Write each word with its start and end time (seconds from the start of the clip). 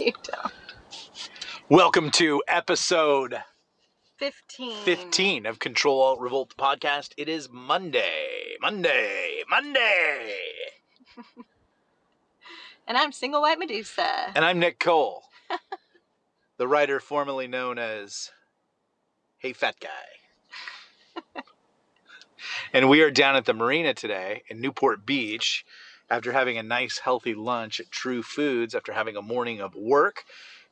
you 0.00 0.12
don't. 0.22 0.52
Welcome 1.68 2.10
to 2.12 2.42
episode 2.46 3.42
15. 4.18 4.84
15 4.84 5.46
of 5.46 5.58
Control 5.58 6.00
Alt 6.02 6.20
Revolt 6.20 6.54
podcast. 6.56 7.12
It 7.16 7.28
is 7.28 7.48
Monday. 7.50 8.56
Monday. 8.60 9.42
Monday. 9.48 10.34
And 12.88 12.96
I'm 12.96 13.10
single 13.10 13.40
white 13.40 13.58
Medusa. 13.58 14.30
And 14.36 14.44
I'm 14.44 14.60
Nick 14.60 14.78
Cole, 14.78 15.24
the 16.56 16.68
writer 16.68 17.00
formerly 17.00 17.48
known 17.48 17.80
as 17.80 18.30
Hey 19.38 19.52
Fat 19.52 19.74
Guy. 19.80 21.42
and 22.72 22.88
we 22.88 23.00
are 23.02 23.10
down 23.10 23.34
at 23.34 23.44
the 23.44 23.54
marina 23.54 23.92
today 23.92 24.44
in 24.48 24.60
Newport 24.60 25.04
Beach 25.04 25.64
after 26.08 26.32
having 26.32 26.58
a 26.58 26.62
nice 26.62 26.98
healthy 26.98 27.34
lunch 27.34 27.80
at 27.80 27.90
True 27.90 28.22
Foods 28.22 28.74
after 28.74 28.92
having 28.92 29.16
a 29.16 29.22
morning 29.22 29.60
of 29.60 29.74
work 29.74 30.24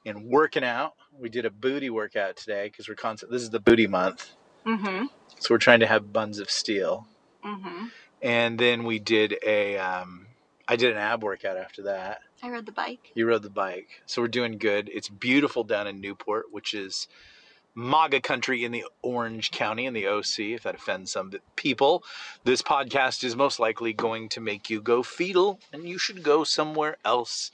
and 0.07 0.27
working 0.27 0.65
out. 0.65 0.95
We 1.19 1.29
did 1.29 1.45
a 1.47 1.51
booty 1.51 1.91
workout 1.91 2.37
today 2.37 2.69
because 2.69 2.89
we're 2.89 2.95
constant. 2.95 3.33
This 3.33 3.43
is 3.43 3.51
the 3.51 3.61
booty 3.61 3.87
month, 3.87 4.33
Mm-hmm. 4.67 5.07
so 5.39 5.55
we're 5.55 5.59
trying 5.59 5.81
to 5.81 5.87
have 5.87 6.13
buns 6.13 6.39
of 6.39 6.51
steel. 6.51 7.07
Mm-hmm. 7.45 7.87
And 8.23 8.59
then 8.59 8.85
we 8.85 8.99
did 8.99 9.37
a, 9.47 9.77
um, 9.77 10.27
I 10.67 10.77
did 10.77 10.93
an 10.93 10.97
ab 10.99 11.23
workout 11.23 11.57
after 11.59 11.83
that. 11.83 12.21
I 12.43 12.49
rode 12.51 12.65
the 12.67 12.73
bike. 12.73 13.13
You 13.15 13.27
rode 13.27 13.43
the 13.43 13.51
bike, 13.51 14.03
so 14.07 14.23
we're 14.23 14.29
doing 14.29 14.57
good. 14.59 14.91
It's 14.93 15.09
beautiful 15.09 15.65
down 15.65 15.87
in 15.87 16.01
Newport, 16.01 16.47
which 16.51 16.73
is 16.75 17.09
MAGA 17.75 18.21
country 18.21 18.65
in 18.65 18.73
the 18.73 18.85
Orange 19.03 19.51
County 19.51 19.87
in 19.87 19.95
the 19.95 20.07
OC. 20.07 20.39
If 20.41 20.63
that 20.63 20.77
offends 20.77 21.13
some 21.13 21.33
people, 21.57 22.05
this 22.45 22.63
podcast 22.63 23.25
is 23.25 23.35
most 23.35 23.59
likely 23.59 23.93
going 23.93 24.29
to 24.31 24.41
make 24.41 24.71
you 24.71 24.81
go 24.81 25.03
fetal, 25.03 25.61
and 25.73 25.89
you 25.89 25.99
should 25.99 26.23
go 26.23 26.45
somewhere 26.45 26.97
else. 27.05 27.51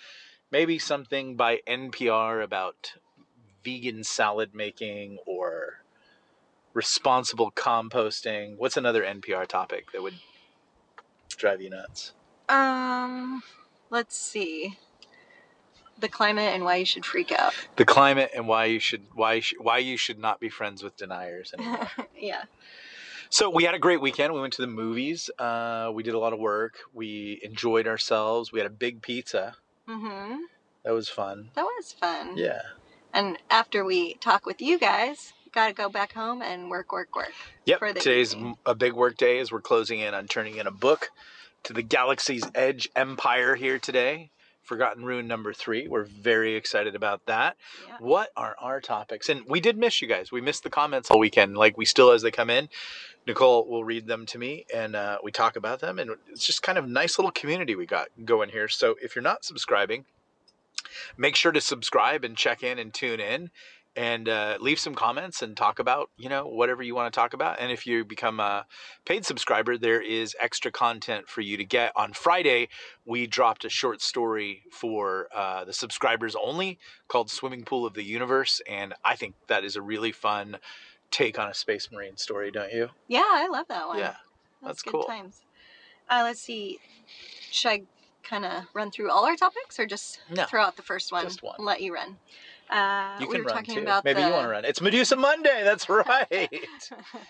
Maybe 0.51 0.79
something 0.79 1.37
by 1.37 1.61
NPR 1.67 2.43
about 2.43 2.95
vegan 3.65 4.05
salad 4.05 4.55
making 4.55 5.19
or 5.27 5.83
responsible 6.75 7.51
composting. 7.53 8.57
What's 8.57 8.77
another 8.77 9.03
NPR 9.03 9.47
topic 9.47 9.93
that 9.93 10.03
would 10.03 10.15
drive 11.37 11.61
you 11.61 11.71
nuts? 11.71 12.13
Um, 12.49 13.43
let's 13.91 14.17
see. 14.17 14.77
The 16.01 16.09
climate 16.09 16.55
and 16.55 16.65
why 16.65 16.77
you 16.77 16.85
should 16.85 17.05
freak 17.05 17.33
out. 17.33 17.55
The 17.77 17.85
climate 17.85 18.31
and 18.35 18.49
why 18.49 18.67
you 18.67 18.81
should 18.81 19.03
why 19.15 19.35
you 19.35 19.41
should, 19.41 19.59
why 19.61 19.79
you 19.79 19.97
should 19.97 20.19
not 20.19 20.41
be 20.41 20.49
friends 20.49 20.83
with 20.83 20.97
deniers 20.97 21.53
anymore. 21.57 21.89
yeah. 22.19 22.45
So 23.29 23.49
we 23.49 23.63
had 23.65 23.75
a 23.75 23.79
great 23.79 24.01
weekend. 24.01 24.35
We 24.35 24.41
went 24.41 24.55
to 24.55 24.63
the 24.63 24.69
movies. 24.69 25.31
Uh, 25.39 25.91
we 25.95 26.03
did 26.03 26.15
a 26.15 26.19
lot 26.19 26.33
of 26.33 26.41
work. 26.41 26.79
We 26.93 27.39
enjoyed 27.45 27.87
ourselves. 27.87 28.51
We 28.51 28.59
had 28.59 28.67
a 28.67 28.75
big 28.75 29.03
pizza. 29.03 29.55
Mm-hmm. 29.89 30.41
That 30.85 30.93
was 30.93 31.09
fun. 31.09 31.51
That 31.55 31.63
was 31.63 31.93
fun. 31.93 32.37
Yeah. 32.37 32.63
And 33.13 33.39
after 33.51 33.85
we 33.85 34.15
talk 34.15 34.47
with 34.47 34.61
you 34.61 34.79
guys, 34.79 35.33
gotta 35.53 35.73
go 35.73 35.89
back 35.89 36.13
home 36.13 36.43
and 36.43 36.71
work, 36.71 36.93
work, 36.93 37.15
work. 37.15 37.33
Yep. 37.67 37.81
Today's 37.97 38.35
evening. 38.35 38.57
a 38.67 38.75
big 38.75 38.95
work 38.95 39.17
day 39.17 39.39
as 39.39 39.53
we're 39.53 39.61
closing 39.61 40.01
in 40.01 40.15
on 40.15 40.27
turning 40.27 40.57
in 40.57 40.67
a 40.67 40.73
book 40.73 41.11
to 41.65 41.73
the 41.73 41.83
Galaxy's 41.83 42.45
Edge 42.55 42.89
Empire 42.97 43.55
here 43.55 43.79
today. 43.79 44.31
Forgotten 44.63 45.05
Ruin 45.05 45.27
number 45.27 45.53
three. 45.53 45.89
We're 45.89 46.05
very 46.05 46.55
excited 46.55 46.95
about 46.95 47.27
that. 47.27 47.57
Yeah. 47.89 47.97
What 47.99 48.31
are 48.37 48.55
our 48.61 48.81
topics? 48.81 49.29
And 49.29 49.43
we 49.47 49.61
did 49.61 49.77
miss 49.77 50.01
you 50.01 50.09
guys. 50.09 50.31
We 50.31 50.41
missed 50.41 50.63
the 50.63 50.71
comments 50.71 51.11
all 51.11 51.19
weekend. 51.19 51.57
Like 51.57 51.77
we 51.77 51.85
still, 51.85 52.13
as 52.13 52.23
they 52.23 52.31
come 52.31 52.51
in, 52.51 52.69
Nicole 53.27 53.67
will 53.69 53.85
read 53.85 54.07
them 54.07 54.27
to 54.27 54.39
me, 54.39 54.67
and 54.75 54.97
uh, 54.97 55.19
we 55.23 55.33
talk 55.33 55.57
about 55.57 55.81
them. 55.81 55.99
And 55.99 56.13
it's 56.31 56.47
just 56.47 56.63
kind 56.63 56.79
of 56.79 56.89
nice 56.89 57.19
little 57.19 57.33
community 57.33 57.75
we 57.75 57.87
got 57.87 58.09
going 58.25 58.51
here. 58.51 58.69
So 58.69 58.97
if 59.03 59.15
you're 59.15 59.23
not 59.23 59.45
subscribing, 59.45 60.05
make 61.17 61.37
sure 61.37 61.53
to 61.53 61.61
subscribe 61.61 62.25
and 62.25 62.37
check 62.37 62.63
in 62.63 62.79
and 62.79 62.93
tune 62.93 63.21
in, 63.21 63.51
and 63.97 64.29
uh, 64.29 64.57
leave 64.61 64.79
some 64.79 64.95
comments 64.95 65.43
and 65.43 65.57
talk 65.57 65.79
about 65.79 66.11
you 66.17 66.29
know 66.29 66.47
whatever 66.47 66.83
you 66.83 66.95
want 66.95 67.13
to 67.13 67.19
talk 67.19 67.33
about. 67.35 67.59
And 67.61 67.73
if 67.73 67.87
you 67.87 68.05
become 68.05 68.41
a 68.41 68.67
paid 69.05 69.25
subscriber, 69.27 69.77
there 69.77 70.01
is 70.01 70.37
extra 70.41 70.71
content 70.71 71.29
for 71.29 71.41
you 71.41 71.57
to 71.57 71.65
get. 71.65 71.93
On 71.97 72.13
Friday, 72.13 72.69
we 73.05 73.27
dropped 73.27 73.65
a 73.65 73.69
short 73.69 74.01
story 74.01 74.63
for 74.71 75.29
uh, 75.35 75.65
the 75.65 75.73
subscribers 75.73 76.37
only 76.43 76.79
called 77.09 77.31
Swimming 77.31 77.65
Pool 77.65 77.85
of 77.85 77.95
the 77.95 78.05
Universe. 78.05 78.61
And 78.69 78.95
I 79.05 79.17
think 79.17 79.35
that 79.49 79.65
is 79.65 79.77
a 79.77 79.83
really 79.83 80.13
fun 80.13 80.59
take 81.11 81.39
on 81.39 81.49
a 81.49 81.55
Space 81.55 81.89
Marine 81.91 82.17
story, 82.17 82.51
don't 82.51 82.73
you? 82.73 82.89
Yeah, 83.09 83.25
I 83.27 83.49
love 83.49 83.67
that 83.69 83.89
one. 83.89 83.99
Yeah. 83.99 84.15
that's 84.63 84.83
good 84.83 84.93
cool. 84.93 85.05
times. 85.05 85.41
Uh, 86.09 86.23
let's 86.25 86.41
see. 86.41 86.79
Should 87.51 87.69
I 87.69 87.83
kind 88.23 88.45
of 88.45 88.65
run 88.75 88.91
through 88.91 89.11
all 89.11 89.25
our 89.25 89.35
topics 89.37 89.79
or 89.81 89.87
just 89.87 90.21
No, 90.31 90.45
throw 90.45 90.63
out 90.63 90.77
the 90.77 90.83
first 90.83 91.11
one? 91.11 91.25
just 91.25 91.43
one. 91.43 91.57
and 91.59 91.67
Let 91.67 91.81
you 91.81 91.93
run. 91.95 92.17
Uh, 92.71 93.17
You 93.21 93.27
we 93.27 93.35
can 93.35 93.43
were 93.43 93.49
run 93.49 93.57
talking 93.57 93.75
too. 93.77 93.81
about 93.83 94.05
Maybe 94.05 94.21
the... 94.21 94.29
you 94.29 94.33
want 94.33 94.45
to 94.45 94.49
run. 94.49 94.65
It's 94.65 94.81
Medusa 94.81 95.17
Monday. 95.17 95.63
That's 95.65 95.89
right. 95.89 96.49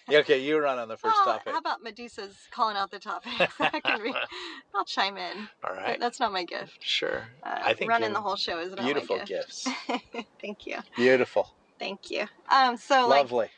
Yeah, 0.09 0.19
okay, 0.19 0.39
you 0.39 0.59
run 0.59 0.79
on 0.79 0.89
the 0.89 0.97
first 0.99 1.17
Well, 1.25 1.37
topic. 1.37 1.53
How 1.53 1.59
about 1.59 1.83
Medusa's 1.83 2.37
calling 2.51 2.77
out 2.77 2.91
the 2.91 2.99
topic? 2.99 3.33
I 3.61 3.81
can 3.81 4.01
re- 4.01 4.15
I'll 4.75 4.85
chime 4.85 5.17
in. 5.17 5.49
All 5.65 5.75
right. 5.75 5.99
That's 5.99 6.21
not 6.21 6.33
my 6.33 6.45
gift. 6.45 6.79
Sure. 6.81 7.25
Uh, 7.43 7.59
I 7.65 7.73
think 7.73 7.91
running 7.91 8.13
the 8.13 8.21
whole 8.21 8.37
show 8.37 8.59
is 8.59 8.71
not 8.71 8.81
Beautiful 8.85 9.17
my 9.19 9.25
gift. 9.25 9.65
gifts. 9.67 10.01
Thank 10.43 10.67
you. 10.67 10.77
Beautiful. 10.97 11.49
Thank 11.79 12.11
you. 12.11 12.27
Um, 12.51 12.77
so 12.77 13.09
like 13.09 13.23
Lovely. 13.23 13.49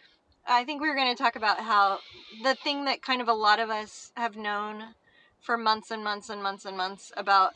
I 0.46 0.64
think 0.64 0.80
we 0.82 0.88
were 0.88 0.94
going 0.94 1.14
to 1.14 1.20
talk 1.20 1.34
about 1.36 1.58
how 1.60 1.98
the 2.42 2.54
thing 2.54 2.84
that 2.84 3.02
kind 3.02 3.20
of 3.20 3.28
a 3.28 3.32
lot 3.34 3.58
of 3.58 3.70
us 3.70 4.12
have 4.16 4.36
known 4.36 4.94
for 5.40 5.56
months 5.56 5.90
and 5.90 6.04
months 6.04 6.28
and 6.30 6.42
months 6.42 6.64
and 6.64 6.76
months 6.76 7.10
about 7.16 7.54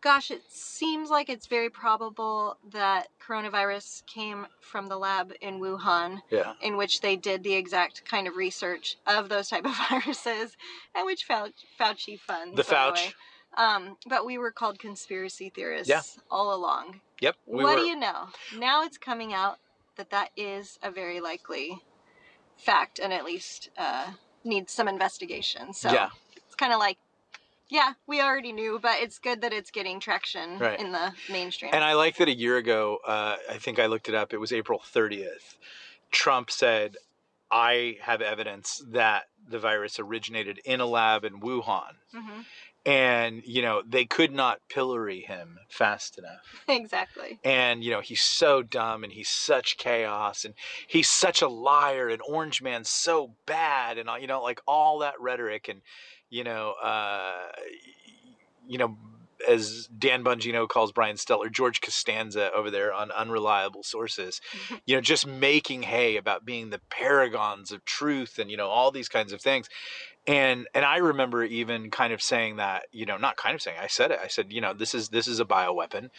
gosh, 0.00 0.30
it 0.30 0.42
seems 0.48 1.10
like 1.10 1.28
it's 1.28 1.46
very 1.46 1.68
probable 1.70 2.56
that 2.72 3.08
coronavirus 3.26 4.06
came 4.06 4.46
from 4.60 4.86
the 4.86 4.96
lab 4.96 5.32
in 5.40 5.58
Wuhan 5.60 6.20
Yeah. 6.30 6.52
in 6.62 6.76
which 6.76 7.00
they 7.00 7.16
did 7.16 7.42
the 7.42 7.54
exact 7.54 8.04
kind 8.04 8.28
of 8.28 8.36
research 8.36 8.96
of 9.06 9.28
those 9.28 9.48
type 9.48 9.64
of 9.64 9.74
viruses 9.90 10.56
and 10.94 11.04
which 11.06 11.24
Fau- 11.24 11.48
Fauci 11.78 12.18
funds. 12.18 12.56
The 12.56 12.62
Fauci. 12.62 13.12
Um, 13.56 13.96
but 14.06 14.24
we 14.24 14.38
were 14.38 14.52
called 14.52 14.78
conspiracy 14.78 15.50
theorists 15.50 15.88
Yeah. 15.88 16.02
all 16.30 16.54
along. 16.54 17.00
Yep. 17.20 17.36
We 17.46 17.64
what 17.64 17.76
were, 17.76 17.80
do 17.82 17.86
you 17.88 17.96
know? 17.96 18.28
Now 18.56 18.84
it's 18.84 18.98
coming 18.98 19.32
out 19.32 19.58
that 19.96 20.10
that 20.10 20.30
is 20.36 20.78
a 20.82 20.90
very 20.92 21.18
likely 21.20 21.78
fact 22.56 23.00
and 23.00 23.12
at 23.12 23.24
least 23.24 23.70
uh, 23.76 24.12
needs 24.44 24.72
some 24.72 24.86
investigation. 24.86 25.72
So 25.72 25.90
Yeah. 25.92 26.10
it's 26.36 26.54
kind 26.54 26.72
of 26.72 26.78
like, 26.78 26.98
yeah, 27.68 27.92
we 28.06 28.20
already 28.20 28.52
knew, 28.52 28.78
but 28.80 29.00
it's 29.00 29.18
good 29.18 29.40
that 29.42 29.52
it's 29.52 29.70
getting 29.70 30.00
traction 30.00 30.58
Right. 30.58 30.78
in 30.80 30.92
the 30.92 31.12
mainstream. 31.30 31.72
And 31.74 31.84
I 31.84 31.94
like 31.94 32.16
that 32.16 32.28
a 32.28 32.34
year 32.34 32.56
ago, 32.56 32.98
uh, 33.06 33.36
I 33.50 33.58
think 33.58 33.78
I 33.78 33.86
looked 33.86 34.08
it 34.08 34.14
up, 34.14 34.32
it 34.32 34.38
was 34.38 34.52
April 34.52 34.80
30th. 34.84 35.56
Trump 36.10 36.50
said, 36.50 36.96
I 37.50 37.98
have 38.02 38.20
evidence 38.22 38.82
that 38.88 39.24
the 39.48 39.58
virus 39.58 39.98
originated 39.98 40.60
in 40.64 40.80
a 40.80 40.86
lab 40.86 41.24
in 41.24 41.40
Wuhan. 41.40 41.94
hmm 42.12 42.40
And, 42.86 43.42
you 43.44 43.60
know, 43.62 43.82
they 43.86 44.04
could 44.04 44.32
not 44.32 44.60
pillory 44.68 45.20
him 45.20 45.58
fast 45.68 46.18
enough. 46.18 46.64
Exactly. 46.68 47.38
And, 47.44 47.82
you 47.82 47.90
know, 47.90 48.00
he's 48.00 48.20
so 48.22 48.62
dumb 48.62 49.04
and 49.04 49.12
he's 49.12 49.28
such 49.28 49.78
chaos 49.78 50.44
and 50.44 50.54
he's 50.86 51.08
such 51.08 51.40
a 51.42 51.48
liar 51.48 52.08
and 52.08 52.20
Orange 52.26 52.60
Man's 52.62 52.88
so 52.90 53.34
bad 53.46 53.96
and, 53.98 54.08
all 54.08 54.18
you 54.18 54.26
know, 54.26 54.42
like 54.42 54.60
all 54.66 54.98
that 55.00 55.20
rhetoric 55.20 55.68
and, 55.68 55.80
you 56.30 56.44
know, 56.44 56.74
uh, 56.82 57.48
you 58.66 58.78
know, 58.78 58.96
as 59.48 59.88
Dan 59.96 60.24
Bongino 60.24 60.68
calls 60.68 60.92
Brian 60.92 61.16
Stelter, 61.16 61.50
George 61.50 61.80
Costanza 61.80 62.52
over 62.52 62.70
there 62.70 62.92
on 62.92 63.10
Unreliable 63.10 63.82
Sources, 63.82 64.40
you 64.86 64.94
know, 64.94 65.00
just 65.00 65.26
making 65.26 65.82
hay 65.82 66.16
about 66.16 66.44
being 66.44 66.70
the 66.70 66.80
paragons 66.90 67.70
of 67.72 67.84
truth 67.84 68.38
and, 68.38 68.50
you 68.50 68.56
know, 68.56 68.68
all 68.68 68.90
these 68.90 69.08
kinds 69.08 69.32
of 69.32 69.40
things. 69.40 69.68
And 70.26 70.68
and 70.74 70.84
I 70.84 70.98
remember 70.98 71.42
even 71.42 71.90
kind 71.90 72.12
of 72.12 72.20
saying 72.20 72.56
that, 72.56 72.84
you 72.92 73.06
know, 73.06 73.16
not 73.16 73.36
kind 73.36 73.54
of 73.54 73.62
saying, 73.62 73.78
I 73.80 73.86
said 73.86 74.10
it. 74.10 74.20
I 74.22 74.28
said, 74.28 74.52
you 74.52 74.60
know, 74.60 74.74
this 74.74 74.94
is 74.94 75.08
this 75.08 75.26
is 75.26 75.40
a 75.40 75.44
bioweapon. 75.46 76.10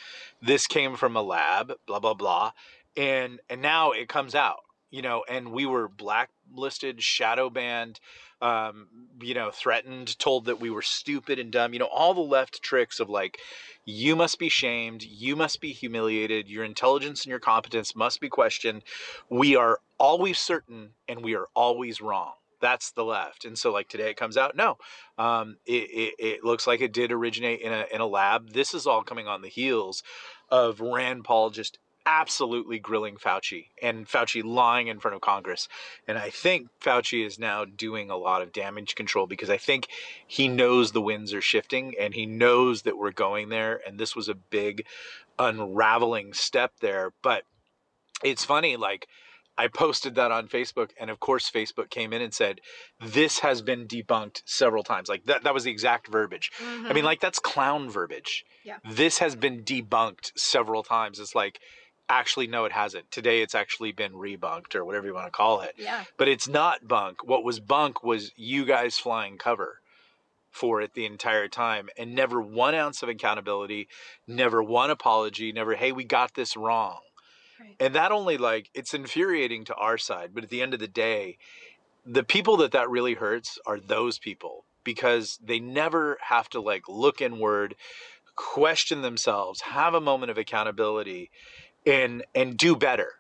This 0.42 0.66
came 0.66 0.96
from 0.96 1.16
a 1.16 1.22
lab, 1.22 1.74
blah 1.86 2.00
blah 2.00 2.16
blah. 2.16 2.54
And 2.98 3.40
and 3.52 3.62
now 3.62 3.92
it 3.92 4.10
comes 4.10 4.34
out, 4.34 4.62
you 4.90 5.04
know, 5.04 5.24
and 5.30 5.52
we 5.52 5.68
were 5.68 5.88
blacklisted, 5.88 7.04
shadow 7.04 7.52
banned, 7.52 8.00
um, 8.42 8.88
you 9.22 9.34
know, 9.34 9.52
threatened, 9.52 10.18
told 10.20 10.46
that 10.46 10.60
we 10.60 10.70
were 10.70 10.82
stupid 10.82 11.40
and 11.40 11.52
dumb, 11.52 11.74
you 11.74 11.80
know, 11.80 11.90
all 11.92 12.14
the 12.14 12.22
left 12.22 12.62
tricks 12.62 13.00
of 13.00 13.10
like, 13.10 13.40
you 13.86 14.16
must 14.16 14.40
be 14.40 14.50
shamed, 14.50 15.04
you 15.04 15.36
must 15.36 15.62
be 15.62 15.72
humiliated, 15.72 16.48
your 16.48 16.64
intelligence 16.64 17.24
and 17.24 17.30
your 17.30 17.40
competence 17.40 17.96
must 17.96 18.22
be 18.22 18.30
questioned. 18.30 18.84
We 19.30 19.56
are 19.56 19.80
always 19.98 20.40
certain 20.40 20.92
and 21.08 21.24
we 21.24 21.36
are 21.36 21.48
always 21.56 22.02
wrong. 22.02 22.34
That's 22.62 22.92
the 22.92 23.06
left. 23.06 23.46
And 23.46 23.58
so, 23.58 23.72
like 23.72 23.88
today, 23.88 24.10
it 24.10 24.18
comes 24.18 24.36
out. 24.36 24.56
No, 24.56 24.78
um, 25.18 25.58
it, 25.66 25.90
it, 25.90 26.16
it 26.20 26.44
looks 26.44 26.68
like 26.68 26.82
it 26.82 26.92
did 26.92 27.12
originate 27.12 27.62
in 27.62 27.72
a 27.72 27.86
in 27.92 28.02
a 28.02 28.06
lab. 28.06 28.52
This 28.52 28.74
is 28.74 28.86
all 28.86 29.02
coming 29.02 29.28
on 29.28 29.42
the 29.42 29.48
heels 29.48 30.04
of 30.52 30.82
Rand 30.82 31.24
Paul 31.24 31.52
just 31.52 31.80
absolutely 32.10 32.80
grilling 32.80 33.18
Fauci 33.18 33.68
and 33.84 34.08
Fauci 34.08 34.44
lying 34.44 34.88
in 34.88 35.00
front 35.00 35.14
of 35.14 35.22
Congress. 35.22 35.68
And 36.08 36.18
I 36.18 36.32
think 36.32 36.68
Fauci 36.82 37.24
is 37.24 37.38
now 37.38 37.66
doing 37.66 38.10
a 38.10 38.18
lot 38.18 38.42
of 38.42 38.52
damage 38.52 38.96
control 38.96 39.28
because 39.28 39.52
I 39.52 39.58
think 39.58 39.88
he 40.26 40.48
knows 40.48 40.92
the 40.92 41.02
winds 41.02 41.34
are 41.36 41.42
shifting 41.42 41.94
and 42.00 42.16
he 42.16 42.26
knows 42.26 42.82
that 42.82 42.98
we're 42.98 43.12
going 43.12 43.50
there. 43.50 43.80
And 43.86 44.00
this 44.00 44.16
was 44.16 44.28
a 44.28 44.34
big 44.34 44.86
unraveling 45.38 46.34
step 46.34 46.74
there. 46.82 47.14
But 47.22 47.44
it's 48.24 48.44
funny, 48.44 48.76
like, 48.76 49.08
I 49.56 49.68
posted 49.68 50.16
that 50.16 50.32
on 50.32 50.48
Facebook, 50.48 50.92
and 50.98 51.10
of 51.10 51.20
course, 51.20 51.52
Facebook 51.52 51.90
came 51.90 52.14
in 52.14 52.22
and 52.22 52.34
said, 52.34 52.62
This 53.02 53.40
has 53.40 53.62
been 53.62 53.88
debunked 53.88 54.42
several 54.46 54.84
times. 54.84 55.10
Like, 55.10 55.26
that, 55.26 55.44
that 55.44 55.54
was 55.54 55.66
the 55.66 55.72
exact 55.72 56.08
verbiage. 56.08 56.50
Mm-hmm. 56.64 56.86
I 56.88 56.94
mean, 56.94 57.04
like, 57.04 57.20
that's 57.20 57.40
clown 57.40 57.90
verbiage. 57.90 58.46
Yeah. 58.64 58.78
This 58.90 59.18
has 59.18 59.36
been 59.36 59.64
debunked 59.64 60.32
several 60.38 60.82
times. 60.82 61.20
It's 61.20 61.36
like, 61.36 61.60
actually, 62.10 62.48
no, 62.48 62.66
it 62.66 62.72
hasn't. 62.72 63.12
Today, 63.12 63.42
it's 63.42 63.56
actually 63.56 63.92
been 63.92 64.14
rebunked 64.14 64.76
or 64.76 64.84
whatever 64.84 65.08
you 65.08 65.14
want 65.14 65.28
to 65.28 65.32
call 65.32 65.62
it. 65.62 65.76
yeah. 65.78 66.04
But 66.18 66.28
it's 66.28 66.48
not 66.48 66.88
bunk. 66.88 67.24
What 67.24 67.44
was 67.44 67.60
bunk 67.60 68.04
was 68.04 68.32
you 68.36 68.66
guys 68.66 68.98
flying 68.98 69.38
cover 69.38 69.80
for 70.52 70.82
it 70.82 70.94
the 70.96 71.06
entire 71.06 71.48
time 71.48 71.90
and 71.98 72.16
never 72.16 72.42
one 72.42 72.74
ounce 72.74 73.04
of 73.04 73.10
accountability, 73.10 73.88
never 74.28 74.64
one 74.64 74.90
apology, 74.90 75.52
never, 75.52 75.76
hey, 75.76 75.92
we 75.92 76.04
got 76.04 76.34
this 76.34 76.58
wrong. 76.58 77.00
Right. 77.60 77.76
And 77.80 77.96
that 77.96 78.12
only 78.12 78.38
like 78.38 78.70
it's 78.74 78.94
infuriating 78.94 79.66
to 79.66 79.76
our 79.76 79.98
side, 79.98 80.32
but 80.34 80.44
at 80.44 80.50
the 80.50 80.62
end 80.62 80.74
of 80.74 80.80
the 80.80 80.88
day, 80.88 81.38
the 82.06 82.24
people 82.24 82.58
that 82.58 82.72
that 82.72 82.90
really 82.90 83.14
hurts 83.14 83.60
are 83.66 83.80
those 83.80 84.18
people 84.18 84.66
because 84.84 85.38
they 85.44 85.60
never 85.60 86.18
have 86.22 86.50
to 86.50 86.62
like 86.62 86.84
look 86.88 87.22
inward, 87.22 87.76
question 88.36 89.02
themselves, 89.02 89.62
have 89.62 89.94
a 89.94 90.02
moment 90.02 90.32
of 90.32 90.38
accountability 90.38 91.30
and 91.86 92.24
and 92.36 92.58
do 92.58 92.76
better. 92.76 93.14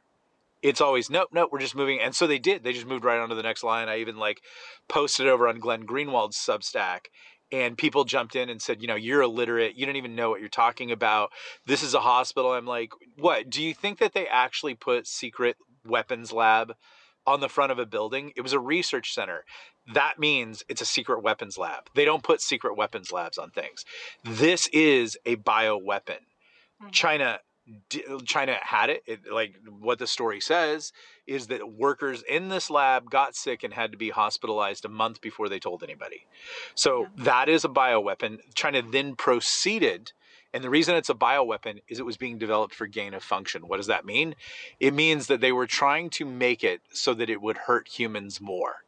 It's 0.62 0.82
always 0.82 1.10
nope, 1.10 1.30
nope, 1.32 1.50
we're 1.52 1.60
just 1.60 1.76
moving. 1.76 2.00
And 2.00 2.14
so 2.14 2.28
they 2.28 2.40
did. 2.40 2.64
They 2.64 2.74
just 2.74 2.86
moved 2.88 3.06
right 3.06 3.20
on 3.20 3.30
to 3.30 3.36
the 3.36 3.44
next 3.44 3.64
line. 3.64 3.88
I 3.88 4.00
even 4.00 4.18
like 4.18 4.42
posted 4.88 5.28
over 5.28 5.48
on 5.48 5.60
Glenn 5.60 5.86
Greenwald's 5.86 6.38
Substack 6.38 7.06
and 7.52 7.78
people 7.78 8.04
jumped 8.04 8.36
in 8.36 8.50
and 8.50 8.62
said, 8.62 8.82
you 8.82 8.88
know, 8.88 8.96
you're 8.96 9.22
illiterate. 9.22 9.76
You 9.76 9.86
don't 9.86 9.96
even 9.96 10.16
know 10.16 10.30
what 10.30 10.40
you're 10.40 10.50
talking 10.50 10.92
about. 10.92 11.32
This 11.66 11.82
is 11.82 11.94
a 11.94 12.02
hospital. 12.02 12.52
I'm 12.52 12.66
like, 12.66 12.92
what? 13.18 13.50
Do 13.50 13.64
you 13.64 13.74
think 13.74 14.00
that 14.00 14.14
they 14.14 14.28
actually 14.28 14.76
put 14.76 15.08
secret 15.08 15.56
weapons 15.86 16.32
lab 16.32 16.76
on 17.26 17.40
the 17.40 17.50
front 17.50 17.72
of 17.72 17.80
a 17.80 17.86
building? 17.86 18.34
It 18.36 18.42
was 18.42 18.54
a 18.54 18.60
research 18.60 19.14
center. 19.14 19.46
That 19.94 20.20
means 20.20 20.64
it's 20.70 20.82
a 20.82 20.86
secret 20.86 21.24
weapons 21.24 21.58
lab. 21.58 21.90
They 21.96 22.06
don't 22.06 22.22
put 22.22 22.42
secret 22.42 22.76
weapons 22.78 23.12
labs 23.12 23.38
on 23.40 23.50
things. 23.50 23.84
This 24.24 24.68
is 24.68 25.18
a 25.26 25.38
bioweapon. 25.38 26.20
Mhm. 26.84 26.92
China 26.92 27.40
d- 27.40 27.49
Uh, 28.10 28.20
China 28.26 28.58
had 28.62 28.90
it. 28.90 29.04
it. 29.06 29.20
Like 29.32 29.56
what 29.80 30.00
the 30.00 30.08
story 30.08 30.42
says 30.42 30.92
is 31.28 31.48
that 31.48 31.74
workers 31.74 32.24
in 32.28 32.50
this 32.50 32.70
lab 32.70 33.10
got 33.10 33.36
sick 33.36 33.64
and 33.64 33.74
had 33.74 33.92
to 33.92 33.98
be 33.98 34.10
hospitalized 34.10 34.86
a 34.86 34.90
month 34.90 35.22
before 35.22 35.50
they 35.50 35.60
told 35.60 35.84
anybody. 35.84 36.26
So 36.76 37.02
Yeah. 37.02 37.24
that 37.26 37.50
is 37.50 37.66
a 37.66 37.70
bioweapon. 37.70 38.40
China 38.56 38.82
then 38.82 39.16
proceeded 39.16 40.14
and 40.54 40.64
the 40.64 40.70
reason 40.70 40.96
it's 40.96 41.10
a 41.10 41.16
bioweapon 41.16 41.82
is 41.88 42.00
it 42.00 42.06
was 42.06 42.18
being 42.18 42.38
developed 42.38 42.74
for 42.74 42.88
gain 42.88 43.14
of 43.14 43.24
function. 43.24 43.68
What 43.68 43.78
does 43.78 43.88
that 43.88 44.06
mean? 44.06 44.36
It 44.80 44.94
means 44.94 45.28
that 45.28 45.42
they 45.42 45.52
were 45.52 45.68
trying 45.68 46.10
to 46.12 46.26
make 46.26 46.64
it 46.64 46.82
so 46.92 47.14
that 47.14 47.30
it 47.30 47.42
would 47.42 47.58
hurt 47.58 47.88
humans 47.88 48.42
more. 48.42 48.84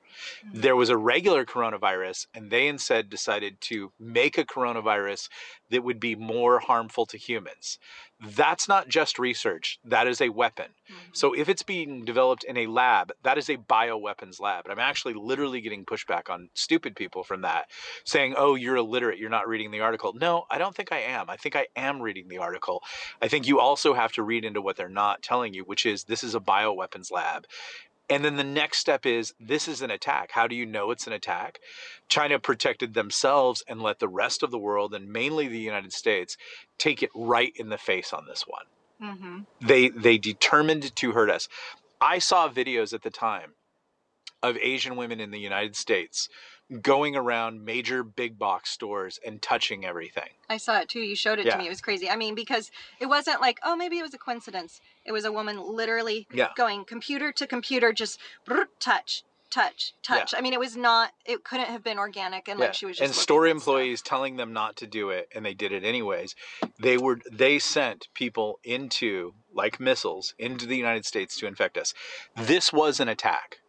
Mhm. 0.45 0.61
There 0.61 0.75
was 0.75 0.89
a 0.89 0.97
regular 0.97 1.45
coronavirus, 1.45 2.27
and 2.33 2.49
they 2.51 2.67
instead 2.67 3.09
decided 3.09 3.61
to 3.61 3.91
make 3.99 4.37
a 4.37 4.45
coronavirus 4.45 5.29
that 5.69 5.83
would 5.83 5.99
be 5.99 6.15
more 6.15 6.59
harmful 6.59 7.05
to 7.07 7.17
humans. 7.17 7.79
That's 8.19 8.67
not 8.67 8.87
just 8.87 9.17
research, 9.17 9.79
that 9.83 10.05
is 10.05 10.21
a 10.21 10.29
weapon. 10.29 10.75
Mhm. 10.89 10.95
So 11.13 11.33
if 11.33 11.49
it's 11.49 11.63
being 11.63 12.05
developed 12.05 12.43
in 12.43 12.55
a 12.57 12.67
lab, 12.67 13.11
that 13.23 13.37
is 13.37 13.49
a 13.49 13.57
bioweapons 13.57 14.39
lab. 14.39 14.65
And 14.65 14.71
I'm 14.71 14.79
actually 14.79 15.13
literally 15.15 15.59
getting 15.61 15.85
pushback 15.85 16.29
on 16.29 16.49
stupid 16.53 16.95
people 16.95 17.23
from 17.23 17.41
that, 17.41 17.71
saying, 18.05 18.35
oh, 18.37 18.55
you're 18.55 18.75
illiterate, 18.75 19.17
you're 19.17 19.29
not 19.29 19.47
reading 19.47 19.71
the 19.71 19.79
article. 19.79 20.13
No, 20.13 20.45
I 20.51 20.57
don't 20.59 20.75
think 20.75 20.91
I 20.91 20.99
am. 20.99 21.29
I 21.29 21.37
think 21.37 21.55
I 21.55 21.67
am 21.75 22.01
reading 22.01 22.27
the 22.27 22.37
article. 22.37 22.83
I 23.21 23.27
think 23.27 23.47
you 23.47 23.59
also 23.59 23.93
have 23.93 24.11
to 24.13 24.23
read 24.23 24.45
into 24.45 24.61
what 24.61 24.75
they're 24.75 24.89
not 24.89 25.23
telling 25.23 25.53
you, 25.53 25.63
which 25.63 25.85
is 25.85 26.03
this 26.03 26.23
is 26.23 26.35
a 26.35 26.39
bioweapons 26.39 27.11
lab. 27.11 27.47
And 28.11 28.25
then 28.25 28.35
the 28.35 28.43
next 28.43 28.79
step 28.79 29.05
is 29.05 29.33
this 29.39 29.67
is 29.67 29.81
an 29.81 29.89
attack. 29.89 30.31
How 30.33 30.45
do 30.45 30.55
you 30.55 30.65
know 30.65 30.91
it's 30.91 31.07
an 31.07 31.13
attack? 31.13 31.59
China 32.09 32.39
protected 32.39 32.93
themselves 32.93 33.63
and 33.69 33.81
let 33.81 33.99
the 33.99 34.09
rest 34.09 34.43
of 34.43 34.51
the 34.51 34.59
world, 34.59 34.93
and 34.93 35.11
mainly 35.11 35.47
the 35.47 35.57
United 35.59 35.93
States, 35.93 36.35
take 36.77 37.01
it 37.01 37.09
right 37.15 37.53
in 37.55 37.69
the 37.69 37.77
face 37.77 38.11
on 38.13 38.25
this 38.27 38.43
one 38.45 38.65
Mhm. 39.01 39.45
they 39.61 39.89
they 39.89 40.17
determined 40.17 40.95
to 40.95 41.11
hurt 41.13 41.29
us. 41.31 41.47
I 42.01 42.19
saw 42.19 42.49
videos 42.49 42.93
at 42.93 43.01
the 43.03 43.09
time 43.09 43.55
of 44.43 44.57
Asian 44.57 44.95
women 44.95 45.19
in 45.19 45.31
the 45.31 45.39
United 45.39 45.75
States 45.75 46.27
going 46.81 47.15
around 47.15 47.65
major 47.65 48.03
big 48.03 48.39
box 48.39 48.69
stores 48.71 49.19
and 49.25 49.41
touching 49.41 49.83
everything. 49.85 50.29
I 50.49 50.57
saw 50.57 50.79
it 50.79 50.87
too. 50.89 51.01
You 51.01 51.15
showed 51.15 51.39
it 51.39 51.45
Yeah. 51.45 51.53
to 51.53 51.57
me. 51.57 51.65
It 51.65 51.69
was 51.69 51.81
crazy. 51.81 52.09
I 52.09 52.15
mean, 52.15 52.35
because 52.35 52.71
it 52.99 53.07
wasn't 53.07 53.41
like, 53.41 53.59
oh, 53.63 53.75
maybe 53.75 53.97
it 53.99 54.03
was 54.03 54.13
a 54.13 54.17
coincidence. 54.17 54.79
It 55.05 55.11
was 55.11 55.25
a 55.25 55.31
woman 55.31 55.59
literally 55.59 56.27
Yeah. 56.31 56.49
going 56.55 56.85
computer 56.85 57.31
to 57.33 57.47
computer, 57.47 57.91
just 57.91 58.19
brr, 58.45 58.67
touch, 58.79 59.23
touch, 59.49 59.93
touch. 60.01 60.33
I 60.37 60.39
mean, 60.39 60.53
it 60.53 60.59
was 60.59 60.77
not. 60.77 61.11
It 61.25 61.43
couldn't 61.43 61.65
have 61.67 61.83
been 61.83 61.97
organic 61.99 62.47
unless 62.47 62.77
she 62.77 62.85
was 62.85 62.97
just. 62.97 63.05
and 63.05 63.13
store 63.13 63.45
at 63.45 63.49
stuff. 63.49 63.57
employees 63.57 64.01
telling 64.01 64.37
them 64.37 64.53
not 64.53 64.77
to 64.77 64.87
do 64.87 65.09
it 65.09 65.27
and 65.35 65.45
they 65.45 65.53
did 65.53 65.73
it 65.73 65.83
anyways. 65.83 66.35
They 66.79 66.97
were 66.97 67.19
they 67.29 67.59
sent 67.59 68.07
people 68.13 68.59
into 68.63 69.33
like 69.53 69.79
missiles 69.79 70.33
into 70.39 70.65
the 70.65 70.77
United 70.77 71.05
States 71.05 71.35
to 71.37 71.47
infect 71.47 71.77
us. 71.77 71.93
This 72.37 72.71
was 72.71 73.01
an 73.01 73.09
attack. 73.09 73.59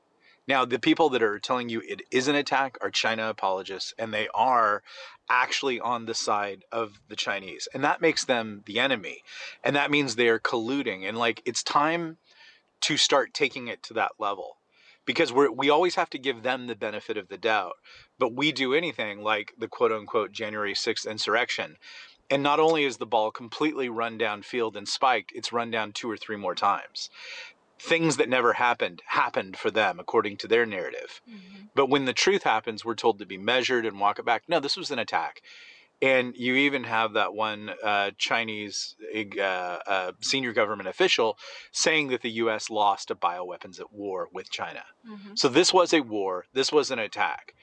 Now, 0.53 0.67
the 0.67 0.79
people 0.79 1.09
that 1.09 1.23
are 1.23 1.39
telling 1.39 1.71
you 1.71 1.81
it 1.81 2.03
is 2.11 2.29
an 2.29 2.35
attack 2.35 2.77
are 2.83 2.91
China 2.91 3.31
apologists, 3.31 3.95
and 3.99 4.13
they 4.13 4.29
are 4.35 4.83
actually 5.31 5.81
on 5.81 6.05
the 6.05 6.13
side 6.13 6.67
of 6.71 7.01
the 7.09 7.17
Chinese. 7.17 7.69
And 7.73 7.83
that 7.85 8.03
makes 8.03 8.27
them 8.27 8.63
the 8.67 8.79
enemy. 8.79 9.23
And 9.65 9.75
that 9.77 9.91
means 9.91 10.15
they 10.15 10.29
are 10.29 10.39
colluding. 10.39 11.09
And 11.09 11.17
like, 11.17 11.41
it's 11.47 11.63
time 11.63 12.19
to 12.83 12.99
start 12.99 13.33
taking 13.33 13.69
it 13.69 13.83
to 13.85 13.95
that 13.95 14.13
level 14.19 14.59
because 15.07 15.33
we're, 15.33 15.51
we 15.51 15.71
always 15.71 15.95
have 15.95 16.11
to 16.11 16.19
give 16.19 16.43
them 16.43 16.67
the 16.67 16.77
benefit 16.77 17.17
of 17.17 17.29
the 17.29 17.39
doubt. 17.39 17.77
But 18.19 18.35
we 18.35 18.53
do 18.53 18.75
anything 18.75 19.23
like 19.23 19.55
the 19.57 19.69
quote 19.69 19.91
unquote 19.91 20.33
January 20.33 20.75
6th 20.75 21.11
insurrection. 21.11 21.79
And 22.29 22.43
not 22.43 22.61
only 22.61 22.85
is 22.85 22.99
the 22.99 23.07
ball 23.07 23.31
completely 23.31 23.89
run 23.89 24.19
down 24.19 24.43
field 24.43 24.77
and 24.77 24.87
spiked, 24.87 25.33
it's 25.35 25.51
run 25.51 25.71
down 25.71 25.93
two 25.93 26.11
or 26.11 26.19
three 26.19 26.37
more 26.37 26.55
times. 26.55 27.09
Things 27.89 28.17
that 28.19 28.29
never 28.29 28.53
happened 28.55 29.03
happened 29.07 29.57
for 29.57 29.71
them, 29.71 29.99
according 29.99 30.37
to 30.39 30.47
their 30.47 30.65
narrative. 30.65 31.21
Mhm. 31.29 31.69
But 31.75 31.87
when 31.87 32.05
the 32.05 32.13
truth 32.13 32.45
happens, 32.45 32.85
we're 32.85 32.95
told 32.95 33.19
to 33.19 33.27
be 33.27 33.37
measured 33.39 33.85
and 33.85 33.99
walk 33.99 34.19
it 34.21 34.25
back. 34.25 34.45
No, 34.47 34.61
this 34.61 34.77
was 34.77 34.91
an 34.93 35.01
attack. 35.01 35.43
And 36.01 36.37
you 36.37 36.55
even 36.55 36.85
have 36.85 37.13
that 37.15 37.33
one 37.35 37.75
uh, 37.83 38.11
Chinese 38.19 38.97
uh, 39.39 39.43
uh, 39.43 40.13
senior 40.21 40.53
government 40.53 40.89
official 40.89 41.39
saying 41.73 42.09
that 42.09 42.23
the 42.23 42.31
U.S. 42.43 42.71
lost 42.71 43.11
a 43.11 43.17
bioweapons 43.17 43.81
at 43.81 43.93
war 43.93 44.29
with 44.33 44.51
China. 44.51 44.85
Mhm. 45.05 45.39
So 45.39 45.49
this 45.49 45.73
was 45.73 45.93
a 45.93 46.01
war. 46.03 46.47
This 46.53 46.71
was 46.73 46.91
an 46.93 46.99
attack, 46.99 47.55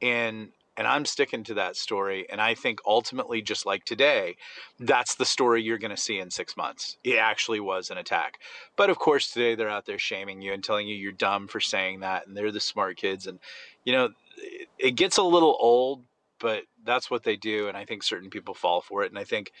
and 0.00 0.52
and 0.76 0.86
I'm 0.86 1.04
sticking 1.04 1.44
to 1.44 1.54
that 1.54 1.76
story. 1.76 2.26
And 2.30 2.40
I 2.40 2.54
think 2.54 2.80
ultimately, 2.86 3.42
just 3.42 3.66
like 3.66 3.84
today, 3.84 4.36
that's 4.78 5.14
the 5.14 5.24
story 5.24 5.62
you're 5.62 5.78
going 5.78 5.90
to 5.90 5.96
see 5.96 6.18
in 6.18 6.30
six 6.30 6.56
months. 6.56 6.96
It 7.04 7.18
actually 7.18 7.60
was 7.60 7.90
an 7.90 7.98
attack. 7.98 8.38
But 8.76 8.90
of 8.90 8.98
course, 8.98 9.30
today 9.30 9.54
they're 9.54 9.68
out 9.68 9.86
there 9.86 9.98
shaming 9.98 10.40
you 10.42 10.52
and 10.52 10.64
telling 10.64 10.88
you 10.88 10.94
you're 10.96 11.12
dumb 11.12 11.48
for 11.48 11.60
saying 11.60 12.00
that, 12.00 12.26
and 12.26 12.36
they're 12.36 12.52
the 12.52 12.60
smart 12.60 12.96
kids. 12.96 13.26
And 13.26 13.38
you 13.84 13.92
know, 13.92 14.10
it, 14.38 14.68
it 14.78 14.90
gets 14.92 15.18
a 15.18 15.22
little 15.22 15.56
old, 15.60 16.04
but 16.38 16.64
that's 16.84 17.10
what 17.10 17.22
they 17.22 17.36
do. 17.36 17.68
And 17.68 17.76
I 17.76 17.84
think 17.84 18.02
certain 18.02 18.30
people 18.30 18.54
fall 18.54 18.80
for 18.80 19.02
it. 19.02 19.10
And 19.10 19.18
I 19.18 19.24
think 19.24 19.52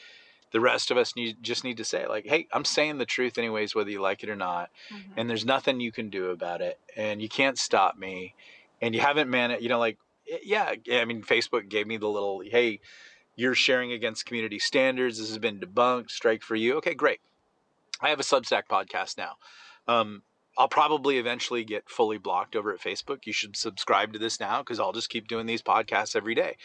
the 0.52 0.60
rest 0.60 0.90
of 0.90 0.96
us 0.96 1.16
need 1.16 1.42
just 1.42 1.64
need 1.64 1.78
to 1.78 1.84
say 1.84 2.06
like, 2.06 2.26
hey, 2.26 2.46
I'm 2.52 2.64
saying 2.64 2.98
the 2.98 3.06
truth 3.06 3.38
anyways, 3.38 3.74
whether 3.74 3.90
you 3.90 4.00
like 4.00 4.22
it 4.22 4.28
or 4.28 4.36
not 4.36 4.70
Mhm. 4.90 5.00
and 5.16 5.30
there's 5.30 5.44
nothing 5.44 5.80
you 5.80 5.92
can 5.92 6.10
do 6.10 6.30
about 6.30 6.60
it 6.60 6.78
and 6.96 7.22
you 7.22 7.28
can't 7.28 7.58
stop 7.58 7.96
me 7.96 8.34
and 8.80 8.94
you 8.94 9.00
haven't 9.00 9.30
managed 9.30 9.62
you 9.62 9.68
know 9.68 9.78
like 9.78 9.98
yeah 10.42 10.72
i 10.92 11.04
mean 11.04 11.22
facebook 11.22 11.68
gave 11.68 11.86
me 11.86 11.96
the 11.96 12.08
little 12.08 12.42
hey 12.44 12.80
you're 13.36 13.54
sharing 13.54 13.92
against 13.92 14.26
community 14.26 14.58
standards 14.58 15.18
this 15.18 15.28
has 15.28 15.38
been 15.38 15.58
debunked 15.58 16.10
strike 16.10 16.42
for 16.42 16.54
you. 16.54 16.76
Okay 16.76 16.94
great. 16.94 17.20
I 18.00 18.08
have 18.08 18.20
a 18.20 18.24
substack 18.24 18.64
podcast 18.70 19.16
now. 19.18 19.36
Um, 19.88 20.22
i'll 20.58 20.68
probably 20.68 21.16
eventually 21.16 21.64
get 21.64 21.88
fully 21.88 22.18
blocked 22.18 22.56
over 22.56 22.72
at 22.72 22.80
facebook. 22.80 23.26
You 23.26 23.32
should 23.32 23.56
subscribe 23.56 24.12
to 24.12 24.18
this 24.18 24.38
now 24.38 24.58
because 24.58 24.78
i'll 24.80 24.92
just 24.92 25.08
keep 25.08 25.28
doing 25.28 25.46
these 25.46 25.62
podcasts 25.62 26.14
every 26.16 26.34
day. 26.34 26.56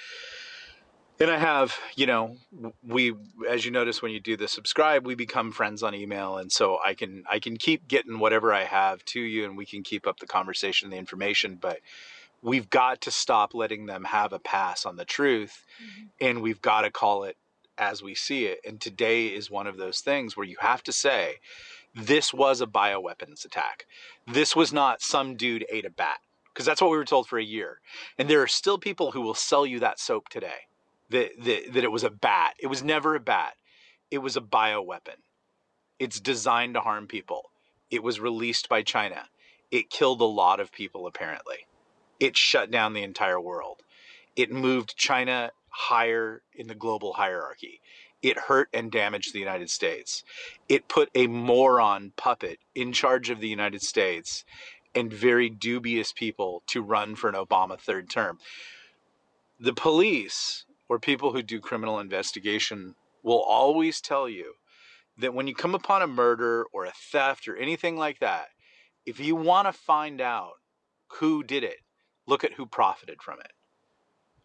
And 1.20 1.32
I 1.32 1.40
have, 1.40 1.76
you 1.96 2.06
know, 2.06 2.38
we 2.86 3.16
as 3.50 3.66
you 3.66 3.72
notice 3.72 4.02
when 4.02 4.12
you 4.12 4.20
do 4.20 4.38
the 4.38 4.48
subscribe, 4.48 5.08
we 5.08 5.16
become 5.16 5.52
friends 5.52 5.82
on 5.82 5.96
email 5.96 6.38
and 6.38 6.52
so 6.52 6.80
I 6.86 6.94
can 6.94 7.24
I 7.30 7.40
can 7.40 7.58
keep 7.58 7.88
getting 7.88 8.20
whatever 8.20 8.54
I 8.54 8.66
have 8.66 9.04
to 9.06 9.22
you 9.22 9.46
and 9.46 9.58
we 9.58 9.66
can 9.66 9.84
keep 9.84 10.06
up 10.06 10.20
the 10.20 10.28
conversation, 10.28 10.90
the 10.90 10.98
information, 10.98 11.58
but 11.60 11.80
we've 12.42 12.70
got 12.70 13.02
to 13.02 13.12
stop 13.12 13.54
letting 13.54 13.86
them 13.86 14.06
have 14.06 14.34
a 14.34 14.40
pass 14.40 14.86
on 14.86 14.96
the 14.96 15.06
truth 15.06 15.66
Mhm. 15.82 16.10
and 16.22 16.42
we've 16.42 16.62
got 16.62 16.82
to 16.82 16.92
call 16.92 17.24
it 17.24 17.38
as 17.78 18.02
we 18.04 18.16
see 18.16 18.46
it. 18.46 18.60
And 18.66 18.82
today 18.82 19.28
is 19.28 19.50
one 19.52 19.68
of 19.68 19.78
those 19.78 20.02
things 20.02 20.36
where 20.38 20.46
you 20.46 20.58
have 20.62 20.84
to 20.84 20.92
say 20.94 21.40
this 21.94 22.34
was 22.34 22.62
a 22.62 22.68
bioweapons 22.68 23.46
attack. 23.46 23.86
This 24.26 24.56
was 24.56 24.72
not 24.74 25.02
some 25.02 25.36
dude 25.36 25.66
ate 25.70 25.86
a 25.86 25.90
bat 25.90 26.20
because 26.54 26.66
that's 26.66 26.82
what 26.82 26.92
we 26.92 26.98
were 26.98 27.06
told 27.06 27.28
for 27.28 27.40
a 27.40 27.44
year. 27.44 27.82
And 28.18 28.30
there 28.30 28.42
are 28.42 28.48
still 28.48 28.78
people 28.78 29.12
who 29.12 29.22
will 29.22 29.36
sell 29.36 29.66
you 29.66 29.80
that 29.80 30.00
soap 30.00 30.30
today 30.30 30.68
that, 31.10 31.32
that, 31.44 31.74
that 31.74 31.84
it 31.84 31.92
was 31.92 32.04
a 32.04 32.10
bat. 32.10 32.56
It 32.60 32.68
was 32.68 32.84
never 32.84 33.16
a 33.16 33.20
bat. 33.20 33.56
It 34.12 34.20
was 34.20 34.38
a 34.38 34.42
bioweapon. 34.42 35.22
It's 36.00 36.20
designed 36.20 36.76
to 36.76 36.82
harm 36.82 37.08
people. 37.08 37.52
It 37.90 38.04
was 38.04 38.20
released 38.20 38.70
by 38.70 38.84
China. 38.84 39.30
It 39.72 39.90
killed 39.90 40.22
a 40.22 40.26
lot 40.26 40.60
of 40.60 40.72
people, 40.72 41.08
apparently. 41.08 41.66
It 42.20 42.38
shut 42.38 42.72
down 42.72 42.94
the 42.94 43.04
entire 43.04 43.40
world. 43.40 43.84
It 44.36 44.52
moved 44.52 44.98
China 44.98 45.52
higher 45.70 46.42
in 46.56 46.68
the 46.68 46.76
global 46.76 47.14
hierarchy. 47.14 47.82
It 48.22 48.38
hurt 48.38 48.70
and 48.74 48.92
damaged 48.92 49.34
the 49.34 49.40
United 49.40 49.70
States. 49.70 50.24
It 50.68 50.88
put 50.88 51.10
a 51.14 51.28
moron 51.28 52.14
puppet 52.18 52.60
in 52.74 52.92
charge 52.92 53.30
of 53.30 53.40
the 53.40 53.48
United 53.48 53.82
States 53.82 54.44
and 54.96 55.14
very 55.14 55.50
dubious 55.50 56.12
people 56.12 56.64
to 56.68 56.82
run 56.82 57.16
for 57.16 57.30
an 57.30 57.36
Obama 57.36 57.80
third 57.80 58.10
term. 58.10 58.40
The 59.60 59.74
police 59.74 60.66
or 60.90 61.00
people 61.00 61.34
who 61.34 61.44
do 61.44 61.60
criminal 61.60 62.00
investigation 62.00 62.96
will 63.22 63.42
always 63.42 64.02
tell 64.02 64.28
you 64.28 64.54
that 65.18 65.34
when 65.34 65.48
you 65.48 65.54
come 65.54 65.76
upon 65.76 66.02
a 66.02 66.08
murder 66.08 66.66
or 66.74 66.86
a 66.86 66.92
theft 66.92 67.48
or 67.48 67.56
anything 67.56 67.98
like 67.98 68.20
that, 68.20 68.48
if 69.06 69.20
you 69.20 69.36
want 69.36 69.68
to 69.68 69.74
find 69.74 70.22
out 70.22 70.54
who 71.20 71.44
did 71.44 71.64
it, 71.64 71.78
look 72.28 72.44
at 72.44 72.54
who 72.54 72.66
profited 72.66 73.22
from 73.22 73.40
it. 73.40 73.54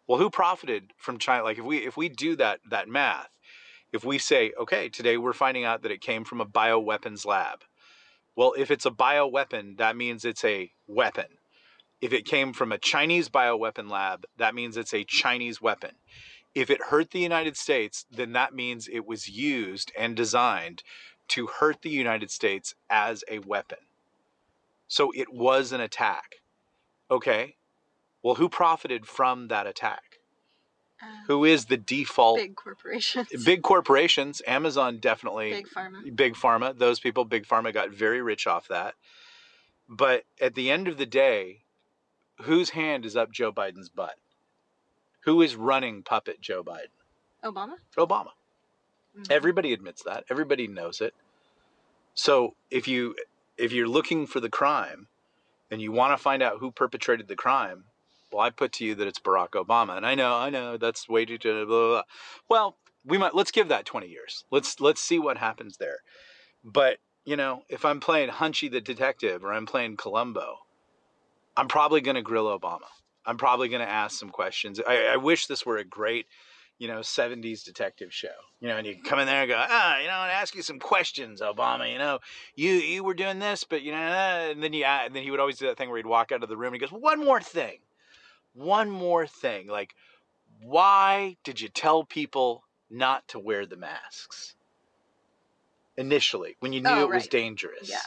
Well, 0.07 0.19
who 0.19 0.29
profited 0.29 0.91
from 0.97 1.19
China? 1.19 1.43
Like 1.43 1.59
if 1.59 1.65
we 1.65 1.77
if 1.77 1.95
we 1.95 2.09
do 2.09 2.35
that 2.37 2.59
that 2.69 2.89
math, 2.89 3.29
if 3.91 4.03
we 4.03 4.17
say, 4.17 4.51
okay, 4.59 4.89
today 4.89 5.17
we're 5.17 5.33
finding 5.33 5.63
out 5.63 5.83
that 5.83 5.91
it 5.91 6.01
came 6.01 6.25
from 6.25 6.41
a 6.41 6.45
bioweapons 6.45 7.25
lab. 7.25 7.59
Well, 8.35 8.53
if 8.57 8.71
it's 8.71 8.85
a 8.85 8.91
bioweapon, 8.91 9.77
that 9.77 9.95
means 9.95 10.25
it's 10.25 10.43
a 10.43 10.71
weapon. 10.87 11.25
If 12.01 12.11
it 12.11 12.25
came 12.25 12.51
from 12.51 12.71
a 12.71 12.77
Chinese 12.77 13.29
bioweapon 13.29 13.89
lab, 13.89 14.25
that 14.37 14.55
means 14.55 14.75
it's 14.75 14.93
a 14.93 15.03
Chinese 15.03 15.61
weapon. 15.61 15.91
If 16.55 16.69
it 16.69 16.81
hurt 16.89 17.11
the 17.11 17.19
United 17.19 17.55
States, 17.55 18.05
then 18.11 18.33
that 18.33 18.53
means 18.53 18.87
it 18.87 19.05
was 19.05 19.29
used 19.29 19.91
and 19.97 20.15
designed 20.15 20.83
to 21.29 21.47
hurt 21.47 21.81
the 21.81 21.89
United 21.89 22.29
States 22.29 22.75
as 22.89 23.23
a 23.29 23.39
weapon. 23.39 23.77
So 24.87 25.11
it 25.15 25.33
was 25.33 25.71
an 25.71 25.81
attack. 25.81 26.41
Okay. 27.09 27.55
Well, 28.23 28.35
who 28.35 28.49
profited 28.49 29.05
from 29.05 29.49
that 29.49 29.67
attack? 29.67 30.19
Uh, 31.01 31.05
Who 31.27 31.43
is 31.43 31.65
the 31.65 31.75
default? 31.75 32.37
big 32.37 32.55
corporations. 32.55 33.27
Big 33.43 33.61
corporations. 33.61 34.41
Amazon 34.47 34.99
definitely. 34.99 35.51
Big 35.51 35.67
pharma. 35.67 36.15
Big 36.15 36.33
Pharma. 36.35 36.77
Those 36.77 37.01
people, 37.01 37.25
Big 37.25 37.45
Pharma, 37.45 37.73
got 37.73 37.89
very 37.89 38.21
rich 38.21 38.47
off 38.47 38.69
that. 38.69 38.95
But 39.89 40.23
at 40.39 40.55
the 40.55 40.71
end 40.71 40.87
of 40.87 40.97
the 40.97 41.05
day, 41.05 41.63
whose 42.41 42.69
hand 42.69 43.05
is 43.05 43.17
up 43.17 43.31
Joe 43.31 43.51
Biden's 43.51 43.89
butt? 43.89 44.15
Who 45.25 45.41
is 45.41 45.55
running 45.57 46.03
puppet 46.03 46.39
Joe 46.39 46.63
Biden? 46.63 46.87
Obama. 47.43 47.75
Obama. 47.97 48.31
Mhm. 49.17 49.29
Everybody 49.29 49.73
admits 49.73 50.03
that. 50.03 50.23
Everybody 50.29 50.67
knows 50.67 51.01
it. 51.01 51.13
So 52.13 52.55
if 52.71 52.87
you 52.87 53.15
if 53.57 53.71
you're 53.73 53.87
looking 53.87 54.25
for 54.25 54.39
the 54.39 54.49
crime 54.49 55.07
and 55.69 55.81
you 55.81 55.91
want 55.91 56.17
to 56.17 56.21
find 56.21 56.41
out 56.41 56.59
who 56.59 56.71
perpetrated 56.71 57.27
the 57.27 57.35
crime, 57.35 57.85
well, 58.33 58.45
I 58.45 58.49
put 58.49 58.73
to 58.73 58.85
you 58.85 58.95
that 58.95 59.07
it's 59.07 59.19
Barack 59.19 59.51
Obama. 59.51 59.97
And 59.97 60.05
I 60.05 60.15
know, 60.15 60.35
I 60.35 60.49
know, 60.49 60.77
that's 60.77 61.07
way 61.07 61.25
too 61.25 61.37
blah, 61.37 61.65
blah, 61.65 61.65
blah. 61.65 62.01
Well, 62.49 62.77
we 63.05 63.17
might 63.17 63.35
let's 63.35 63.51
give 63.51 63.67
that 63.69 63.85
20 63.85 64.07
years. 64.07 64.45
Let's 64.51 64.79
let's 64.79 65.01
see 65.01 65.19
what 65.19 65.37
happens 65.37 65.77
there. 65.77 65.99
But 66.63 66.97
you 67.25 67.35
know, 67.35 67.63
if 67.69 67.85
I'm 67.85 67.99
playing 67.99 68.29
Hunchy 68.29 68.69
the 68.69 68.81
detective 68.81 69.43
or 69.43 69.53
I'm 69.53 69.65
playing 69.65 69.97
Columbo, 69.97 70.57
I'm 71.55 71.67
probably 71.67 72.01
going 72.01 72.15
to 72.15 72.21
grill 72.21 72.57
Obama. 72.57 72.87
I'm 73.25 73.37
probably 73.37 73.69
going 73.69 73.81
to 73.81 73.89
ask 73.89 74.19
some 74.19 74.29
questions. 74.29 74.81
I, 74.85 75.13
I 75.13 75.17
wish 75.17 75.47
this 75.47 75.65
were 75.65 75.77
a 75.77 75.85
great 75.85 76.25
you 76.79 76.87
know, 76.87 76.99
70s 76.99 77.63
detective 77.63 78.13
show. 78.13 78.27
You 78.59 78.67
know, 78.67 78.77
and 78.77 78.87
you 78.87 79.01
come 79.01 79.19
in 79.19 79.25
there 79.25 79.41
and 79.41 79.49
go, 79.49 79.55
ah, 79.57 79.99
you 79.99 80.07
know, 80.07 80.21
and 80.23 80.31
ask 80.31 80.55
you 80.55 80.61
some 80.61 80.79
questions, 80.79 81.41
Obama. 81.41 81.91
You 81.91 81.97
know, 81.97 82.19
you 82.55 82.73
you 82.73 83.03
were 83.03 83.13
doing 83.13 83.39
this, 83.39 83.63
but 83.63 83.83
you 83.83 83.91
know, 83.91 83.97
uh," 83.97 84.49
and 84.51 84.63
then 84.63 84.73
you 84.73 84.83
and 84.83 85.15
then 85.15 85.23
he 85.23 85.31
would 85.31 85.39
always 85.39 85.57
do 85.57 85.67
that 85.67 85.77
thing 85.77 85.89
where 85.89 85.97
he'd 85.97 86.05
walk 86.05 86.31
out 86.31 86.43
of 86.43 86.49
the 86.49 86.57
room 86.57 86.73
and 86.73 86.81
he 86.81 86.85
goes, 86.85 86.91
one 86.91 87.23
more 87.23 87.41
thing, 87.41 87.79
one 88.53 88.89
more 88.89 89.27
thing. 89.27 89.67
Like, 89.67 89.93
why 90.61 91.37
did 91.43 91.59
you 91.61 91.69
tell 91.69 92.03
people 92.03 92.63
not 92.89 93.27
to 93.29 93.39
wear 93.39 93.65
the 93.65 93.75
masks 93.77 94.55
initially 95.97 96.55
when 96.59 96.73
you 96.73 96.81
knew 96.81 96.89
Oh, 96.89 97.01
it 97.03 97.09
was 97.09 97.27
dangerous? 97.27 97.89
Yeah. 97.89 97.99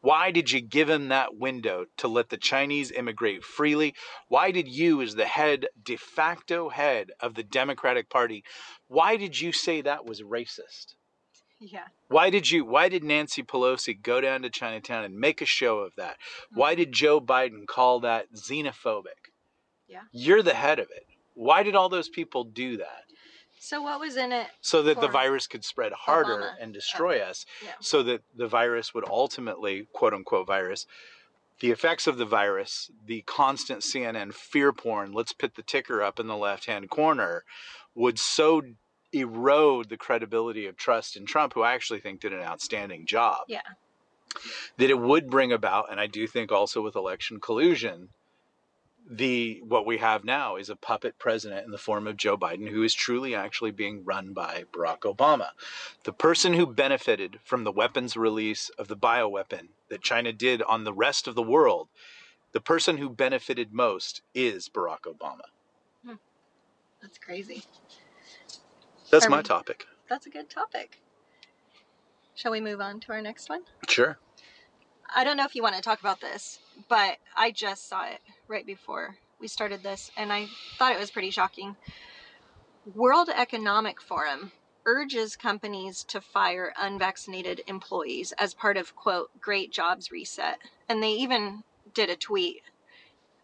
Why 0.00 0.32
did 0.32 0.50
you 0.50 0.60
give 0.60 0.90
him 0.90 1.08
that 1.08 1.36
window 1.36 1.86
to 1.98 2.08
let 2.08 2.28
the 2.28 2.36
Chinese 2.36 2.90
immigrate 2.90 3.44
freely? 3.44 3.94
Why 4.26 4.50
did 4.50 4.66
you, 4.66 5.00
as 5.00 5.14
the 5.14 5.26
head, 5.26 5.68
de 5.80 5.96
facto 5.96 6.70
head 6.70 7.12
of 7.20 7.34
the 7.34 7.44
Democratic 7.44 8.10
Party, 8.10 8.42
why 8.88 9.16
did 9.16 9.40
you 9.40 9.52
say 9.52 9.80
that 9.80 10.04
was 10.04 10.20
racist? 10.20 10.96
Yeah. 11.60 11.86
Why 12.08 12.30
did 12.30 12.50
you 12.50 12.64
why 12.64 12.88
did 12.88 13.04
Nancy 13.04 13.44
Pelosi 13.44 14.00
go 14.02 14.20
down 14.20 14.42
to 14.42 14.50
Chinatown 14.50 15.04
and 15.04 15.16
make 15.16 15.40
a 15.40 15.46
show 15.46 15.78
of 15.78 15.94
that? 15.96 16.18
Why 16.52 16.74
Mhm. 16.74 16.78
did 16.78 16.92
Joe 16.92 17.20
Biden 17.20 17.64
call 17.66 18.00
that 18.00 18.32
xenophobic? 18.32 19.30
Yeah. 19.92 20.00
You're 20.12 20.42
the 20.42 20.54
head 20.54 20.78
of 20.78 20.90
it. 20.90 21.06
Why 21.34 21.62
did 21.62 21.74
all 21.74 21.88
those 21.88 22.08
people 22.08 22.44
do 22.44 22.76
that? 22.78 23.04
So 23.58 23.80
what 23.80 24.00
was 24.00 24.16
in 24.16 24.32
it? 24.32 24.48
So 24.60 24.82
that 24.82 25.00
the 25.00 25.06
virus 25.06 25.46
could 25.46 25.64
spread 25.64 25.92
harder 25.92 26.38
Obama. 26.38 26.54
and 26.60 26.70
oh, 26.70 26.74
destroy 26.74 27.20
us. 27.20 27.46
Yeah. 27.62 27.70
So 27.80 28.02
that 28.02 28.22
the 28.36 28.48
virus 28.48 28.92
would 28.92 29.04
ultimately, 29.08 29.86
quote 29.92 30.12
unquote 30.12 30.48
virus, 30.48 30.86
the 31.60 31.70
effects 31.70 32.08
of 32.08 32.18
the 32.18 32.24
virus, 32.24 32.90
the 33.06 33.22
constant 33.22 33.82
CNN 33.82 34.34
fear 34.34 34.72
porn, 34.72 35.12
let's 35.12 35.32
put 35.32 35.54
the 35.54 35.62
ticker 35.62 36.02
up 36.02 36.18
in 36.18 36.26
the 36.26 36.36
left 36.36 36.66
hand 36.66 36.90
corner, 36.90 37.44
would 37.94 38.18
so 38.18 38.62
erode 39.12 39.88
the 39.88 39.96
credibility 39.96 40.66
of 40.66 40.76
trust 40.76 41.16
in 41.16 41.24
Trump, 41.24 41.54
who 41.54 41.62
I 41.62 41.74
actually 41.74 42.00
think 42.00 42.20
did 42.20 42.32
an 42.32 42.40
outstanding 42.40 43.06
job. 43.06 43.42
Yeah. 43.46 43.60
That 44.78 44.90
it 44.90 44.98
would 44.98 45.30
bring 45.30 45.52
about, 45.52 45.90
and 45.90 46.00
I 46.00 46.08
do 46.08 46.26
think 46.26 46.50
also 46.50 46.82
with 46.82 46.96
election 46.96 47.38
collusion, 47.38 48.08
the 49.10 49.60
what 49.66 49.84
we 49.84 49.98
have 49.98 50.24
now 50.24 50.56
is 50.56 50.70
a 50.70 50.76
puppet 50.76 51.18
president 51.18 51.64
in 51.64 51.70
the 51.72 51.78
form 51.78 52.06
of 52.06 52.16
Joe 52.16 52.36
Biden 52.36 52.68
who 52.68 52.82
is 52.82 52.94
truly 52.94 53.34
actually 53.34 53.70
being 53.72 54.04
run 54.04 54.32
by 54.32 54.64
Barack 54.72 55.00
Obama. 55.00 55.48
The 56.04 56.12
person 56.12 56.54
who 56.54 56.66
benefited 56.66 57.40
from 57.44 57.64
the 57.64 57.72
weapons 57.72 58.16
release 58.16 58.70
of 58.78 58.88
the 58.88 58.96
bioweapon 58.96 59.68
that 59.90 60.02
China 60.02 60.32
did 60.32 60.62
on 60.62 60.84
the 60.84 60.92
rest 60.92 61.26
of 61.26 61.34
the 61.34 61.42
world, 61.42 61.88
the 62.52 62.60
person 62.60 62.98
who 62.98 63.10
benefited 63.10 63.72
most 63.72 64.22
is 64.34 64.68
Barack 64.68 65.00
Obama. 65.02 65.42
Hmm. 66.06 66.14
That's 67.00 67.18
crazy. 67.18 67.64
That's 69.10 69.26
Are 69.26 69.30
my 69.30 69.38
we- 69.38 69.42
topic. 69.42 69.86
That's 70.08 70.26
a 70.26 70.30
good 70.30 70.50
topic. 70.50 71.00
Shall 72.34 72.52
we 72.52 72.60
move 72.60 72.80
on 72.80 73.00
to 73.00 73.12
our 73.12 73.22
next 73.22 73.48
one? 73.48 73.62
Sure. 73.88 74.18
I 75.14 75.24
don't 75.24 75.36
know 75.36 75.44
if 75.44 75.54
you 75.54 75.62
want 75.62 75.74
to 75.76 75.82
talk 75.82 76.00
about 76.00 76.20
this, 76.20 76.58
but 76.88 77.18
I 77.36 77.50
just 77.50 77.88
saw 77.88 78.04
it 78.06 78.20
right 78.52 78.66
before 78.66 79.16
we 79.40 79.48
started 79.48 79.82
this, 79.82 80.12
and 80.16 80.32
I 80.32 80.46
thought 80.78 80.92
it 80.92 81.00
was 81.00 81.10
pretty 81.10 81.30
shocking. 81.30 81.74
World 82.94 83.28
Economic 83.34 84.00
Forum 84.00 84.52
urges 84.84 85.36
companies 85.36 86.04
to 86.04 86.20
fire 86.20 86.72
unvaccinated 86.78 87.62
employees 87.66 88.32
as 88.38 88.52
part 88.52 88.76
of 88.76 88.94
quote 88.96 89.30
great 89.40 89.70
jobs 89.72 90.10
reset 90.10 90.58
and 90.88 91.00
they 91.00 91.12
even 91.12 91.62
did 91.94 92.10
a 92.10 92.16
tweet 92.16 92.62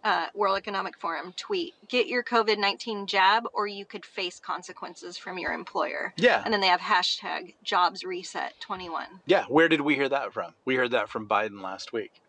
uh, 0.03 0.27
world 0.35 0.59
economic 0.59 0.99
forum 0.99 1.33
tweet 1.37 1.75
get 1.89 2.09
your 2.09 2.25
covid-19 2.25 3.07
jab 3.07 3.45
or 3.53 3.69
you 3.69 3.85
could 3.85 4.05
face 4.05 4.41
consequences 4.41 5.17
from 5.17 5.39
your 5.39 5.53
employer 5.53 6.13
Yeah. 6.17 6.43
and 6.45 6.53
then 6.53 6.61
they 6.61 6.67
have 6.67 6.81
hashtag 6.81 7.55
jobs 7.63 8.03
reset 8.03 8.55
21 8.59 9.07
Yeah, 9.27 9.45
where 9.45 9.69
did 9.69 9.83
we 9.83 9.95
hear 9.95 10.09
that 10.09 10.33
from? 10.33 10.55
We 10.65 10.75
heard 10.75 10.91
that 10.91 11.09
from 11.09 11.29
Biden 11.29 11.63
last 11.63 11.93
week. 11.93 12.21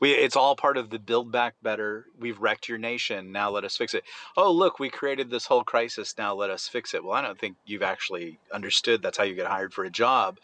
We, 0.00 0.12
it's 0.12 0.36
all 0.36 0.56
part 0.56 0.76
of 0.76 0.90
the 0.90 0.98
build 0.98 1.32
back 1.32 1.54
better. 1.62 2.06
We've 2.18 2.38
wrecked 2.38 2.68
your 2.68 2.78
nation. 2.78 3.32
Now 3.32 3.50
let 3.50 3.64
us 3.64 3.76
fix 3.76 3.94
it. 3.94 4.04
Oh, 4.36 4.50
look, 4.50 4.78
we 4.78 4.90
created 4.90 5.30
this 5.30 5.46
whole 5.46 5.64
crisis. 5.64 6.14
Now 6.18 6.34
let 6.34 6.50
us 6.50 6.68
fix 6.68 6.94
it. 6.94 7.04
Well, 7.04 7.14
I 7.14 7.22
don't 7.22 7.38
think 7.38 7.56
you've 7.64 7.82
actually 7.82 8.38
understood 8.52 9.02
that's 9.02 9.18
how 9.18 9.24
you 9.24 9.34
get 9.34 9.46
hired 9.46 9.72
for 9.72 9.84
a 9.84 9.90
job. 9.90 10.38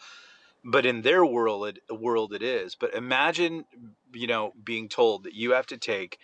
But 0.63 0.85
in 0.85 1.01
their 1.01 1.25
world, 1.25 1.67
it, 1.67 1.79
world 1.89 2.33
it 2.33 2.43
is. 2.43 2.75
But 2.75 2.93
imagine, 2.93 3.65
you 4.13 4.27
know, 4.27 4.53
being 4.63 4.89
told 4.89 5.23
that 5.23 5.33
you 5.33 5.51
have 5.51 5.67
to 5.67 5.77
take 5.77 6.19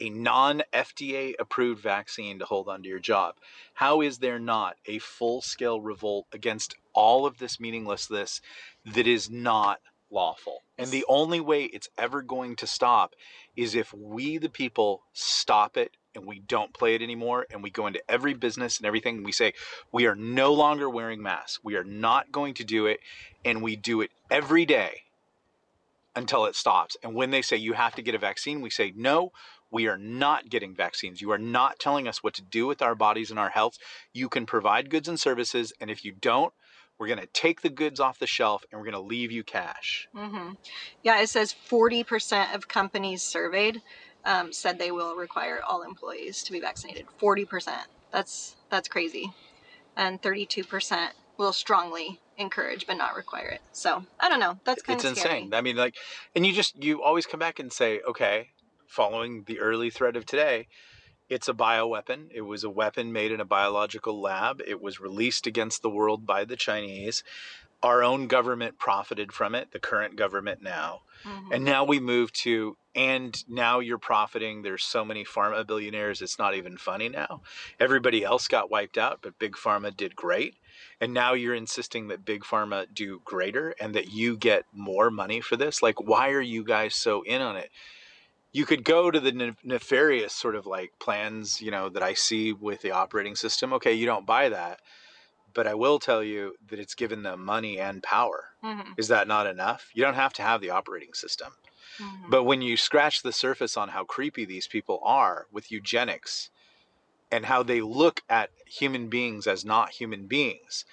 a 0.00 0.10
non 0.10 0.62
FDA 0.72 1.34
approved 1.38 1.82
vaccine 1.82 2.38
to 2.38 2.44
hold 2.44 2.68
onto 2.68 2.88
your 2.88 2.98
job. 2.98 3.34
How 3.74 4.00
is 4.00 4.18
there 4.18 4.38
not 4.38 4.76
a 4.86 4.98
full 4.98 5.42
scale 5.42 5.80
revolt 5.80 6.26
against 6.32 6.74
all 6.92 7.26
of 7.26 7.38
this 7.38 7.60
meaninglessness 7.60 8.40
that 8.86 9.06
is 9.06 9.30
not 9.30 9.80
lawful? 10.10 10.62
And 10.78 10.90
the 10.90 11.04
only 11.08 11.40
way 11.40 11.64
it's 11.64 11.88
ever 11.98 12.22
going 12.22 12.56
to 12.56 12.66
stop 12.66 13.14
is 13.56 13.74
if 13.74 13.92
we, 13.92 14.38
the 14.38 14.48
people, 14.48 15.02
stop 15.12 15.76
it 15.76 15.96
and 16.14 16.26
we 16.26 16.40
don't 16.40 16.72
play 16.74 16.94
it 16.94 17.02
anymore 17.02 17.46
and 17.50 17.62
we 17.62 17.70
go 17.70 17.86
into 17.86 18.02
every 18.08 18.34
business 18.34 18.78
and 18.78 18.86
everything 18.86 19.16
and 19.16 19.24
we 19.24 19.32
say, 19.32 19.52
we 19.92 20.06
are 20.06 20.14
no 20.14 20.52
longer 20.52 20.88
wearing 20.88 21.22
masks. 21.22 21.60
We 21.62 21.76
are 21.76 21.84
not 21.84 22.32
going 22.32 22.54
to 22.54 22.64
do 22.64 22.86
it. 22.86 23.00
And 23.44 23.62
we 23.62 23.76
do 23.76 24.00
it 24.00 24.10
every 24.30 24.66
day 24.66 25.02
until 26.16 26.46
it 26.46 26.56
stops. 26.56 26.96
And 27.02 27.14
when 27.14 27.30
they 27.30 27.42
say 27.42 27.56
you 27.56 27.74
have 27.74 27.94
to 27.94 28.02
get 28.02 28.14
a 28.14 28.18
vaccine, 28.18 28.60
we 28.60 28.70
say, 28.70 28.92
no, 28.96 29.32
we 29.70 29.86
are 29.86 29.98
not 29.98 30.48
getting 30.50 30.74
vaccines. 30.74 31.20
You 31.20 31.30
are 31.30 31.38
not 31.38 31.78
telling 31.78 32.08
us 32.08 32.22
what 32.22 32.34
to 32.34 32.42
do 32.42 32.66
with 32.66 32.82
our 32.82 32.94
bodies 32.94 33.30
and 33.30 33.38
our 33.38 33.50
health. 33.50 33.78
You 34.12 34.28
can 34.28 34.46
provide 34.46 34.90
goods 34.90 35.08
and 35.08 35.18
services. 35.18 35.72
And 35.80 35.90
if 35.90 36.04
you 36.04 36.12
don't, 36.12 36.52
we're 37.00 37.06
going 37.06 37.18
to 37.18 37.26
take 37.26 37.62
the 37.62 37.70
goods 37.70 37.98
off 37.98 38.18
the 38.18 38.26
shelf 38.26 38.62
and 38.70 38.78
we're 38.78 38.84
going 38.84 39.02
to 39.02 39.08
leave 39.08 39.32
you 39.32 39.42
cash. 39.42 40.06
Mm-hmm. 40.14 40.52
Yeah, 41.02 41.20
it 41.22 41.30
says 41.30 41.54
40% 41.68 42.54
of 42.54 42.68
companies 42.68 43.22
surveyed 43.22 43.80
um, 44.26 44.52
said 44.52 44.78
they 44.78 44.90
will 44.90 45.16
require 45.16 45.60
all 45.66 45.82
employees 45.82 46.42
to 46.44 46.52
be 46.52 46.60
vaccinated. 46.60 47.06
40%. 47.20 47.70
That's 48.12 48.54
that's 48.70 48.86
crazy. 48.86 49.32
And 49.96 50.20
32% 50.20 51.08
will 51.38 51.54
strongly 51.54 52.20
encourage 52.36 52.86
but 52.86 52.98
not 52.98 53.16
require 53.16 53.48
it. 53.48 53.62
So 53.72 54.04
I 54.20 54.28
don't 54.28 54.40
know. 54.40 54.58
That's 54.64 54.82
kind 54.82 54.98
it's 54.98 55.10
of 55.10 55.16
scary. 55.16 55.38
insane. 55.38 55.54
I 55.54 55.62
mean, 55.62 55.76
like, 55.76 55.96
and 56.36 56.44
you 56.44 56.52
just, 56.52 56.82
you 56.82 57.02
always 57.02 57.24
come 57.24 57.40
back 57.40 57.58
and 57.58 57.72
say, 57.72 58.00
okay, 58.06 58.48
following 58.86 59.44
the 59.46 59.58
early 59.58 59.88
threat 59.88 60.16
of 60.16 60.26
today, 60.26 60.68
it's 61.30 61.48
a 61.48 61.54
bioweapon. 61.54 62.26
It 62.32 62.42
was 62.42 62.64
a 62.64 62.70
weapon 62.70 63.12
made 63.12 63.30
in 63.32 63.40
a 63.40 63.44
biological 63.44 64.20
lab. 64.20 64.60
It 64.66 64.82
was 64.82 65.00
released 65.00 65.46
against 65.46 65.80
the 65.80 65.88
world 65.88 66.26
by 66.26 66.44
the 66.44 66.56
Chinese. 66.56 67.22
Our 67.82 68.02
own 68.02 68.26
government 68.26 68.78
profited 68.78 69.32
from 69.32 69.54
it, 69.54 69.70
the 69.70 69.78
current 69.78 70.16
government 70.16 70.60
now. 70.60 71.02
Mhm. 71.24 71.54
And 71.54 71.64
now 71.64 71.84
we 71.84 72.00
move 72.00 72.32
to, 72.32 72.76
and 72.94 73.42
now 73.48 73.78
you're 73.78 73.96
profiting. 73.98 74.62
There's 74.62 74.84
so 74.84 75.04
many 75.04 75.24
pharma 75.24 75.66
billionaires, 75.66 76.20
it's 76.20 76.38
not 76.38 76.54
even 76.54 76.76
funny 76.76 77.08
now. 77.08 77.42
Everybody 77.78 78.24
else 78.24 78.48
got 78.48 78.70
wiped 78.70 78.98
out, 78.98 79.20
but 79.22 79.38
Big 79.38 79.54
Pharma 79.54 79.96
did 79.96 80.16
great. 80.16 80.56
And 81.00 81.14
now 81.14 81.32
you're 81.34 81.54
insisting 81.54 82.08
that 82.08 82.24
Big 82.24 82.42
Pharma 82.42 82.86
do 82.92 83.20
greater 83.24 83.74
and 83.80 83.94
that 83.94 84.10
you 84.10 84.36
get 84.36 84.64
more 84.72 85.10
money 85.10 85.40
for 85.40 85.56
this. 85.56 85.82
Like, 85.82 86.00
why 86.00 86.30
are 86.30 86.40
you 86.40 86.64
guys 86.64 86.94
so 86.94 87.22
in 87.22 87.40
on 87.40 87.56
it? 87.56 87.70
You 88.52 88.66
could 88.66 88.84
go 88.84 89.10
to 89.10 89.20
the 89.20 89.32
ne- 89.32 89.56
nefarious 89.62 90.34
sort 90.34 90.56
of 90.56 90.66
like 90.66 90.92
plans, 90.98 91.60
you 91.60 91.70
know, 91.70 91.88
that 91.88 92.02
I 92.02 92.14
see 92.14 92.52
with 92.52 92.82
the 92.82 92.90
operating 92.90 93.36
system. 93.36 93.72
Okay, 93.74 93.92
you 93.92 94.06
don't 94.06 94.26
buy 94.26 94.48
that. 94.48 94.80
But 95.52 95.66
I 95.66 95.74
will 95.74 95.98
tell 95.98 96.22
you 96.22 96.54
that 96.68 96.78
it's 96.78 96.94
given 96.94 97.22
them 97.22 97.44
money 97.44 97.78
and 97.78 98.02
power. 98.02 98.50
Mhm. 98.62 98.94
Is 98.96 99.08
that 99.08 99.26
not 99.28 99.46
enough? 99.46 99.90
You 99.94 100.02
don't 100.02 100.14
have 100.14 100.32
to 100.34 100.42
have 100.42 100.60
the 100.60 100.70
operating 100.70 101.12
system. 101.14 101.54
Mhm. 101.98 102.30
But 102.30 102.44
when 102.44 102.62
you 102.62 102.76
scratch 102.76 103.22
the 103.22 103.32
surface 103.32 103.76
on 103.76 103.88
how 103.90 104.04
creepy 104.04 104.44
these 104.44 104.68
people 104.68 105.00
are 105.02 105.46
with 105.50 105.72
eugenics 105.72 106.50
and 107.32 107.46
how 107.46 107.62
they 107.62 107.80
look 107.80 108.22
at 108.28 108.50
human 108.66 109.08
beings 109.08 109.46
as 109.46 109.64
not 109.64 109.90
human 109.90 110.26
beings, 110.26 110.84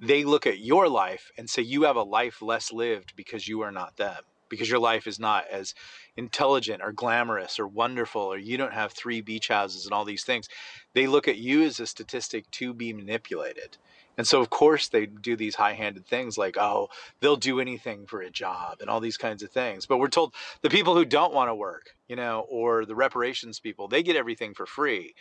they 0.00 0.24
look 0.24 0.46
at 0.46 0.58
your 0.58 0.88
life 0.88 1.30
and 1.36 1.48
say 1.48 1.62
you 1.62 1.82
have 1.82 1.96
a 1.96 2.02
life 2.02 2.40
less 2.42 2.72
lived 2.72 3.14
because 3.16 3.48
you 3.48 3.60
are 3.60 3.72
not 3.72 3.96
them, 3.96 4.24
because 4.48 4.68
your 4.70 4.78
life 4.78 5.06
is 5.06 5.18
not 5.18 5.46
as 5.48 5.74
intelligent 6.16 6.82
or 6.82 6.92
glamorous 6.92 7.58
or 7.58 7.66
wonderful, 7.66 8.22
or 8.22 8.38
you 8.38 8.56
don't 8.56 8.72
have 8.72 8.92
three 8.92 9.20
beach 9.20 9.48
houses 9.48 9.84
and 9.84 9.92
all 9.92 10.04
these 10.04 10.24
things. 10.24 10.48
They 10.94 11.06
look 11.06 11.28
at 11.28 11.38
you 11.38 11.62
as 11.62 11.80
a 11.80 11.86
statistic 11.86 12.50
to 12.52 12.72
be 12.72 12.92
manipulated. 12.92 13.76
And 14.18 14.26
so, 14.26 14.40
of 14.40 14.48
course, 14.48 14.88
they 14.88 15.06
do 15.06 15.36
these 15.36 15.56
high 15.56 15.74
handed 15.74 16.06
things 16.06 16.38
like, 16.38 16.56
oh, 16.56 16.88
they'll 17.20 17.36
do 17.36 17.60
anything 17.60 18.06
for 18.06 18.22
a 18.22 18.30
job 18.30 18.78
and 18.80 18.88
all 18.88 19.00
these 19.00 19.18
kinds 19.18 19.42
of 19.42 19.50
things. 19.50 19.84
But 19.84 19.98
we're 19.98 20.08
told 20.08 20.34
the 20.62 20.70
people 20.70 20.94
who 20.94 21.04
don't 21.04 21.34
want 21.34 21.50
to 21.50 21.54
work, 21.54 21.94
you 22.08 22.16
know, 22.16 22.46
or 22.48 22.86
the 22.86 22.94
reparations 22.94 23.60
people, 23.60 23.88
they 23.88 24.02
get 24.02 24.16
everything 24.16 24.54
for 24.54 24.64
free. 24.64 25.14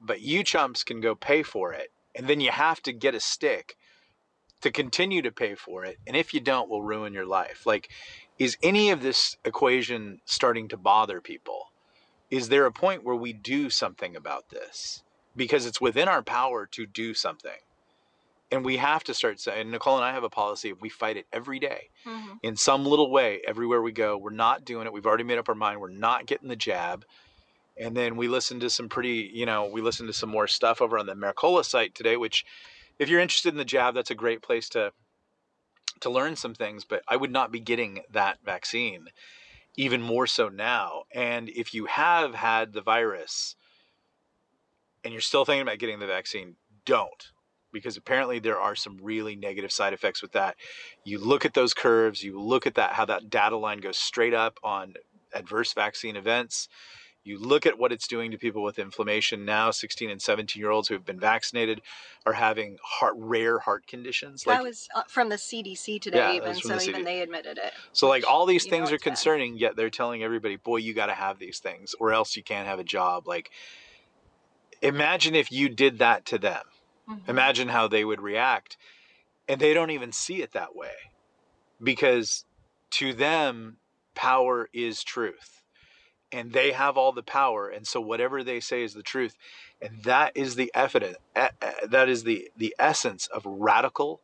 But 0.00 0.22
you 0.22 0.42
chumps 0.42 0.82
can 0.82 1.00
go 1.00 1.14
pay 1.14 1.42
for 1.42 1.74
it. 1.74 1.90
And 2.14 2.26
then 2.26 2.40
you 2.40 2.50
have 2.50 2.82
to 2.84 2.92
get 2.92 3.14
a 3.14 3.20
stick 3.20 3.76
to 4.62 4.70
continue 4.70 5.22
to 5.22 5.30
pay 5.30 5.54
for 5.54 5.84
it. 5.84 5.98
And 6.06 6.16
if 6.16 6.32
you 6.32 6.40
don't, 6.40 6.70
we'll 6.70 6.82
ruin 6.82 7.12
your 7.12 7.26
life. 7.26 7.66
Like, 7.66 7.90
is 8.38 8.56
any 8.62 8.90
of 8.90 9.02
this 9.02 9.36
equation 9.44 10.20
starting 10.24 10.68
to 10.68 10.76
bother 10.76 11.20
people? 11.20 11.72
Is 12.30 12.48
there 12.48 12.66
a 12.66 12.72
point 12.72 13.04
where 13.04 13.16
we 13.16 13.32
do 13.32 13.70
something 13.70 14.14
about 14.14 14.50
this? 14.50 15.02
Because 15.34 15.66
it's 15.66 15.80
within 15.80 16.08
our 16.08 16.22
power 16.22 16.66
to 16.72 16.86
do 16.86 17.14
something. 17.14 17.58
And 18.50 18.64
we 18.64 18.78
have 18.78 19.04
to 19.04 19.14
start 19.14 19.40
saying, 19.40 19.70
Nicole 19.70 19.96
and 19.96 20.04
I 20.04 20.12
have 20.12 20.24
a 20.24 20.30
policy 20.30 20.72
we 20.72 20.88
fight 20.88 21.16
it 21.16 21.26
every 21.32 21.58
day 21.58 21.90
Mhm. 22.06 22.38
in 22.42 22.56
some 22.56 22.86
little 22.86 23.10
way 23.10 23.42
everywhere 23.46 23.82
we 23.82 23.92
go. 23.92 24.16
We're 24.16 24.30
not 24.30 24.64
doing 24.64 24.86
it. 24.86 24.92
We've 24.92 25.06
already 25.06 25.24
made 25.24 25.38
up 25.38 25.48
our 25.48 25.54
mind. 25.54 25.80
We're 25.80 25.88
not 25.90 26.26
getting 26.26 26.48
the 26.48 26.56
jab. 26.56 27.04
And 27.76 27.96
then 27.96 28.16
we 28.16 28.26
listen 28.26 28.58
to 28.60 28.70
some 28.70 28.88
pretty, 28.88 29.30
you 29.32 29.46
know, 29.46 29.66
we 29.66 29.80
listen 29.82 30.06
to 30.06 30.12
some 30.12 30.30
more 30.30 30.48
stuff 30.48 30.80
over 30.80 30.98
on 30.98 31.06
the 31.06 31.14
Mercola 31.14 31.64
site 31.64 31.94
today, 31.94 32.16
which 32.16 32.44
if 32.98 33.08
you're 33.08 33.20
interested 33.20 33.50
in 33.50 33.58
the 33.58 33.64
jab, 33.64 33.94
that's 33.94 34.10
a 34.10 34.14
great 34.16 34.42
place 34.42 34.68
to 34.70 34.92
to 36.00 36.10
learn 36.10 36.36
some 36.36 36.54
things, 36.54 36.84
but 36.84 37.02
I 37.08 37.16
would 37.16 37.32
not 37.32 37.52
be 37.52 37.60
getting 37.60 38.00
that 38.10 38.38
vaccine 38.44 39.08
even 39.76 40.02
more 40.02 40.26
so 40.26 40.48
now. 40.48 41.04
And 41.14 41.48
if 41.48 41.72
you 41.72 41.86
have 41.86 42.34
had 42.34 42.72
the 42.72 42.82
virus 42.82 43.54
and 45.04 45.12
you're 45.12 45.20
still 45.20 45.44
thinking 45.44 45.62
about 45.62 45.78
getting 45.78 46.00
the 46.00 46.06
vaccine, 46.06 46.56
don't 46.84 47.30
because 47.72 47.96
apparently 47.96 48.38
there 48.38 48.58
are 48.58 48.74
some 48.74 48.98
really 49.02 49.36
negative 49.36 49.72
side 49.72 49.92
effects 49.92 50.22
with 50.22 50.32
that. 50.32 50.56
You 51.04 51.18
look 51.18 51.44
at 51.44 51.54
those 51.54 51.74
curves, 51.74 52.22
you 52.22 52.40
look 52.40 52.66
at 52.66 52.74
that 52.76 52.92
how 52.92 53.04
that 53.06 53.30
data 53.30 53.56
line 53.56 53.78
goes 53.78 53.98
straight 53.98 54.34
up 54.34 54.58
on 54.62 54.94
adverse 55.34 55.72
vaccine 55.72 56.16
events. 56.16 56.68
You 57.28 57.38
look 57.38 57.66
at 57.66 57.78
what 57.78 57.92
it's 57.92 58.08
doing 58.08 58.30
to 58.30 58.38
people 58.38 58.62
with 58.62 58.78
inflammation 58.78 59.44
now, 59.44 59.70
16 59.70 60.08
and 60.08 60.20
17 60.22 60.58
year 60.58 60.70
olds 60.70 60.88
who 60.88 60.94
have 60.94 61.04
been 61.04 61.20
vaccinated 61.20 61.82
are 62.24 62.32
having 62.32 62.78
heart 62.82 63.12
rare 63.18 63.58
heart 63.58 63.86
conditions. 63.86 64.44
that 64.44 64.62
was 64.62 64.88
uh, 64.94 65.02
from 65.08 65.28
the 65.28 65.36
CDC 65.36 66.00
today, 66.00 66.16
Yeah, 66.18 66.32
even 66.32 66.54
so. 66.54 66.80
Even 66.80 67.04
they 67.04 67.20
admitted 67.20 67.58
it. 67.58 67.74
So 67.92 68.08
like 68.08 68.24
all 68.26 68.46
these 68.46 68.64
you 68.64 68.70
things 68.70 68.90
are 68.90 68.94
it's 68.94 69.04
bad. 69.04 69.10
concerning, 69.10 69.58
yet 69.58 69.76
they're 69.76 69.90
telling 69.90 70.22
everybody, 70.22 70.56
boy, 70.56 70.76
you 70.76 70.94
got 70.94 71.06
to 71.06 71.14
have 71.14 71.38
these 71.38 71.58
things 71.58 71.94
or 72.00 72.12
else 72.12 72.34
you 72.34 72.42
can't 72.42 72.66
have 72.66 72.78
a 72.78 72.84
job. 72.84 73.28
Like 73.28 73.50
imagine 74.80 75.34
if 75.34 75.52
you 75.52 75.68
did 75.68 75.98
that 75.98 76.24
to 76.26 76.38
them. 76.38 76.62
Mhm. 77.10 77.28
Imagine 77.28 77.68
how 77.68 77.88
they 77.88 78.06
would 78.06 78.22
react. 78.22 78.78
And 79.46 79.60
they 79.60 79.74
don't 79.74 79.90
even 79.90 80.12
see 80.12 80.40
it 80.40 80.52
that 80.52 80.74
way 80.74 80.94
because 81.82 82.46
to 82.92 83.12
them, 83.12 83.78
power 84.14 84.68
is 84.72 85.04
truth. 85.04 85.57
And 86.30 86.52
they 86.52 86.72
have 86.72 86.96
all 86.96 87.12
the 87.12 87.22
power. 87.22 87.68
And 87.68 87.86
so 87.86 88.00
whatever 88.00 88.44
they 88.44 88.60
say 88.60 88.82
is 88.82 88.94
the 88.94 89.02
truth. 89.02 89.36
And 89.80 90.02
that 90.04 90.32
is 90.34 90.56
the 90.56 90.70
evidence. 90.74 91.16
That 91.34 92.08
is 92.08 92.24
the, 92.24 92.50
the 92.56 92.74
essence 92.78 93.26
of 93.28 93.46
radical, 93.46 94.20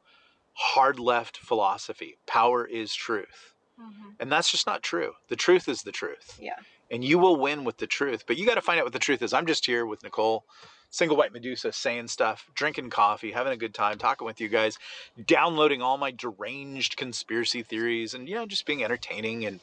hard 0.52 0.98
left 0.98 1.38
philosophy. 1.38 2.18
Power 2.26 2.66
is 2.66 2.94
truth. 2.94 3.54
Mhm. 3.80 4.14
And 4.20 4.30
that's 4.30 4.50
just 4.50 4.66
not 4.66 4.82
true. 4.82 5.14
The 5.28 5.36
truth 5.36 5.68
is 5.68 5.82
the 5.82 5.92
truth. 5.92 6.38
Yeah. 6.40 6.56
And 6.90 7.02
you 7.02 7.18
will 7.18 7.36
win 7.36 7.64
with 7.64 7.78
the 7.78 7.86
truth. 7.86 8.24
But 8.26 8.36
you 8.36 8.46
got 8.46 8.54
to 8.56 8.62
find 8.62 8.78
out 8.78 8.84
what 8.84 8.92
the 8.92 8.98
truth 8.98 9.22
is. 9.22 9.32
I'm 9.32 9.46
just 9.46 9.66
here 9.66 9.84
with 9.86 10.02
Nicole, 10.02 10.44
single 10.90 11.16
white 11.16 11.32
Medusa, 11.32 11.72
saying 11.72 12.08
stuff, 12.08 12.48
drinking 12.54 12.90
coffee, 12.90 13.32
having 13.32 13.52
a 13.52 13.56
good 13.56 13.74
time, 13.74 13.98
talking 13.98 14.26
with 14.26 14.40
you 14.40 14.48
guys, 14.48 14.78
downloading 15.26 15.82
all 15.82 15.96
my 15.96 16.12
deranged 16.12 16.96
conspiracy 16.96 17.62
theories, 17.62 18.14
and, 18.14 18.28
you 18.28 18.34
know, 18.36 18.46
just 18.46 18.66
being 18.66 18.84
entertaining 18.84 19.44
and, 19.46 19.58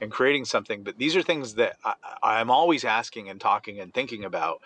and 0.00 0.10
creating 0.10 0.44
something. 0.44 0.82
But 0.82 0.98
these 0.98 1.16
are 1.16 1.22
things 1.22 1.54
that 1.54 1.76
I, 1.84 1.94
I'm 2.22 2.50
always 2.50 2.84
asking 2.84 3.28
and 3.28 3.40
talking 3.40 3.80
and 3.80 3.92
thinking 3.92 4.24
about 4.24 4.62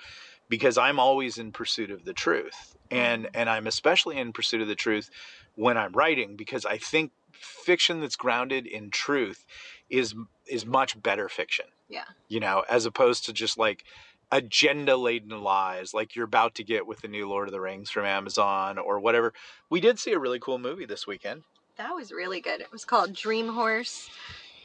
because 0.48 0.76
I'm 0.76 0.98
always 0.98 1.38
in 1.38 1.52
pursuit 1.52 1.90
of 1.90 2.04
the 2.04 2.12
truth. 2.12 2.76
Mm-hmm. 2.90 2.96
And, 2.96 3.28
and 3.34 3.48
I'm 3.48 3.66
especially 3.66 4.18
in 4.18 4.32
pursuit 4.32 4.60
of 4.60 4.68
the 4.68 4.74
truth 4.74 5.10
when 5.54 5.76
I'm 5.76 5.92
writing 5.92 6.36
because 6.36 6.64
I 6.64 6.78
think 6.78 7.12
fiction 7.32 8.00
that's 8.00 8.16
grounded 8.16 8.66
in 8.66 8.90
truth 8.90 9.44
is 9.90 10.14
is 10.46 10.64
much 10.64 11.00
better 11.02 11.28
fiction. 11.28 11.66
Yeah. 11.88 12.04
You 12.28 12.40
know, 12.40 12.64
as 12.68 12.86
opposed 12.86 13.26
to 13.26 13.32
just 13.32 13.58
like 13.58 13.84
agenda 14.30 14.96
laden 14.96 15.42
lies 15.42 15.92
like 15.92 16.16
you're 16.16 16.24
about 16.24 16.54
to 16.54 16.64
get 16.64 16.86
with 16.86 17.02
the 17.02 17.08
new 17.08 17.28
Lord 17.28 17.48
of 17.48 17.52
the 17.52 17.60
Rings 17.60 17.90
from 17.90 18.06
Amazon 18.06 18.78
or 18.78 18.98
whatever. 18.98 19.34
We 19.68 19.80
did 19.80 19.98
see 19.98 20.12
a 20.12 20.18
really 20.18 20.40
cool 20.40 20.58
movie 20.58 20.86
this 20.86 21.06
weekend. 21.06 21.42
That 21.76 21.94
was 21.94 22.12
really 22.12 22.40
good. 22.40 22.60
It 22.60 22.72
was 22.72 22.84
called 22.84 23.14
Dream 23.14 23.48
Horse, 23.48 24.10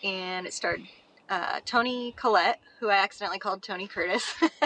and 0.04 0.46
it 0.46 0.54
starred 0.54 0.82
uh, 1.30 1.60
Toni 1.66 2.14
Collette, 2.18 2.60
who 2.80 2.90
I 2.90 2.96
accidentally 2.98 3.40
called 3.40 3.62
Tony 3.64 3.88
Curtis. 3.88 4.24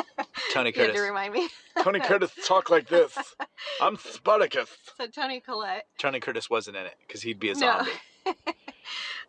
Tony 0.53 0.71
Curtis. 0.71 0.95
to 0.95 1.01
remind 1.01 1.33
me. 1.33 1.49
Tony 1.81 1.99
Curtis 2.03 2.31
talk 2.45 2.69
like 2.69 2.87
this. 2.87 3.17
I'm 3.81 3.97
Spartacus. 3.97 4.69
So 4.97 5.07
Toni 5.07 5.39
Collette. 5.39 5.85
Tony 5.97 6.19
Curtis 6.19 6.49
wasn't 6.49 6.77
in 6.77 6.85
it 6.85 6.95
because 7.07 7.21
he'd 7.23 7.39
be 7.39 7.49
a 7.49 7.53
No. 7.55 7.59
zombie. 7.59 7.91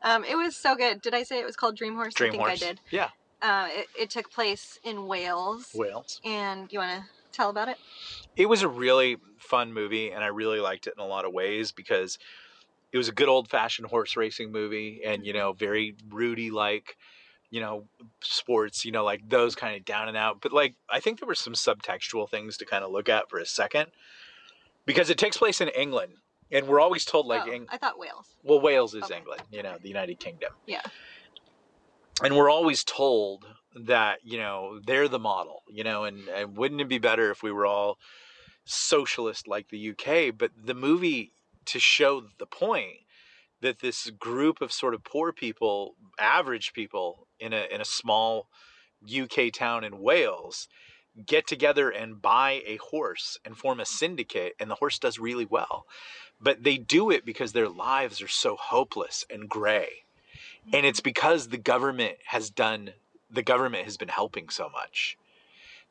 Um, 0.05 0.25
it 0.25 0.35
was 0.37 0.57
so 0.57 0.75
good. 0.75 1.01
Did 1.01 1.15
I 1.15 1.23
say 1.23 1.39
it 1.39 1.47
was 1.47 1.55
called 1.57 1.77
Dream 1.77 1.95
Horse? 1.95 2.15
I 2.17 2.19
Dream 2.19 2.33
think 2.33 2.43
Horse. 2.43 2.63
I 2.63 2.67
did. 2.67 2.81
Yeah. 2.91 3.11
Uh, 3.41 3.69
it, 3.71 3.87
it 3.99 4.11
took 4.11 4.31
place 4.33 4.79
in 4.83 5.07
Wales. 5.07 5.71
Wales. 5.75 6.21
And 6.25 6.73
you 6.73 6.81
want 6.81 7.03
to 7.03 7.09
tell 7.31 7.49
about 7.51 7.69
it? 7.69 7.79
it 8.37 8.47
was 8.47 8.63
a 8.63 8.69
really 8.69 9.17
fun 9.39 9.73
movie 9.73 10.11
and 10.11 10.23
I 10.25 10.27
really 10.29 10.59
liked 10.61 10.87
it 10.87 10.95
in 10.97 11.03
a 11.03 11.07
lot 11.07 11.25
of 11.25 11.33
ways 11.33 11.71
because 11.73 12.19
it 12.93 12.99
was 12.99 13.09
a 13.09 13.13
good 13.13 13.29
old 13.29 13.49
fashioned 13.49 13.89
horse 13.89 14.17
racing 14.17 14.53
movie 14.53 15.01
and 15.05 15.25
you 15.25 15.33
mm-hmm. 15.33 15.41
know 15.41 15.53
very 15.53 15.97
Rudy 16.11 16.51
like 16.51 16.97
you 17.51 17.61
know 17.61 17.87
sports 18.23 18.85
you 18.85 18.93
know 18.93 19.05
like 19.05 19.29
those 19.29 19.55
kind 19.55 19.77
of 19.77 19.85
down 19.85 20.09
and 20.09 20.17
out 20.17 20.41
but 20.41 20.53
like 20.53 20.75
I 20.89 21.01
think 21.01 21.19
there 21.21 21.27
were 21.27 21.35
some 21.35 21.55
subtextual 21.55 22.29
things 22.29 22.57
to 22.59 22.65
kind 22.65 22.85
of 22.85 22.91
look 22.91 23.09
at 23.09 23.29
for 23.29 23.39
a 23.39 23.47
second 23.47 23.87
because 24.87 25.11
it 25.11 25.19
takes 25.19 25.37
place 25.37 25.61
in 25.61 25.69
England 25.69 26.13
and 26.51 26.67
we're 26.67 26.81
always 26.81 27.05
told 27.05 27.27
like 27.27 27.47
oh, 27.47 27.51
Eng- 27.51 27.67
I 27.71 27.79
thought 27.79 27.99
Wales. 27.99 28.37
well 28.43 28.61
Wales 28.61 28.95
is 28.95 29.05
Okay. 29.05 29.19
England 29.19 29.43
you 29.51 29.63
know 29.63 29.77
the 29.81 29.89
United 29.89 30.19
Kingdom 30.21 30.53
Yeah. 30.67 30.83
and 32.23 32.37
we're 32.37 32.51
always 32.51 32.85
told 32.85 33.45
that 33.75 34.19
you 34.23 34.39
know 34.39 34.81
they're 34.87 35.09
the 35.09 35.19
model 35.19 35.63
you 35.69 35.85
know 35.85 36.05
and, 36.05 36.29
and 36.29 36.57
wouldn't 36.57 36.81
it 36.81 36.89
be 36.89 36.99
better 36.99 37.31
if 37.31 37.43
we 37.43 37.53
were 37.53 37.67
all 37.67 37.99
socialist 38.65 39.49
like 39.49 39.69
the 39.71 39.91
uk 39.91 40.37
but 40.39 40.51
the 40.57 40.75
movie 40.75 41.33
to 41.67 41.79
show 41.79 42.25
the 42.39 42.47
point 42.47 42.99
that 43.61 43.81
this 43.81 44.11
group 44.11 44.61
of 44.61 44.73
sort 44.73 44.95
of 44.95 45.05
poor 45.05 45.33
people 45.33 45.95
average 46.19 46.73
people 46.73 47.27
in 47.39 47.53
a 47.53 47.67
in 47.73 47.81
a 47.81 47.85
small 47.85 48.49
uk 49.21 49.53
town 49.53 49.85
in 49.85 50.01
wales 50.01 50.69
get 51.27 51.47
together 51.47 51.91
and 51.91 52.23
buy 52.23 52.63
a 52.67 52.77
horse 52.77 53.39
and 53.45 53.57
form 53.57 53.81
a 53.81 53.85
syndicate 53.85 54.55
and 54.59 54.71
the 54.71 54.77
horse 54.77 54.99
does 54.99 55.19
really 55.19 55.45
well. 55.45 55.87
But 56.41 56.63
they 56.65 56.79
do 56.79 57.11
it 57.11 57.25
because 57.25 57.53
their 57.53 57.69
lives 57.69 58.23
are 58.23 58.29
so 58.29 58.57
hopeless 58.57 59.25
and 59.31 59.49
gray. 59.49 60.05
And 60.73 60.87
it's 60.87 61.01
mm-hmm. 61.01 61.05
because 61.05 61.49
the 61.49 61.59
government 61.59 62.17
has 62.27 62.51
done 62.51 62.93
the 63.31 63.43
government 63.43 63.85
has 63.85 63.97
been 63.97 64.09
helping 64.09 64.49
so 64.51 64.69
much 64.69 65.17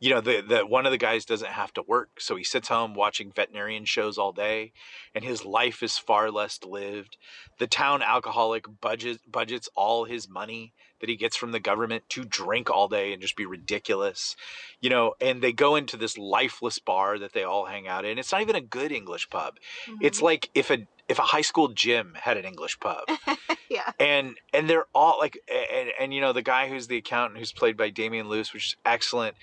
you 0.02 0.10
know 0.10 0.20
the, 0.20 0.42
the 0.42 0.66
one 0.66 0.86
of 0.86 0.92
the 0.92 0.98
guys 0.98 1.24
doesn't 1.24 1.52
have 1.52 1.72
to 1.74 1.84
work 1.88 2.10
so 2.20 2.36
he 2.36 2.44
sits 2.44 2.68
home 2.68 2.94
watching 2.96 3.32
veterinarian 3.32 3.86
shows 3.86 4.18
all 4.18 4.34
day 4.34 4.74
and 5.16 5.24
his 5.24 5.46
life 5.46 5.82
is 5.82 5.98
far 5.98 6.30
less 6.32 6.60
lived 6.66 7.16
the 7.60 7.68
town 7.68 8.02
alcoholic 8.02 8.66
budget 8.82 9.20
budgets 9.32 9.70
all 9.76 10.04
his 10.06 10.28
money 10.28 10.74
that 11.00 11.10
he 11.10 11.16
gets 11.16 11.36
from 11.38 11.52
the 11.52 11.60
government 11.60 12.04
to 12.10 12.24
drink 12.26 12.70
all 12.70 12.88
day 12.88 13.14
and 13.14 13.22
just 13.22 13.36
be 13.38 13.46
ridiculous 13.46 14.36
you 14.82 14.90
know 14.90 15.14
and 15.22 15.42
they 15.42 15.54
go 15.54 15.76
into 15.76 15.96
this 15.96 16.18
lifeless 16.18 16.80
bar 16.80 17.18
that 17.20 17.34
they 17.34 17.44
all 17.44 17.66
hang 17.68 17.88
out 17.88 18.04
in 18.04 18.18
it's 18.18 18.32
not 18.32 18.42
even 18.42 18.56
a 18.56 18.62
good 18.62 18.92
english 18.92 19.30
pub 19.30 19.58
Mhm. 19.88 19.98
it's 20.02 20.22
like 20.22 20.50
if 20.56 20.70
a 20.72 20.80
if 21.08 21.20
a 21.20 21.24
high 21.24 21.42
school 21.42 21.68
gym 21.68 22.14
had 22.20 22.38
an 22.38 22.46
english 22.46 22.80
pub 22.80 23.04
yeah. 23.70 23.92
and 24.00 24.38
and 24.54 24.70
they're 24.70 24.86
all 24.96 25.18
like 25.20 25.38
and, 25.74 25.90
and 26.00 26.14
you 26.14 26.22
know 26.22 26.34
the 26.34 26.42
guy 26.42 26.70
who's 26.70 26.88
the 26.88 26.98
accountant 26.98 27.38
who's 27.40 27.52
played 27.52 27.76
by 27.78 27.90
Damian 27.90 28.30
Lewis 28.30 28.54
which 28.54 28.66
is 28.68 28.76
excellent 28.86 29.36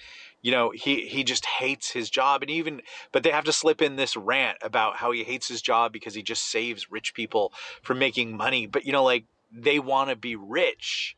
you 0.42 0.52
know 0.52 0.70
he 0.70 1.06
he 1.06 1.24
just 1.24 1.44
hates 1.44 1.90
his 1.90 2.10
job 2.10 2.42
and 2.42 2.50
even 2.50 2.80
but 3.12 3.22
they 3.22 3.30
have 3.30 3.44
to 3.44 3.52
slip 3.52 3.82
in 3.82 3.96
this 3.96 4.16
rant 4.16 4.58
about 4.62 4.96
how 4.96 5.10
he 5.10 5.24
hates 5.24 5.48
his 5.48 5.62
job 5.62 5.92
because 5.92 6.14
he 6.14 6.22
just 6.22 6.50
saves 6.50 6.90
rich 6.90 7.14
people 7.14 7.52
from 7.82 7.98
making 7.98 8.36
money 8.36 8.66
but 8.66 8.84
you 8.84 8.92
know 8.92 9.04
like 9.04 9.24
they 9.52 9.78
want 9.78 10.10
to 10.10 10.16
be 10.16 10.36
rich 10.36 11.16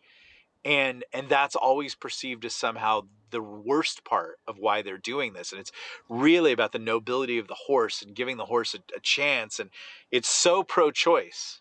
and 0.64 1.04
and 1.12 1.28
that's 1.28 1.56
always 1.56 1.94
perceived 1.94 2.44
as 2.44 2.54
somehow 2.54 3.02
the 3.30 3.42
worst 3.42 4.04
part 4.04 4.38
of 4.48 4.59
why 4.59 4.83
they're 4.83 4.98
doing 4.98 5.33
this 5.33 5.52
and 5.52 5.61
it's 5.61 5.72
really 6.09 6.52
about 6.52 6.72
the 6.72 6.78
nobility 6.78 7.38
of 7.38 7.48
the 7.48 7.56
horse 7.66 8.02
and 8.02 8.14
giving 8.14 8.37
the 8.37 8.46
horse 8.46 8.74
a, 8.74 8.78
a 8.96 9.00
chance 9.00 9.59
and 9.59 9.70
it's 10.11 10.28
so 10.28 10.62
pro-choice 10.62 11.61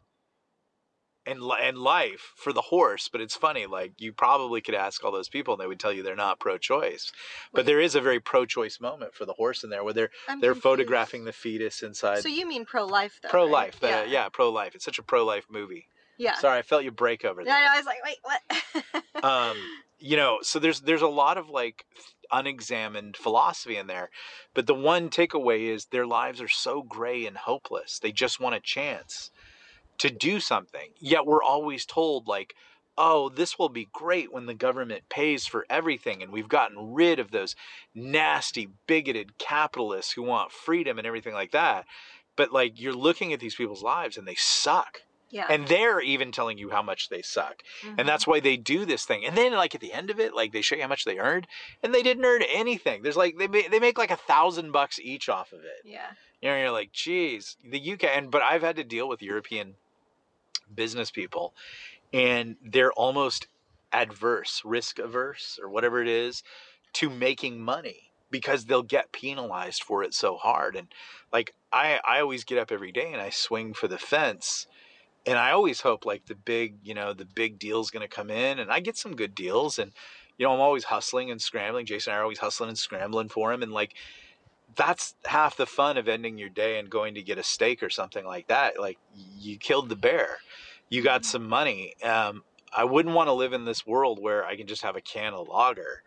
and 1.30 1.42
and 1.62 1.78
life 1.78 2.34
for 2.36 2.52
the 2.54 2.62
horse 2.62 3.08
but 3.12 3.22
it's 3.22 3.36
funny 3.36 3.66
like 3.66 3.94
you 4.00 4.12
probably 4.12 4.62
could 4.62 4.76
ask 4.76 5.04
all 5.04 5.12
those 5.12 5.30
people 5.30 5.54
and 5.54 5.62
they 5.62 5.68
would 5.68 5.80
tell 5.80 5.94
you 5.94 6.02
they're 6.04 6.16
not 6.16 6.40
pro-choice 6.40 7.12
but 7.54 7.66
there 7.66 7.80
is 7.80 7.96
a 7.96 8.02
very 8.02 8.20
pro-choice 8.20 8.80
moment 8.82 9.14
for 9.14 9.26
the 9.26 9.34
horse 9.34 9.64
in 9.64 9.70
there 9.70 9.84
where 9.84 9.94
they're 9.94 10.10
I'm 10.28 10.42
they're 10.42 10.52
confused. 10.52 10.64
photographing 10.64 11.26
the 11.26 11.32
fetus 11.34 11.82
inside 11.84 12.22
So 12.24 12.30
you 12.30 12.48
mean 12.48 12.66
pro-life 12.66 13.20
though? 13.22 13.30
pro-life 13.30 13.78
right? 13.82 14.06
the- 14.06 14.10
yeah. 14.12 14.30
pro-life 14.30 14.76
it's 14.76 14.86
such 14.86 15.00
a 15.00 15.04
pro-life 15.04 15.46
movie 15.50 15.88
Yeah. 16.18 16.36
sorry 16.36 16.60
i 16.60 16.62
felt 16.62 16.84
you 16.84 16.92
break 16.92 17.24
over 17.26 17.44
there. 17.44 17.54
Yeah, 17.54 17.60
there 17.62 17.72
I 17.72 17.78
was 17.78 17.86
like, 17.86 18.04
wait, 18.04 18.18
what? 19.14 19.24
um 19.24 19.58
you 20.00 20.16
know 20.18 20.40
so 20.42 20.60
there's 20.60 20.82
there's 20.82 21.02
a 21.02 21.08
lot 21.08 21.38
of 21.38 21.50
like 21.50 21.86
unexamined 22.32 23.18
philosophy 23.18 23.76
in 23.76 23.88
there 23.88 24.10
but 24.54 24.68
the 24.68 24.74
one 24.74 25.10
takeaway 25.10 25.62
is 25.74 25.86
their 25.86 26.06
lives 26.08 26.40
are 26.42 26.48
so 26.48 26.82
gray 26.82 27.26
and 27.26 27.36
hopeless 27.38 28.00
they 28.00 28.12
just 28.12 28.40
want 28.40 28.56
a 28.56 28.60
chance 28.60 29.32
to 30.00 30.10
do 30.10 30.40
something 30.40 30.90
yet 31.00 31.26
we're 31.26 31.44
always 31.44 31.86
told 31.86 32.28
like 32.28 32.56
oh 32.98 33.30
this 33.30 33.60
will 33.60 33.70
be 33.70 33.88
great 33.94 34.34
when 34.34 34.46
the 34.46 34.54
government 34.54 35.04
pays 35.10 35.46
for 35.46 35.66
everything 35.70 36.22
and 36.22 36.32
we've 36.32 36.50
gotten 36.50 36.94
rid 36.94 37.20
of 37.20 37.32
those 37.32 37.56
nasty 37.94 38.70
bigoted 38.88 39.38
capitalists 39.38 40.14
who 40.14 40.24
want 40.24 40.52
freedom 40.52 40.98
and 40.98 41.08
everything 41.08 41.34
like 41.34 41.52
that 41.52 41.86
but 42.36 42.52
like 42.52 42.80
you're 42.80 42.94
looking 42.94 43.34
at 43.34 43.40
these 43.40 43.56
people's 43.56 43.84
lives 43.84 44.18
and 44.18 44.28
they 44.28 44.36
suck 44.36 45.02
yeah. 45.32 45.46
and 45.50 45.68
they're 45.68 46.02
even 46.02 46.32
telling 46.32 46.58
you 46.58 46.70
how 46.70 46.82
much 46.82 47.10
they 47.10 47.22
suck 47.22 47.62
and 47.84 47.98
mm-hmm. 47.98 48.08
that's 48.08 48.26
why 48.26 48.40
they 48.40 48.58
do 48.58 48.86
this 48.86 49.06
thing. 49.06 49.26
And 49.26 49.38
then, 49.38 49.54
like 49.54 49.76
at 49.76 49.82
the 49.82 49.94
end 49.94 50.10
of 50.10 50.20
it, 50.20 50.34
like 50.34 50.52
they 50.52 50.62
show 50.62 50.76
you 50.76 50.82
how 50.82 50.88
much 50.88 51.06
they 51.06 51.20
earned, 51.20 51.48
and 51.84 51.94
they 51.94 52.04
didn't 52.04 52.26
earn 52.26 52.42
anything. 52.52 53.04
There's 53.04 53.18
like 53.18 53.38
they 53.38 53.48
ma- 53.48 53.70
they 53.70 53.80
make 53.80 53.98
like 53.98 54.12
a 54.12 54.16
thousand 54.16 54.72
bucks 54.72 55.00
each 55.00 55.30
off 55.30 55.52
of 55.52 55.60
it. 55.60 55.86
Yeah. 55.86 56.08
You 56.42 56.50
know, 56.50 56.58
you're 56.58 56.72
like, 56.72 56.92
geez, 56.94 57.58
the 57.64 57.94
UK. 57.94 58.06
And 58.06 58.32
but 58.32 58.42
I've 58.42 58.62
had 58.62 58.78
to 58.78 58.84
deal 58.84 59.08
with 59.08 59.22
European 59.22 59.76
business 60.74 61.12
people, 61.12 61.54
and 62.14 62.56
they're 62.64 62.94
almost 62.94 63.48
adverse, 63.92 64.62
risk 64.64 65.00
averse, 65.00 65.60
or 65.62 65.70
whatever 65.70 66.02
it 66.02 66.08
is, 66.08 66.44
to 66.94 67.10
making 67.10 67.62
money 67.62 68.12
because 68.32 68.66
they'll 68.66 68.84
get 68.84 69.12
penalized 69.12 69.84
for 69.84 70.04
it 70.04 70.14
so 70.14 70.38
hard. 70.38 70.76
And 70.76 70.88
like 71.34 71.54
I, 71.72 72.00
I 72.08 72.20
always 72.22 72.44
get 72.44 72.60
up 72.60 72.72
every 72.72 72.92
day 72.92 73.12
and 73.12 73.22
I 73.22 73.32
swing 73.32 73.74
for 73.74 73.88
the 73.88 73.98
fence 73.98 74.68
and 75.26 75.38
I 75.38 75.52
always 75.52 75.82
hope 75.82 76.06
like 76.06 76.26
the 76.26 76.36
big, 76.36 76.78
you 76.84 76.94
know, 76.94 77.14
the 77.14 77.26
big 77.26 77.60
deal's 77.60 77.92
going 77.92 78.08
to 78.08 78.14
come 78.14 78.30
in, 78.30 78.60
and 78.60 78.72
I 78.72 78.80
get 78.80 78.98
some 78.98 79.16
good 79.16 79.36
deals, 79.36 79.80
and 79.80 79.92
you 80.38 80.46
know, 80.46 80.54
I'm 80.54 80.62
always 80.62 80.86
hustling 80.86 81.32
and 81.32 81.42
scrambling. 81.42 81.86
Jason 81.86 82.12
and 82.12 82.18
I 82.18 82.20
are 82.20 82.24
always 82.24 82.40
hustling 82.40 82.70
and 82.70 82.78
scrambling 82.78 83.30
for 83.30 83.52
him, 83.54 83.62
and 83.62 83.72
like 83.72 83.94
that's 84.76 85.16
half 85.26 85.58
the 85.58 85.66
fun 85.66 85.98
of 85.98 86.08
ending 86.08 86.38
your 86.38 86.50
day 86.50 86.80
and 86.80 86.90
going 86.90 87.16
to 87.16 87.22
get 87.22 87.38
a 87.38 87.44
steak 87.44 87.82
or 87.84 87.90
something 87.90 88.26
like 88.26 88.48
that. 88.48 88.80
Like 88.80 88.98
you 89.38 89.58
killed 89.58 89.90
the 89.90 89.96
bear, 89.96 90.38
you 90.90 91.02
got 91.02 91.26
some 91.26 91.48
money. 91.48 91.96
Um, 92.04 92.44
I 92.72 92.84
wouldn't 92.84 93.16
want 93.16 93.28
to 93.28 93.34
live 93.34 93.54
in 93.54 93.66
this 93.66 93.86
world 93.86 94.20
where 94.22 94.46
I 94.46 94.56
can 94.56 94.68
just 94.68 94.84
have 94.84 94.96
a 94.96 95.02
can 95.02 95.34
of 95.34 95.48
lager 95.48 96.04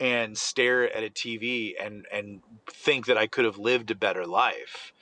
and 0.00 0.36
stare 0.36 0.94
at 0.94 1.04
a 1.04 1.10
TV 1.10 1.72
and 1.80 2.06
and 2.12 2.40
think 2.68 3.06
that 3.06 3.16
I 3.16 3.26
could 3.26 3.44
have 3.44 3.58
lived 3.58 3.90
a 3.90 3.94
better 3.94 4.26
life 4.26 4.92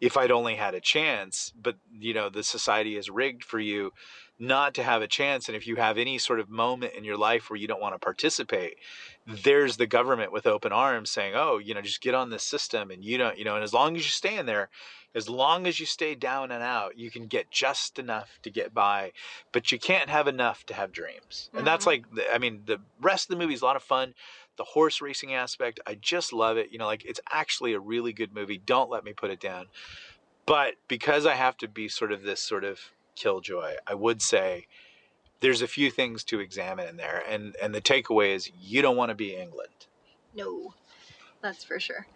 if 0.00 0.16
I'd 0.16 0.30
only 0.30 0.56
had 0.56 0.74
a 0.74 0.80
chance. 0.80 1.52
But 1.60 1.76
you 1.92 2.14
know, 2.14 2.30
the 2.30 2.42
society 2.42 2.96
is 2.96 3.10
rigged 3.10 3.44
for 3.44 3.60
you 3.60 3.92
not 4.40 4.74
to 4.74 4.82
have 4.82 5.02
a 5.02 5.06
chance. 5.06 5.48
And 5.48 5.56
if 5.56 5.66
you 5.66 5.76
have 5.76 5.98
any 5.98 6.18
sort 6.18 6.40
of 6.40 6.48
moment 6.48 6.94
in 6.94 7.04
your 7.04 7.16
life 7.16 7.50
where 7.50 7.58
you 7.58 7.68
don't 7.68 7.80
want 7.80 7.94
to 7.94 7.98
participate, 7.98 8.78
there's 9.26 9.76
the 9.76 9.86
government 9.86 10.32
with 10.32 10.46
open 10.46 10.72
arms 10.72 11.10
saying, 11.10 11.34
"Oh, 11.36 11.58
you 11.58 11.74
know, 11.74 11.82
just 11.82 12.00
get 12.00 12.14
on 12.14 12.30
this 12.30 12.42
system, 12.42 12.90
and 12.90 13.04
you 13.04 13.18
don't, 13.18 13.38
you 13.38 13.44
know, 13.44 13.54
and 13.54 13.62
as 13.62 13.74
long 13.74 13.96
as 13.96 14.04
you 14.04 14.10
stay 14.10 14.36
in 14.36 14.46
there." 14.46 14.70
As 15.12 15.28
long 15.28 15.66
as 15.66 15.80
you 15.80 15.86
stay 15.86 16.14
down 16.14 16.52
and 16.52 16.62
out, 16.62 16.96
you 16.96 17.10
can 17.10 17.26
get 17.26 17.50
just 17.50 17.98
enough 17.98 18.38
to 18.44 18.48
get 18.48 18.72
by, 18.72 19.10
but 19.50 19.72
you 19.72 19.78
can't 19.80 20.08
have 20.08 20.28
enough 20.28 20.64
to 20.66 20.74
have 20.74 20.92
dreams. 20.92 21.50
And 21.52 21.66
that's 21.66 21.82
Mhm. 21.84 21.88
like, 21.88 22.14
the, 22.14 22.32
I 22.32 22.38
mean, 22.38 22.62
the 22.66 22.80
rest 23.00 23.24
of 23.28 23.36
the 23.36 23.42
movie 23.42 23.54
is 23.54 23.60
a 23.60 23.64
lot 23.64 23.74
of 23.74 23.82
fun 23.82 24.14
the 24.56 24.64
horse 24.64 25.00
racing 25.00 25.32
aspect 25.32 25.80
i 25.86 25.94
just 25.94 26.32
love 26.34 26.58
it 26.58 26.70
you 26.70 26.76
know 26.78 26.84
like 26.84 27.02
it's 27.06 27.20
actually 27.32 27.72
a 27.72 27.80
really 27.80 28.12
good 28.12 28.34
movie 28.34 28.58
don't 28.58 28.90
let 28.90 29.02
me 29.04 29.12
put 29.12 29.30
it 29.30 29.40
down 29.40 29.66
but 30.44 30.74
because 30.86 31.24
i 31.24 31.34
have 31.34 31.56
to 31.56 31.66
be 31.66 31.88
sort 31.88 32.12
of 32.12 32.22
this 32.22 32.40
sort 32.40 32.62
of 32.62 32.78
killjoy 33.20 33.74
i 33.86 33.94
would 33.94 34.22
say 34.22 34.66
there's 35.40 35.62
a 35.62 35.68
few 35.68 35.90
things 35.90 36.24
to 36.24 36.40
examine 36.40 36.88
in 36.88 36.96
there 36.96 37.22
and 37.28 37.54
and 37.62 37.74
the 37.74 37.80
takeaway 37.80 38.34
is 38.34 38.50
you 38.58 38.80
don't 38.82 38.96
want 38.96 39.10
to 39.10 39.14
be 39.14 39.34
england 39.34 39.86
No, 40.34 40.74
that's 41.42 41.64
for 41.64 41.80
sure. 41.80 42.06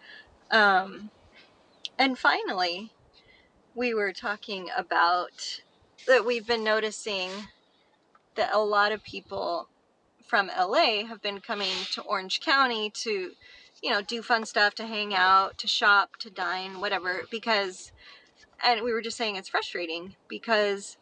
Um, 0.51 1.09
and 1.97 2.17
finally, 2.17 2.91
we 3.73 3.93
were 3.93 4.13
talking 4.13 4.69
about 4.75 5.61
that 6.07 6.25
we've 6.25 6.47
been 6.47 6.63
noticing 6.63 7.29
that 8.35 8.53
a 8.53 8.59
lot 8.59 8.91
of 8.91 9.03
people 9.03 9.67
from 10.25 10.47
LA 10.47 11.05
have 11.05 11.21
been 11.21 11.39
coming 11.39 11.73
to 11.93 12.01
Orange 12.01 12.39
County 12.41 12.89
to, 13.03 13.31
you 13.81 13.89
know, 13.89 14.01
do 14.01 14.21
fun 14.21 14.45
stuff, 14.45 14.75
to 14.75 14.85
hang 14.87 15.13
out, 15.13 15.57
to 15.59 15.67
shop, 15.67 16.17
to 16.19 16.29
dine, 16.29 16.79
whatever, 16.79 17.21
because, 17.29 17.91
and 18.63 18.81
we 18.81 18.93
were 18.93 19.01
just 19.01 19.17
saying 19.17 19.35
it's 19.35 19.49
frustrating 19.49 20.15
because 20.27 20.97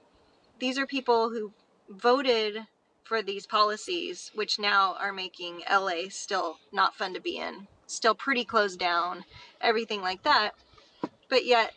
these 0.60 0.78
are 0.78 0.86
people 0.86 1.30
who 1.30 1.52
voted 1.90 2.68
for 3.04 3.22
these 3.22 3.46
policies, 3.46 4.32
which 4.34 4.60
now 4.60 4.96
are 5.00 5.12
making 5.12 5.62
LA 5.70 6.04
still 6.10 6.58
not 6.72 6.96
fun 6.96 7.14
to 7.14 7.20
be 7.20 7.38
in, 7.38 7.68
still 7.86 8.16
pretty 8.16 8.46
closed 8.46 8.80
down, 8.80 9.26
everything 9.62 10.02
like 10.02 10.24
that. 10.24 10.52
But 11.30 11.46
yet, 11.46 11.74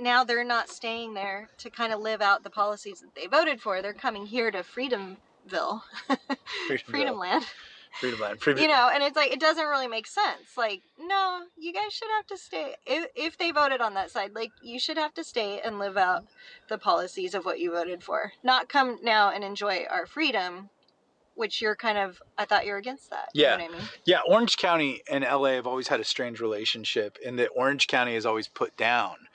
now 0.00 0.24
they're 0.24 0.44
not 0.44 0.68
staying 0.68 1.14
there 1.14 1.48
to 1.58 1.70
kind 1.70 1.92
of 1.92 2.00
live 2.00 2.20
out 2.20 2.42
the 2.42 2.50
policies 2.50 3.00
that 3.00 3.14
they 3.14 3.26
voted 3.26 3.60
for. 3.60 3.80
They're 3.80 3.92
coming 3.92 4.26
here 4.26 4.50
to 4.50 4.62
Freedomville, 4.62 5.82
Freedom 6.86 7.18
Land, 7.88 8.00
freedom 8.00 8.20
land 8.20 8.40
freedom 8.40 8.62
you 8.62 8.68
know, 8.68 8.90
and 8.92 9.02
it's 9.02 9.16
like, 9.16 9.32
it 9.32 9.40
doesn't 9.40 9.66
really 9.66 9.88
make 9.88 10.06
sense. 10.06 10.56
Like, 10.56 10.82
no, 10.98 11.42
you 11.56 11.72
guys 11.72 11.92
should 11.92 12.08
have 12.16 12.26
to 12.28 12.36
stay. 12.36 12.74
If, 12.86 13.06
if 13.14 13.38
they 13.38 13.50
voted 13.50 13.80
on 13.80 13.94
that 13.94 14.10
side, 14.10 14.34
like, 14.34 14.50
you 14.62 14.78
should 14.78 14.96
have 14.96 15.14
to 15.14 15.24
stay 15.24 15.60
and 15.60 15.78
live 15.78 15.96
out 15.96 16.26
the 16.68 16.78
policies 16.78 17.34
of 17.34 17.44
what 17.44 17.60
you 17.60 17.72
voted 17.72 18.02
for. 18.02 18.32
Not 18.42 18.68
come 18.68 18.98
now 19.02 19.30
and 19.30 19.42
enjoy 19.44 19.84
our 19.90 20.06
freedom, 20.06 20.70
which 21.34 21.62
you're 21.62 21.76
kind 21.76 21.98
of, 21.98 22.20
I 22.36 22.44
thought 22.44 22.66
you 22.66 22.72
were 22.72 22.78
against 22.78 23.10
that. 23.10 23.28
Yeah. 23.32 23.52
You 23.52 23.58
know 23.58 23.64
what 23.64 23.74
I 23.74 23.78
mean? 23.78 23.88
Yeah, 24.04 24.20
Orange 24.28 24.56
County 24.56 25.02
and 25.10 25.24
LA 25.24 25.50
have 25.50 25.66
always 25.66 25.88
had 25.88 26.00
a 26.00 26.04
strange 26.04 26.40
relationship 26.40 27.16
in 27.24 27.36
that 27.36 27.50
Orange 27.54 27.86
County 27.86 28.16
is 28.16 28.26
always 28.26 28.48
put 28.48 28.76
down 28.76 29.27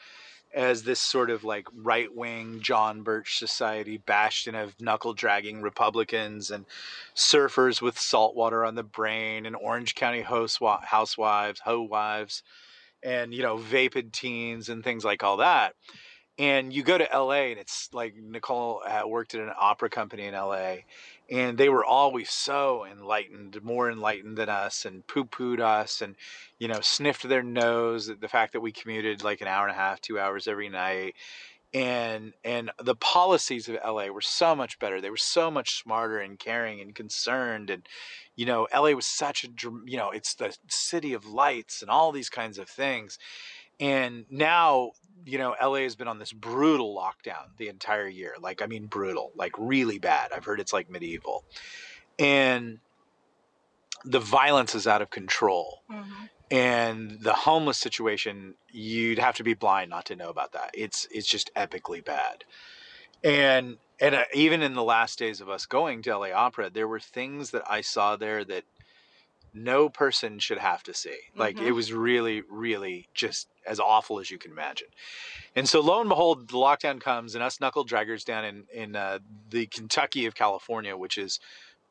as 0.54 0.84
this 0.84 1.00
sort 1.00 1.30
of 1.30 1.44
like 1.44 1.68
right 1.76 2.14
wing 2.14 2.60
John 2.62 3.02
Birch 3.02 3.38
society 3.40 3.98
bastion 3.98 4.56
of 4.56 4.80
knuckle 4.80 5.14
dragging 5.14 5.62
Republicans 5.62 6.52
and 6.52 6.66
surfers 7.16 7.82
with 7.82 8.00
salt 8.00 8.36
water 8.36 8.64
on 8.64 8.76
the 8.76 8.84
brain 8.84 9.46
and 9.46 9.56
Orange 9.56 9.96
County 9.96 10.22
housewives, 10.22 11.60
ho 11.64 11.82
wives, 11.82 12.44
and 13.02 13.34
you 13.34 13.42
know, 13.42 13.58
vapid 13.58 14.14
teens 14.14 14.70
and 14.70 14.84
things 14.84 15.04
like 15.04 15.24
all 15.24 15.38
that. 15.38 15.76
And 16.40 16.74
you 16.74 16.84
go 16.84 16.98
to 16.98 17.08
LA 17.14 17.52
and 17.52 17.60
it's 17.60 17.90
like 17.94 18.16
Nicole 18.16 18.82
uh, 18.86 19.08
worked 19.08 19.36
at 19.36 19.42
an 19.42 19.52
opera 19.58 19.90
company 19.90 20.24
in 20.24 20.34
LA 20.34 20.78
and 21.30 21.58
they 21.58 21.70
were 21.70 21.86
always 21.86 22.30
so 22.30 22.86
enlightened, 22.86 23.64
more 23.64 23.90
enlightened 23.90 24.38
than 24.38 24.50
us, 24.50 24.86
and 24.86 25.06
poo 25.08 25.26
pooed 25.26 25.60
us, 25.60 26.02
and 26.02 26.16
you 26.60 26.68
know, 26.68 26.82
sniffed 26.82 27.28
their 27.28 27.44
nose 27.44 28.10
at 28.10 28.22
the 28.22 28.28
fact 28.28 28.54
that 28.54 28.62
we 28.62 28.72
commuted 28.72 29.24
like 29.24 29.42
an 29.42 29.48
hour 29.48 29.66
and 29.68 29.76
a 29.76 29.80
half, 29.80 30.02
two 30.02 30.20
hours 30.20 30.48
every 30.48 30.70
night, 30.70 31.16
and 31.74 32.34
and 32.44 32.72
the 32.84 32.96
policies 32.96 33.70
of 33.70 33.78
LA 33.86 34.08
were 34.08 34.22
so 34.22 34.56
much 34.56 34.80
better. 34.80 35.02
They 35.02 35.10
were 35.10 35.18
so 35.18 35.50
much 35.50 35.82
smarter 35.82 36.20
and 36.20 36.38
caring 36.38 36.82
and 36.82 36.94
concerned, 36.94 37.70
and 37.70 37.88
you 38.36 38.46
know, 38.46 38.68
LA 38.74 38.92
was 38.92 39.06
such 39.06 39.44
a 39.46 39.48
you 39.86 39.98
know, 39.98 40.12
it's 40.12 40.36
the 40.36 40.56
city 40.68 41.14
of 41.14 41.26
lights 41.26 41.82
and 41.82 41.90
all 41.90 42.12
these 42.12 42.30
kinds 42.30 42.58
of 42.60 42.68
things, 42.70 43.18
and 43.80 44.26
now 44.30 44.92
you 45.26 45.38
know, 45.38 45.56
LA 45.62 45.80
has 45.80 45.96
been 45.96 46.08
on 46.08 46.20
this 46.20 46.34
brutal 46.34 46.96
lockdown 46.96 47.56
the 47.58 47.70
entire 47.70 48.08
year. 48.08 48.36
Like, 48.40 48.62
I 48.62 48.66
mean, 48.66 48.86
brutal, 48.86 49.32
like 49.36 49.54
really 49.58 50.00
bad. 50.00 50.32
I've 50.34 50.46
heard 50.46 50.60
it's 50.60 50.74
like 50.74 50.90
medieval. 50.90 51.44
And 52.20 52.80
the 54.06 54.20
violence 54.20 54.76
is 54.76 54.88
out 54.88 55.02
of 55.02 55.10
control. 55.10 55.82
Mm-hmm. 55.92 56.26
And 56.52 57.20
the 57.22 57.34
homeless 57.34 57.78
situation, 57.78 58.56
you'd 58.72 59.20
have 59.20 59.36
to 59.38 59.44
be 59.44 59.54
blind 59.54 59.90
not 59.90 60.06
to 60.06 60.16
know 60.16 60.30
about 60.30 60.52
that. 60.52 60.72
It's 60.74 61.08
it's 61.10 61.28
just 61.28 61.54
epically 61.56 62.04
bad. 62.04 62.44
And 63.24 63.78
and 64.00 64.16
uh, 64.16 64.24
even 64.34 64.62
in 64.62 64.74
the 64.74 64.84
last 64.84 65.18
days 65.18 65.42
of 65.42 65.50
us 65.50 65.66
going 65.66 66.02
to 66.04 66.16
LA 66.16 66.32
Opera, 66.32 66.70
there 66.70 66.88
were 66.88 67.00
things 67.00 67.52
that 67.52 67.64
I 67.68 67.82
saw 67.82 68.18
there 68.18 68.44
that 68.44 68.66
no 69.54 69.90
person 69.90 70.40
should 70.40 70.58
have 70.58 70.84
to 70.84 70.94
see. 70.94 71.18
Like 71.36 71.56
mm-hmm. 71.56 71.68
it 71.68 71.72
was 71.72 71.94
really, 71.94 72.42
really 72.50 73.08
just 73.14 73.48
as 73.68 73.80
awful 73.80 74.20
as 74.20 74.32
you 74.32 74.38
can 74.38 74.52
imagine. 74.52 74.88
And 75.56 75.68
so 75.70 75.80
lo 75.80 76.00
and 76.00 76.10
behold, 76.10 76.50
the 76.50 76.54
lockdown 76.54 77.00
comes, 77.00 77.36
and 77.36 77.44
us 77.44 77.62
knuckle 77.62 77.86
draggers 77.86 78.26
down 78.26 78.46
in 78.46 78.64
in 78.74 78.96
uh, 78.96 79.20
the 79.50 79.68
Kentucky 79.68 80.26
of 80.26 80.36
California, 80.36 80.98
which 80.98 81.18
is 81.18 81.40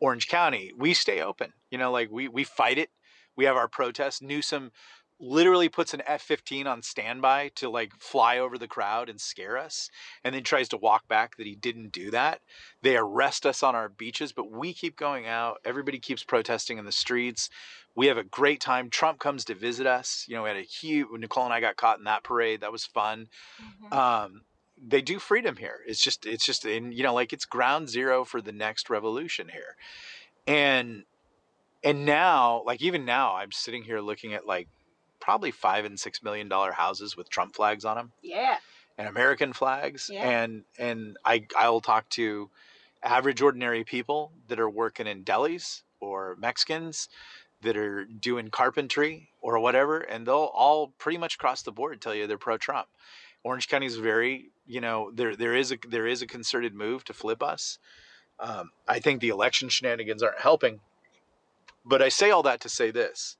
Orange 0.01 0.27
County, 0.27 0.73
we 0.77 0.95
stay 0.95 1.21
open. 1.21 1.53
You 1.71 1.79
know, 1.79 1.93
like 1.93 2.11
we 2.11 2.29
we 2.29 2.45
fight 2.45 2.79
it. 2.79 2.91
We 3.37 3.45
have 3.47 3.57
our 3.57 3.69
protests. 3.69 4.21
Newsom 4.21 4.73
literally 5.23 5.69
puts 5.69 5.95
an 5.95 6.03
F-15 6.05 6.67
on 6.67 6.83
standby 6.83 7.53
to 7.55 7.71
like 7.71 7.93
fly 7.97 8.39
over 8.39 8.59
the 8.59 8.67
crowd 8.67 9.09
and 9.09 9.21
scare 9.21 9.57
us 9.57 9.89
and 10.25 10.35
then 10.35 10.43
tries 10.43 10.69
to 10.69 10.77
walk 10.77 11.07
back 11.07 11.37
that 11.37 11.47
he 11.47 11.55
didn't 11.55 11.93
do 11.93 12.11
that. 12.11 12.41
They 12.83 12.97
arrest 12.97 13.47
us 13.47 13.63
on 13.63 13.77
our 13.77 13.89
beaches, 13.89 14.33
but 14.33 14.51
we 14.51 14.75
keep 14.75 14.97
going 14.97 15.29
out. 15.29 15.59
Everybody 15.65 16.01
keeps 16.01 16.25
protesting 16.25 16.77
in 16.77 16.85
the 16.85 16.93
streets. 16.93 17.49
We 17.95 18.09
have 18.09 18.19
a 18.19 18.25
great 18.25 18.61
time. 18.61 18.91
Trump 18.91 19.21
comes 19.21 19.45
to 19.45 19.55
visit 19.55 19.87
us. 19.87 20.25
You 20.29 20.35
know, 20.35 20.43
we 20.43 20.49
had 20.49 20.59
a 20.59 20.63
huge 20.63 21.07
Nicole 21.17 21.45
and 21.45 21.55
I 21.55 21.61
got 21.61 21.77
caught 21.77 21.99
in 21.99 22.05
that 22.05 22.25
parade. 22.25 22.61
That 22.61 22.73
was 22.73 22.85
fun. 22.85 23.29
Mm-hmm. 23.63 23.97
Um, 23.97 24.43
they 24.85 25.03
do 25.03 25.21
freedom 25.21 25.57
here. 25.57 25.81
It's 25.87 26.03
just 26.03 26.27
it's 26.27 26.45
just 26.45 26.65
in 26.65 26.91
you 26.91 27.05
know 27.05 27.15
like 27.15 27.33
it's 27.33 27.45
ground 27.45 27.89
zero 27.89 28.25
for 28.25 28.43
the 28.43 28.51
next 28.51 28.91
revolution 28.91 29.49
here. 29.49 29.77
And 30.49 31.05
and 31.85 32.05
now 32.05 32.65
like 32.67 32.83
even 32.83 33.05
now 33.05 33.37
I'm 33.37 33.53
sitting 33.53 33.85
here 33.85 34.01
looking 34.01 34.35
at 34.35 34.49
like 34.49 34.67
probably 35.23 35.53
five 35.53 35.85
and 35.85 35.99
six 35.99 36.23
million 36.23 36.49
dollar 36.49 36.73
houses 36.73 37.17
with 37.17 37.31
Trump 37.31 37.55
flags 37.55 37.85
on 37.85 37.97
them. 37.97 38.13
Yeah. 38.23 38.57
And 38.99 39.09
American 39.09 39.53
flags. 39.53 40.11
Yeah. 40.13 40.29
And 40.29 40.65
and 40.79 41.17
I 41.25 41.47
I'll 41.57 41.81
talk 41.81 42.09
to 42.11 42.51
average 43.03 43.41
ordinary 43.41 43.85
people 43.85 44.33
that 44.49 44.61
are 44.61 44.69
working 44.69 45.07
in 45.07 45.25
delis 45.25 45.83
or 46.01 46.37
Mexicans 46.39 47.09
that 47.63 47.77
are 47.77 48.05
doing 48.05 48.49
carpentry 48.49 49.29
or 49.41 49.59
whatever, 49.61 50.01
and 50.01 50.27
they'll 50.27 50.51
all 50.53 50.89
pretty 50.99 51.19
much 51.19 51.39
cross 51.39 51.63
the 51.63 51.73
board 51.73 52.01
tell 52.01 52.15
you 52.15 52.27
they're 52.27 52.37
pro 52.37 52.59
Trump. 52.59 52.89
Orange 53.45 53.69
County 53.69 53.87
is 53.87 53.97
very, 53.97 54.51
you 54.67 54.81
know, 54.81 55.11
there 55.15 55.37
there 55.37 55.55
is 55.55 55.73
a 55.73 55.79
there 55.89 56.07
is 56.07 56.21
a 56.21 56.27
concerted 56.27 56.75
move 56.75 57.05
to 57.05 57.13
flip 57.13 57.43
us. 57.43 57.79
Um, 58.41 58.71
I 58.89 58.99
think 58.99 59.21
the 59.21 59.29
election 59.29 59.69
shenanigans 59.69 60.23
aren't 60.23 60.41
helping. 60.41 60.81
But 61.85 62.03
I 62.03 62.09
say 62.09 62.31
all 62.31 62.43
that 62.45 62.61
to 62.63 62.69
say 62.69 62.91
this 62.91 63.37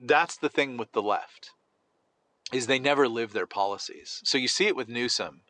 that's 0.00 0.36
the 0.36 0.48
thing 0.48 0.76
with 0.76 0.92
the 0.92 1.02
left 1.02 1.50
is 2.52 2.66
they 2.66 2.78
never 2.78 3.08
live 3.08 3.32
their 3.32 3.46
policies. 3.46 4.20
So 4.24 4.38
you 4.38 4.48
see 4.48 4.66
it 4.66 4.76
with 4.76 4.88
Newsom, 4.88 5.42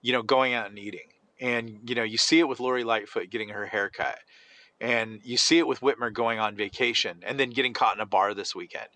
you 0.00 0.12
know, 0.12 0.22
going 0.22 0.54
out 0.54 0.68
and 0.68 0.78
eating. 0.78 1.08
And, 1.40 1.80
you 1.84 1.94
know, 1.94 2.02
you 2.02 2.18
see 2.18 2.38
it 2.38 2.48
with 2.48 2.60
Lori 2.60 2.84
Lightfoot 2.84 3.30
getting 3.30 3.50
her 3.50 3.66
haircut. 3.66 4.18
And 4.78 5.20
you 5.24 5.38
see 5.38 5.58
it 5.58 5.66
with 5.66 5.80
Whitmer 5.80 6.12
going 6.12 6.38
on 6.38 6.54
vacation 6.54 7.20
and 7.22 7.40
then 7.40 7.50
getting 7.50 7.72
caught 7.72 7.96
in 7.96 8.02
a 8.02 8.06
bar 8.06 8.34
this 8.34 8.54
weekend, 8.54 8.88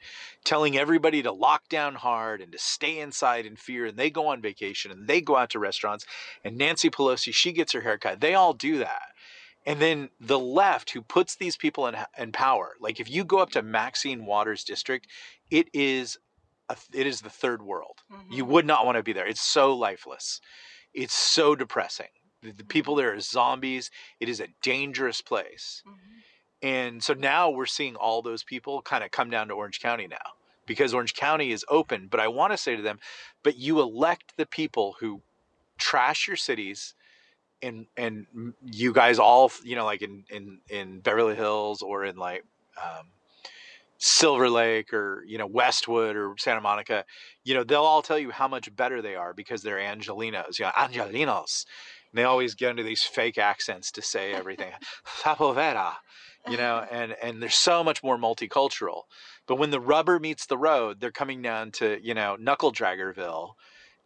telling 0.45 0.77
everybody 0.77 1.23
to 1.23 1.33
lock 1.33 1.69
down 1.71 1.95
hard 1.95 2.43
and 2.43 2.53
to 2.53 2.59
stay 2.59 2.99
inside 2.99 3.47
in 3.47 3.57
fear. 3.57 3.87
And 3.87 3.97
they 3.97 4.11
go 4.11 4.27
on 4.27 4.43
vacation 4.43 4.91
and 4.91 5.09
they 5.09 5.23
go 5.23 5.37
out 5.37 5.51
to 5.51 5.59
restaurants. 5.59 6.05
And 6.45 6.59
Nancy 6.59 6.91
Pelosi, 6.91 7.33
she 7.33 7.53
gets 7.53 7.73
her 7.73 7.81
haircut. 7.81 8.21
They 8.21 8.35
all 8.35 8.53
do 8.53 8.79
that 8.79 9.10
and 9.67 9.81
then 9.81 10.09
the 10.21 10.39
left 10.39 10.91
who 10.91 11.03
puts 11.03 11.37
these 11.37 11.57
people 11.57 11.87
in, 11.87 11.97
in 12.19 12.33
power 12.33 12.75
like 12.81 13.01
if 13.01 13.11
you 13.11 13.25
go 13.25 13.39
up 13.39 13.51
to 13.51 13.63
maxine 13.63 14.27
waters 14.27 14.65
district 14.65 15.07
it 15.51 15.69
is 15.73 16.19
a, 16.71 16.77
it 16.95 17.07
is 17.07 17.21
the 17.21 17.31
third 17.31 17.63
world. 17.63 17.99
Mm-hmm. 18.11 18.33
you 18.33 18.45
would 18.47 18.65
not 18.65 18.87
want 18.87 18.97
to 18.97 19.03
be 19.03 19.13
there. 19.13 19.27
It's 19.27 19.41
so 19.41 19.75
lifeless. 19.75 20.41
It's 20.95 21.15
so 21.15 21.55
depressing. 21.55 22.07
The, 22.43 22.53
the 22.53 22.65
people 22.65 22.95
there 22.95 23.13
are 23.15 23.21
zombies. 23.21 23.91
It 24.21 24.29
is 24.29 24.41
a 24.41 24.49
dangerous 24.63 25.21
place. 25.21 25.83
Mm-hmm. 25.87 26.67
and 26.67 27.03
so 27.03 27.13
now 27.15 27.51
we're 27.51 27.67
seeing 27.67 27.97
all 27.97 28.23
those 28.23 28.45
people 28.45 28.81
kind 28.83 29.05
of 29.05 29.11
come 29.11 29.31
down 29.31 29.49
to 29.49 29.55
orange 29.55 29.81
county 29.81 30.07
now 30.07 30.17
because 30.67 30.95
orange 30.95 31.15
county 31.15 31.51
is 31.53 31.65
open 31.69 32.07
but 32.11 32.21
i 32.21 32.29
want 32.29 32.53
to 32.53 32.57
say 32.57 32.77
to 32.77 32.83
them 32.83 32.99
but 33.43 33.57
you 33.57 33.81
elect 33.81 34.35
the 34.37 34.47
people 34.47 34.97
who 35.01 35.23
trash 35.79 36.29
your 36.29 36.37
cities 36.37 36.95
and 37.63 37.87
and 37.97 38.27
you 38.65 38.93
guys 38.93 39.19
all 39.19 39.51
you 39.63 39.77
know 39.77 39.85
like 39.85 40.03
in 40.03 40.25
in 40.31 40.59
in 40.69 41.01
Beverly 41.01 41.35
Hills 41.35 41.83
or 41.83 42.05
in 42.05 42.17
like 42.17 42.45
um, 42.83 43.09
Silver 43.99 44.49
Lake 44.49 44.93
or 44.95 45.25
you 45.27 45.39
know 45.39 45.47
Westwood 45.47 46.17
or 46.17 46.35
Santa 46.39 46.61
Monica, 46.61 47.05
you 47.45 47.55
know 47.55 47.65
they'll 47.65 47.83
all 47.83 48.03
tell 48.03 48.19
you 48.19 48.31
how 48.31 48.49
much 48.49 48.75
better 48.75 49.03
they 49.03 49.15
are 49.15 49.35
because 49.35 49.63
they're 49.63 49.79
Angelinos, 49.79 50.59
you 50.59 50.65
know 50.65 50.73
Angelinos. 50.73 51.67
And 52.11 52.19
they 52.19 52.25
always 52.25 52.55
get 52.55 52.71
into 52.71 52.83
these 52.83 53.03
fake 53.05 53.39
accents 53.39 53.93
to 53.93 54.03
say 54.03 54.33
everything, 54.33 54.73
Sapovera, 55.23 55.93
you 56.49 56.57
know, 56.57 56.85
and 56.91 57.15
and 57.23 57.43
they're 57.43 57.51
so 57.51 57.85
much 57.85 58.03
more 58.03 58.17
multicultural. 58.19 59.03
But 59.47 59.57
when 59.57 59.71
the 59.71 59.81
rubber 59.81 60.19
meets 60.19 60.47
the 60.47 60.59
road, 60.59 61.01
they're 61.01 61.11
coming 61.11 61.43
down 61.43 61.71
to 61.73 61.99
you 62.03 62.15
know 62.15 62.37
Knuckle 62.39 62.73
Draggerville 62.73 63.53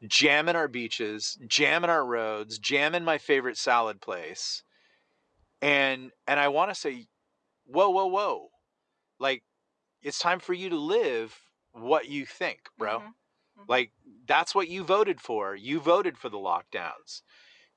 jamming 0.07 0.57
our 0.57 0.69
beaches, 0.69 1.39
jamming 1.47 1.91
our 1.91 2.05
roads, 2.05 2.59
jamming 2.59 3.05
my 3.05 3.19
favorite 3.19 3.57
salad 3.57 4.01
place. 4.01 4.63
And 5.63 6.11
and 6.27 6.39
I 6.39 6.49
want 6.49 6.71
to 6.71 6.75
say, 6.75 7.07
whoa, 7.67 7.91
whoa, 7.91 8.07
whoa. 8.07 8.49
Like 9.19 9.43
it's 10.03 10.19
time 10.19 10.41
for 10.41 10.53
you 10.53 10.69
to 10.69 10.77
live 10.77 11.39
what 11.73 12.09
you 12.09 12.27
think, 12.27 12.61
bro. 12.79 12.99
Mm-hmm. 12.99 13.07
Mm-hmm. 13.07 13.63
Like 13.71 13.93
that's 14.27 14.55
what 14.55 14.69
you 14.69 14.85
voted 14.85 15.21
for. 15.21 15.55
You 15.55 15.81
voted 15.81 16.19
for 16.19 16.29
the 16.29 16.39
lockdowns. 16.39 17.23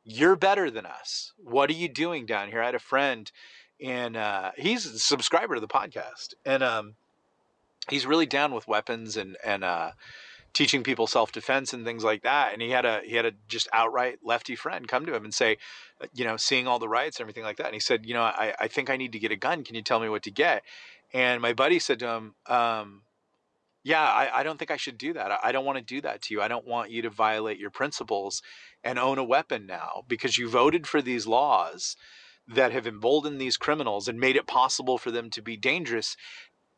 You're 0.03 0.35
better 0.35 0.71
than 0.71 0.85
us. 0.85 1.33
What 1.37 1.69
are 1.69 1.73
you 1.73 1.89
doing 1.89 2.25
down 2.25 2.49
here? 2.49 2.61
I 2.61 2.65
had 2.67 2.75
a 2.75 2.79
friend 2.79 3.31
and 3.83 4.17
uh, 4.17 4.51
he's 4.57 4.85
a 4.85 4.99
subscriber 4.99 5.55
to 5.55 5.61
the 5.61 5.67
podcast. 5.67 6.33
And 6.45 6.63
um, 6.63 6.95
he's 7.89 8.05
really 8.05 8.25
down 8.25 8.53
with 8.53 8.67
weapons 8.67 9.17
and 9.17 9.37
and 9.43 9.63
uh, 9.63 9.91
teaching 10.53 10.83
people 10.83 11.07
self-defense 11.07 11.73
and 11.73 11.85
things 11.85 12.03
like 12.03 12.23
that 12.23 12.53
and 12.53 12.61
he 12.61 12.71
had 12.71 12.85
a 12.85 13.01
he 13.03 13.15
had 13.15 13.25
a 13.25 13.31
just 13.47 13.67
outright 13.73 14.17
lefty 14.23 14.55
friend 14.55 14.87
come 14.87 15.05
to 15.05 15.13
him 15.13 15.23
and 15.23 15.33
say 15.33 15.57
uh, 16.01 16.07
you 16.13 16.25
know 16.25 16.37
seeing 16.37 16.67
all 16.67 16.79
the 16.79 16.89
riots 16.89 17.17
and 17.17 17.23
everything 17.23 17.43
like 17.43 17.57
that 17.57 17.67
and 17.67 17.73
he 17.73 17.79
said 17.79 18.05
you 18.05 18.13
know 18.13 18.23
i, 18.23 18.53
I 18.59 18.67
think 18.67 18.89
i 18.89 18.97
need 18.97 19.11
to 19.11 19.19
get 19.19 19.31
a 19.31 19.35
gun. 19.35 19.63
Can 19.63 19.75
you 19.75 19.81
tell 19.81 19.99
me 19.99 20.09
what 20.09 20.23
to 20.23 20.31
get? 20.31 20.63
And 21.13 21.41
my 21.41 21.53
buddy 21.53 21.79
said 21.79 21.99
to 21.99 22.07
him 22.07 22.35
um, 22.47 23.03
yeah 23.83 24.03
I, 24.03 24.39
I 24.39 24.43
don't 24.43 24.57
think 24.57 24.71
i 24.71 24.77
should 24.77 24.97
do 24.97 25.13
that. 25.13 25.31
I, 25.31 25.37
I 25.43 25.51
don't 25.51 25.65
want 25.65 25.77
to 25.77 25.83
do 25.83 26.01
that 26.01 26.21
to 26.23 26.33
you. 26.33 26.41
I 26.41 26.47
don't 26.47 26.67
want 26.67 26.91
you 26.91 27.01
to 27.03 27.09
violate 27.09 27.59
your 27.59 27.71
principles 27.71 28.41
and 28.83 28.97
own 28.97 29.17
a 29.17 29.23
weapon 29.23 29.65
now 29.65 30.03
because 30.07 30.37
you 30.37 30.49
voted 30.49 30.87
for 30.87 31.01
these 31.01 31.27
laws 31.27 31.95
that 32.47 32.71
have 32.71 32.87
emboldened 32.87 33.41
these 33.41 33.57
criminals 33.57 34.07
and 34.07 34.19
made 34.19 34.37
it 34.37 34.47
possible 34.47 34.97
for 34.97 35.11
them 35.11 35.29
to 35.29 35.41
be 35.41 35.57
dangerous 35.57 36.15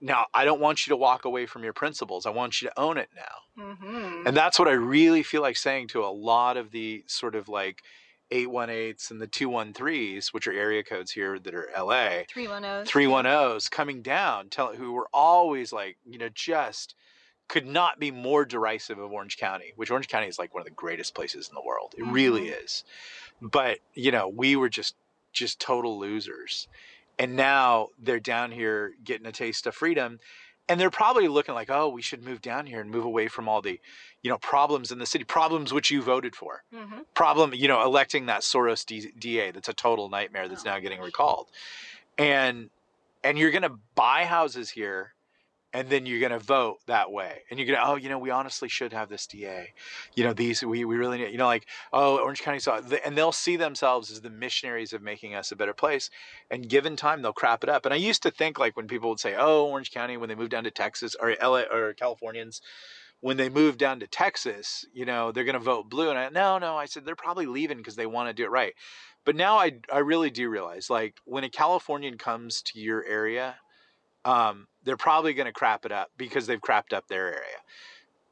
now 0.02 0.26
i 0.34 0.46
don't 0.46 0.62
want 0.62 0.86
you 0.86 0.92
to 0.92 0.98
walk 0.98 1.26
away 1.26 1.46
from 1.46 1.64
your 1.64 1.74
principles 1.74 2.26
i 2.26 2.30
want 2.30 2.62
you 2.62 2.68
to 2.68 2.80
own 2.80 2.98
it 2.98 3.10
now 3.16 3.64
mm-hmm. 3.64 4.28
and 4.28 4.36
that's 4.36 4.60
what 4.60 4.68
i 4.68 4.72
really 4.74 5.24
feel 5.24 5.42
like 5.42 5.58
saying 5.58 5.88
to 5.88 6.04
a 6.04 6.08
lot 6.08 6.58
of 6.58 6.72
the 6.72 7.04
sort 7.08 7.36
of 7.36 7.48
like 7.48 7.82
818s 8.32 9.10
and 9.10 9.20
the 9.20 9.28
213s 9.28 10.28
which 10.28 10.48
are 10.48 10.54
area 10.54 10.84
codes 10.84 11.12
here 11.12 11.40
that 11.40 11.54
are 11.54 11.70
la 11.78 12.24
310s 12.34 12.88
310s 12.88 13.72
coming 13.72 14.02
down 14.02 14.50
tell 14.50 14.76
who 14.76 14.92
were 14.94 15.08
always 15.14 15.74
like 15.74 15.98
you 16.06 16.18
know 16.18 16.30
just 16.30 16.96
could 17.50 17.66
not 17.66 18.00
be 18.00 18.12
more 18.12 18.46
derisive 18.46 19.00
of 19.00 19.12
Orange 19.12 19.38
County, 19.38 19.74
which 19.76 19.92
Orange 19.92 20.08
County 20.08 20.28
is 20.28 20.40
like 20.40 20.54
one 20.54 20.62
of 20.62 20.66
the 20.66 20.72
greatest 20.72 21.16
places 21.16 21.50
in 21.50 21.56
the 21.56 21.64
world. 21.66 21.96
It 21.98 22.06
really 22.06 22.50
is. 22.50 22.84
But, 23.42 23.80
you 23.96 24.12
know, 24.12 24.30
we 24.30 24.56
were 24.56 24.70
just 24.70 24.96
just 25.34 25.60
total 25.60 26.00
losers. 26.00 26.68
And 27.20 27.36
now 27.36 27.90
they're 28.00 28.20
down 28.20 28.52
here 28.52 28.94
getting 29.04 29.28
a 29.28 29.32
taste 29.32 29.68
of 29.68 29.76
freedom 29.76 30.20
and 30.70 30.80
they're 30.80 30.92
probably 30.92 31.28
looking 31.28 31.56
like, 31.56 31.72
"Oh, 31.72 31.90
we 31.90 32.04
should 32.04 32.24
move 32.24 32.42
down 32.42 32.68
here 32.68 32.80
and 32.80 32.92
move 32.92 33.04
away 33.04 33.28
from 33.28 33.50
all 33.50 33.60
the, 33.60 33.80
you 34.22 34.30
know, 34.30 34.38
problems 34.38 34.92
in 34.92 35.00
the 35.00 35.06
city, 35.08 35.24
problems 35.24 35.74
which 35.74 35.90
you 35.90 36.02
voted 36.02 36.36
for." 36.36 36.64
Mhm. 36.72 37.06
Problem, 37.16 37.54
you 37.56 37.68
know, 37.68 37.82
electing 37.82 38.28
that 38.28 38.42
Soros 38.44 38.86
D- 38.86 39.12
DA 39.18 39.50
that's 39.52 39.68
a 39.68 39.74
total 39.74 40.10
nightmare 40.10 40.48
that's 40.48 40.64
now 40.64 40.78
getting 40.80 41.02
recalled. 41.02 41.50
And 42.18 42.70
and 43.24 43.38
you're 43.38 43.52
going 43.52 43.64
to 43.64 43.78
buy 43.96 44.26
houses 44.26 44.70
here 44.70 45.14
and 45.74 45.90
then 45.90 46.06
you're 46.06 46.20
going 46.20 46.32
to 46.32 46.40
vote 46.40 46.80
that 46.88 47.12
way 47.12 47.42
and 47.50 47.60
you're 47.60 47.68
going 47.68 47.78
to 47.78 47.86
oh 47.86 47.96
you 47.96 48.10
know 48.10 48.18
we 48.18 48.30
honestly 48.30 48.68
should 48.68 48.94
have 48.94 49.10
this 49.10 49.28
da 49.28 49.72
you 50.16 50.24
know 50.24 50.34
these 50.34 50.64
we, 50.64 50.86
we 50.86 50.98
really 50.98 51.18
need 51.18 51.32
you 51.32 51.38
know 51.38 51.46
like 51.46 51.68
oh 51.94 52.18
orange 52.18 52.42
county 52.42 52.60
saw 52.60 52.80
and 53.06 53.18
they'll 53.18 53.32
see 53.32 53.56
themselves 53.56 54.12
as 54.12 54.22
the 54.22 54.30
missionaries 54.30 54.94
of 54.94 55.02
making 55.02 55.36
us 55.36 55.52
a 55.52 55.56
better 55.56 55.74
place 55.74 56.10
and 56.50 56.70
given 56.70 56.96
time 56.96 57.22
they'll 57.22 57.34
crap 57.34 57.64
it 57.64 57.70
up 57.70 57.86
and 57.86 57.94
i 57.94 57.98
used 57.98 58.24
to 58.24 58.32
think 58.32 58.58
like 58.58 58.76
when 58.76 58.88
people 58.88 59.10
would 59.10 59.20
say 59.20 59.36
oh 59.38 59.66
orange 59.66 59.92
county 59.92 60.18
when 60.18 60.30
they 60.30 60.36
moved 60.36 60.52
down 60.52 60.64
to 60.64 60.72
texas 60.72 61.16
or 61.20 61.36
la 61.42 61.62
or 61.72 61.94
californians 61.94 62.62
when 63.22 63.38
they 63.38 63.50
move 63.50 63.78
down 63.78 64.00
to 64.00 64.08
texas 64.08 64.86
you 64.94 65.06
know 65.06 65.32
they're 65.32 65.44
going 65.44 65.54
to 65.54 65.60
vote 65.60 65.90
blue 65.90 66.10
and 66.10 66.18
i 66.18 66.30
no 66.30 66.58
no 66.58 66.78
i 66.78 66.86
said 66.86 67.06
they're 67.06 67.16
probably 67.16 67.46
leaving 67.46 67.78
because 67.78 67.96
they 67.96 68.06
want 68.06 68.30
to 68.30 68.34
do 68.34 68.44
it 68.44 68.52
right. 68.52 68.74
But 69.26 69.36
now 69.36 69.58
I, 69.58 69.74
I 69.94 70.00
really 70.00 70.30
do 70.30 70.50
realize 70.50 70.90
like 70.90 71.18
when 71.26 71.44
a 71.44 71.50
californian 71.50 72.18
comes 72.18 72.62
to 72.64 72.80
your 72.80 73.04
area 73.06 73.58
um, 74.30 74.68
they're 74.84 74.98
probably 74.98 75.34
going 75.34 75.48
to 75.48 75.52
crap 75.52 75.86
it 75.86 75.92
up 75.92 76.12
because 76.18 76.48
they've 76.48 76.62
crapped 76.62 76.94
up 76.94 77.08
their 77.08 77.28
area. 77.28 77.58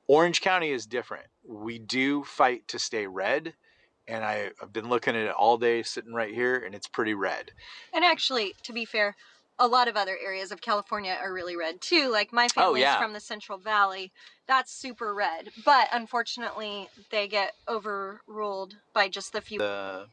Orange 0.08 0.42
County 0.42 0.70
is 0.72 0.86
different. 0.86 1.26
We 1.46 1.80
do 1.80 2.24
fight 2.24 2.68
to 2.70 2.80
stay 2.80 3.08
red, 3.08 3.54
and 4.08 4.24
I, 4.24 4.52
have 4.62 4.72
been 4.72 4.90
looking 4.90 5.16
at 5.16 5.24
it 5.26 5.32
all 5.34 5.58
day, 5.58 5.84
sitting 5.84 6.14
right 6.14 6.34
here, 6.34 6.56
and 6.56 6.74
it's 6.74 6.88
pretty 6.88 7.14
red. 7.14 7.52
And 7.94 8.06
actually, 8.06 8.54
to 8.64 8.72
be 8.74 8.86
fair, 8.86 9.16
a 9.60 9.68
lot 9.68 9.88
of 9.88 9.96
other 9.98 10.18
areas 10.24 10.52
of 10.52 10.62
California 10.62 11.18
are 11.20 11.34
really 11.34 11.56
red 11.58 11.82
too. 11.82 12.10
Like 12.10 12.32
my 12.32 12.46
Oh, 12.56 12.62
family's 12.62 12.82
yeah. 12.84 13.02
from 13.02 13.14
the 13.14 13.20
Central 13.20 13.58
Valley. 13.58 14.12
That's 14.48 14.72
super 14.72 15.14
red. 15.14 15.50
But 15.66 15.90
unfortunately, 15.92 16.88
they 17.10 17.28
get 17.28 17.54
overruled 17.68 18.76
by 18.94 19.10
just 19.10 19.34
the 19.34 19.42
few. 19.42 19.60
The 19.60 20.08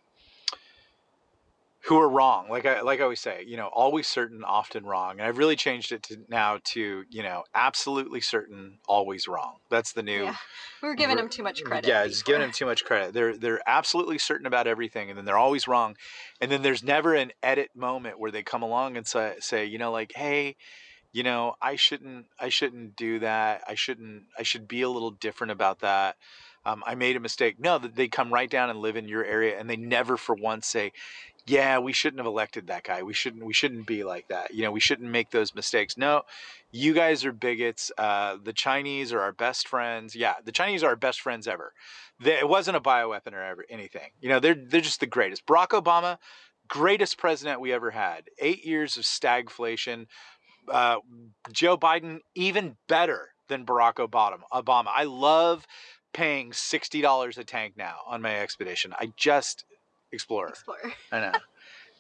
who 1.87 1.99
are 1.99 2.09
wrong, 2.09 2.49
like 2.49 2.65
I 2.65 2.81
like 2.81 3.01
I 3.01 3.03
always 3.03 3.21
say, 3.21 3.45
you 3.47 3.59
know, 3.59 3.67
always 3.67 4.09
certain, 4.09 4.43
often 4.43 4.87
wrong, 4.87 5.13
and 5.13 5.23
I've 5.23 5.37
really 5.37 5.57
changed 5.57 5.93
it 5.93 6.03
to 6.05 6.19
now 6.29 6.59
to 6.73 7.05
you 7.11 7.23
know, 7.23 7.45
absolutely 7.55 8.23
certain, 8.23 8.79
always 8.89 9.29
wrong. 9.29 9.57
That's 9.69 9.93
the 9.93 10.03
new. 10.03 10.25
Yeah. 10.25 10.37
We 10.83 10.89
were 10.89 10.95
giving 10.95 11.17
them 11.17 11.29
too 11.29 11.43
much 11.43 11.63
credit. 11.63 11.87
Yeah, 11.89 12.05
it's 12.05 12.23
giving 12.23 12.41
them 12.41 12.53
too 12.53 12.65
much 12.65 12.85
credit. 12.85 13.13
They're 13.13 13.37
they're 13.37 13.61
absolutely 13.67 14.19
certain 14.19 14.47
about 14.47 14.67
everything, 14.67 15.11
and 15.11 15.19
then 15.19 15.27
they're 15.27 15.37
always 15.37 15.69
wrong. 15.69 15.97
And 16.41 16.51
then 16.51 16.63
there's 16.63 16.83
never 16.83 17.15
an 17.15 17.33
edit 17.43 17.71
moment 17.75 18.19
where 18.19 18.31
they 18.31 18.43
come 18.43 18.63
along 18.63 18.97
and 18.97 19.07
say, 19.07 19.35
say 19.41 19.67
you 19.67 19.77
know, 19.77 19.93
like, 19.93 20.13
hey, 20.17 20.57
you 21.13 21.23
know, 21.23 21.55
I 21.61 21.77
shouldn't 21.77 22.27
I 22.41 22.49
shouldn't 22.49 22.97
do 22.97 23.19
that. 23.19 23.63
I 23.69 23.75
shouldn't 23.75 24.25
I 24.39 24.43
should 24.43 24.67
be 24.67 24.81
a 24.81 24.89
little 24.89 25.11
different 25.11 25.51
about 25.51 25.81
that. 25.81 26.17
Um, 26.67 26.83
I 26.87 26.95
made 26.95 27.17
a 27.17 27.21
mistake. 27.21 27.61
No, 27.61 27.79
they 27.79 28.09
come 28.09 28.33
right 28.33 28.49
down 28.49 28.71
and 28.71 28.79
live 28.79 28.97
in 28.97 29.07
your 29.07 29.25
area, 29.25 29.59
and 29.59 29.69
they 29.69 29.77
never 29.77 30.17
for 30.17 30.35
once 30.35 30.67
say, 30.67 30.93
"Yeah, 31.47 31.79
we 31.79 31.93
shouldn't 31.93 32.21
have 32.21 32.27
elected 32.27 32.67
that 32.69 32.85
guy. 32.85 33.03
We 33.03 33.15
shouldn't. 33.15 33.45
We 33.45 33.53
shouldn't 33.53 33.87
be 33.87 34.05
like 34.05 34.29
that. 34.29 34.55
You 34.55 34.63
know, 34.63 34.71
we 34.71 34.81
shouldn't 34.81 35.11
make 35.11 35.31
those 35.31 35.55
mistakes." 35.55 35.97
No, 35.97 36.23
you 36.71 36.95
guys 36.95 37.25
are 37.25 37.33
bigots. 37.33 37.93
Uh, 37.97 38.37
the 38.43 38.53
Chinese 38.53 39.13
are 39.13 39.21
our 39.21 39.33
best 39.33 39.69
friends. 39.69 40.15
Yeah, 40.17 40.35
the 40.45 40.53
Chinese 40.53 40.83
are 40.83 40.89
our 40.89 40.97
best 40.97 41.21
friends 41.21 41.47
ever. 41.47 41.73
They, 42.21 42.39
it 42.39 42.49
wasn't 42.49 42.77
a 42.77 42.81
bioweapon 42.81 43.33
or 43.33 43.43
ever 43.43 43.65
anything. 43.69 44.11
You 44.21 44.29
know, 44.29 44.41
they're 44.41 44.55
they're 44.55 44.81
just 44.81 45.01
the 45.01 45.07
greatest. 45.07 45.47
Barack 45.47 45.69
Obama, 45.69 46.19
greatest 46.69 47.19
president 47.19 47.61
we 47.61 47.73
ever 47.73 47.91
had. 47.91 48.25
Eight 48.39 48.65
years 48.65 48.97
of 48.97 49.05
stagflation. 49.05 50.07
Uh, 50.69 50.97
Joe 51.53 51.77
Biden, 51.77 52.21
even 52.35 52.77
better 52.89 53.31
than 53.49 53.67
Barack 53.67 53.95
Obama. 53.97 54.39
Obama. 54.53 54.87
I 54.89 55.05
love 55.05 55.67
paying 56.13 56.53
sixty 56.53 57.01
dollars 57.03 57.37
a 57.37 57.45
tank 57.45 57.75
now 57.77 57.99
on 58.07 58.23
my 58.23 58.37
expedition. 58.39 58.95
I 58.99 59.13
just 59.17 59.65
Explorer. 60.15 60.49
Explorer. 60.49 60.93
I 61.13 61.21
know. 61.21 61.33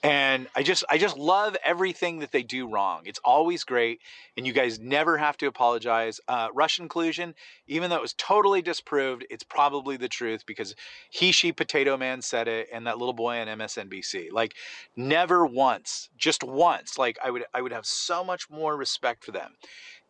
And 0.04 0.48
I 0.54 0.62
just 0.62 0.84
I 0.90 0.98
just 0.98 1.16
love 1.16 1.56
everything 1.64 2.18
that 2.18 2.30
they 2.30 2.42
do 2.42 2.68
wrong. 2.68 3.04
It's 3.06 3.20
always 3.24 3.64
great, 3.64 4.00
and 4.36 4.46
you 4.46 4.52
guys 4.52 4.78
never 4.78 5.16
have 5.16 5.38
to 5.38 5.46
apologize. 5.46 6.20
Uh, 6.28 6.48
Russian 6.52 6.90
collusion, 6.90 7.34
even 7.68 7.88
though 7.88 7.96
it 7.96 8.02
was 8.02 8.12
totally 8.12 8.60
disproved, 8.60 9.24
it's 9.30 9.44
probably 9.44 9.96
the 9.96 10.08
truth 10.08 10.44
because 10.44 10.74
he, 11.08 11.32
she, 11.32 11.52
potato 11.52 11.96
man 11.96 12.20
said 12.20 12.48
it, 12.48 12.68
and 12.70 12.86
that 12.86 12.98
little 12.98 13.14
boy 13.14 13.38
on 13.38 13.46
MSNBC. 13.46 14.30
Like, 14.30 14.52
never 14.94 15.46
once, 15.46 16.10
just 16.18 16.44
once. 16.44 16.98
Like, 16.98 17.16
I 17.24 17.30
would 17.30 17.44
I 17.54 17.62
would 17.62 17.72
have 17.72 17.86
so 17.86 18.22
much 18.22 18.50
more 18.50 18.76
respect 18.76 19.24
for 19.24 19.32
them 19.32 19.52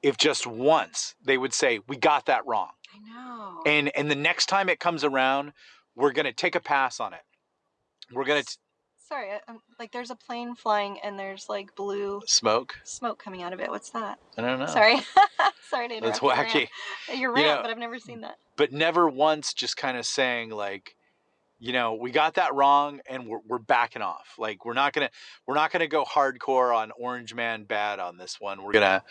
if 0.02 0.16
just 0.16 0.44
once 0.44 1.14
they 1.24 1.38
would 1.38 1.54
say 1.54 1.78
we 1.86 1.96
got 1.96 2.26
that 2.26 2.44
wrong, 2.46 2.72
I 2.92 2.98
know. 3.14 3.62
and 3.64 3.96
and 3.96 4.10
the 4.10 4.16
next 4.16 4.46
time 4.46 4.68
it 4.68 4.80
comes 4.80 5.04
around, 5.04 5.52
we're 5.94 6.10
gonna 6.12 6.32
take 6.32 6.56
a 6.56 6.60
pass 6.60 6.98
on 6.98 7.14
it. 7.14 7.22
We're 8.14 8.24
gonna 8.24 8.42
t- 8.42 8.57
Sorry, 9.09 9.31
I- 9.33 9.40
I'm, 9.48 9.59
like 9.79 9.92
there's 9.92 10.11
a 10.11 10.16
plane 10.16 10.55
flying 10.55 10.98
and 11.05 11.18
there's 11.18 11.46
like 11.48 11.74
blue 11.77 12.22
smoke. 12.27 12.77
smoke 12.85 13.18
coming 13.22 13.42
out 13.42 13.53
of 13.53 13.61
it. 13.61 13.68
What's 13.70 13.90
that? 13.90 14.18
I 14.38 14.42
don't 14.42 14.59
know. 14.59 14.66
Sorry. 14.66 14.96
Sorry 15.70 15.88
to 15.88 16.00
That's 16.00 16.22
your 16.22 16.33
wacky. 16.33 16.55
rant. 17.09 17.20
Your 17.20 17.37
You 17.37 17.44
know- 17.44 17.59
but 17.62 17.70
I've 17.70 17.79
never 17.79 17.98
seen 17.98 18.22
that. 18.22 18.37
but 18.57 18.72
never 18.72 19.09
once 19.09 19.53
just 19.53 19.77
kind 19.77 19.96
of 19.98 20.07
saying 20.07 20.50
like 20.50 20.96
you 21.61 21.72
know 21.72 21.94
we 21.94 22.11
got 22.11 22.35
that 22.35 22.53
wrong 22.55 23.00
and 23.09 23.27
we're, 23.29 23.38
we're 23.46 23.59
backing 23.61 24.03
off 24.03 24.35
like 24.38 24.64
we're 24.64 24.74
not 24.74 24.92
gonna 24.92 25.09
we're 25.46 25.55
not 25.55 25.70
gonna 25.70 25.87
go 25.87 26.05
hardcore 26.05 26.74
on 26.77 26.90
orange 26.98 27.33
man 27.33 27.62
bad 27.64 28.00
on 28.00 28.16
this 28.18 28.40
one 28.40 28.62
we're 28.64 28.72
gonna 28.72 29.03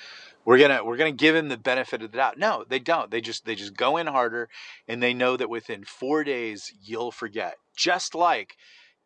we're 0.44 0.58
gonna 0.58 0.84
we're 0.84 0.98
gonna 0.98 1.12
give 1.14 1.36
him 1.36 1.48
the 1.48 1.58
benefit 1.58 2.02
of 2.04 2.12
the 2.12 2.18
doubt 2.18 2.38
no 2.38 2.66
they 2.68 2.80
don't 2.80 3.10
they 3.12 3.22
just 3.22 3.46
they 3.46 3.56
just 3.56 3.76
go 3.78 3.96
in 3.96 4.08
harder 4.08 4.50
and 4.90 5.02
they 5.02 5.14
know 5.14 5.38
that 5.38 5.50
within 5.50 5.86
four 5.86 6.24
days 6.26 6.72
you'll 6.84 7.12
forget 7.12 7.56
just 7.78 8.14
like 8.14 8.58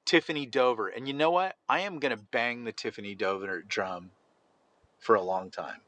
tiffany 0.08 0.46
dover 0.48 0.88
and 0.88 1.08
you 1.08 1.13
know 1.13 1.30
what 1.30 1.56
i 1.70 1.82
am 1.82 2.00
gonna 2.00 2.17
bang 2.17 2.63
the 2.63 2.72
tiffany 2.72 3.13
dover 3.13 3.62
drum 3.62 4.10
for 5.00 5.13
a 5.15 5.22
long 5.22 5.52
time 5.52 5.82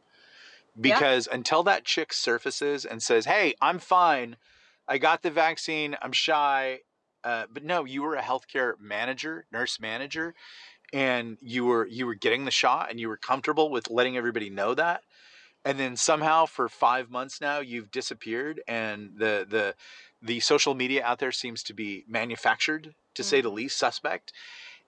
Yeah. 0.75 0.81
because 0.95 1.27
until 1.31 1.63
that 1.63 1.85
chick 1.85 2.13
surfaces 2.13 2.85
and 2.85 3.01
says 3.01 3.25
hey 3.25 3.55
i'm 3.61 3.79
fine 3.79 4.35
I 4.89 4.97
got 4.97 5.21
the 5.21 5.29
vaccine. 5.29 5.95
I'm 6.01 6.11
shy. 6.11 6.79
Uh, 7.23 7.45
but 7.53 7.63
no, 7.63 7.85
you 7.85 8.01
were 8.01 8.15
a 8.15 8.23
healthcare 8.23 8.73
manager, 8.79 9.45
nurse 9.51 9.79
manager, 9.79 10.33
and 10.91 11.37
you 11.41 11.65
were 11.65 11.85
you 11.85 12.07
were 12.07 12.15
getting 12.15 12.45
the 12.45 12.51
shot 12.51 12.89
and 12.89 12.99
you 12.99 13.07
were 13.07 13.17
comfortable 13.17 13.69
with 13.69 13.91
letting 13.91 14.17
everybody 14.17 14.49
know 14.49 14.73
that. 14.73 15.03
And 15.63 15.79
then 15.79 15.95
somehow 15.95 16.47
for 16.47 16.67
five 16.69 17.11
months 17.11 17.39
now 17.39 17.59
you've 17.59 17.91
disappeared 17.91 18.61
and 18.67 19.11
the 19.17 19.45
the 19.47 19.75
the 20.23 20.39
social 20.39 20.73
media 20.73 21.03
out 21.05 21.19
there 21.19 21.31
seems 21.31 21.61
to 21.63 21.73
be 21.73 22.03
manufactured, 22.07 22.95
to 23.19 23.23
mm-hmm. 23.23 23.29
say 23.29 23.41
the 23.41 23.49
least, 23.49 23.77
suspect. 23.77 24.33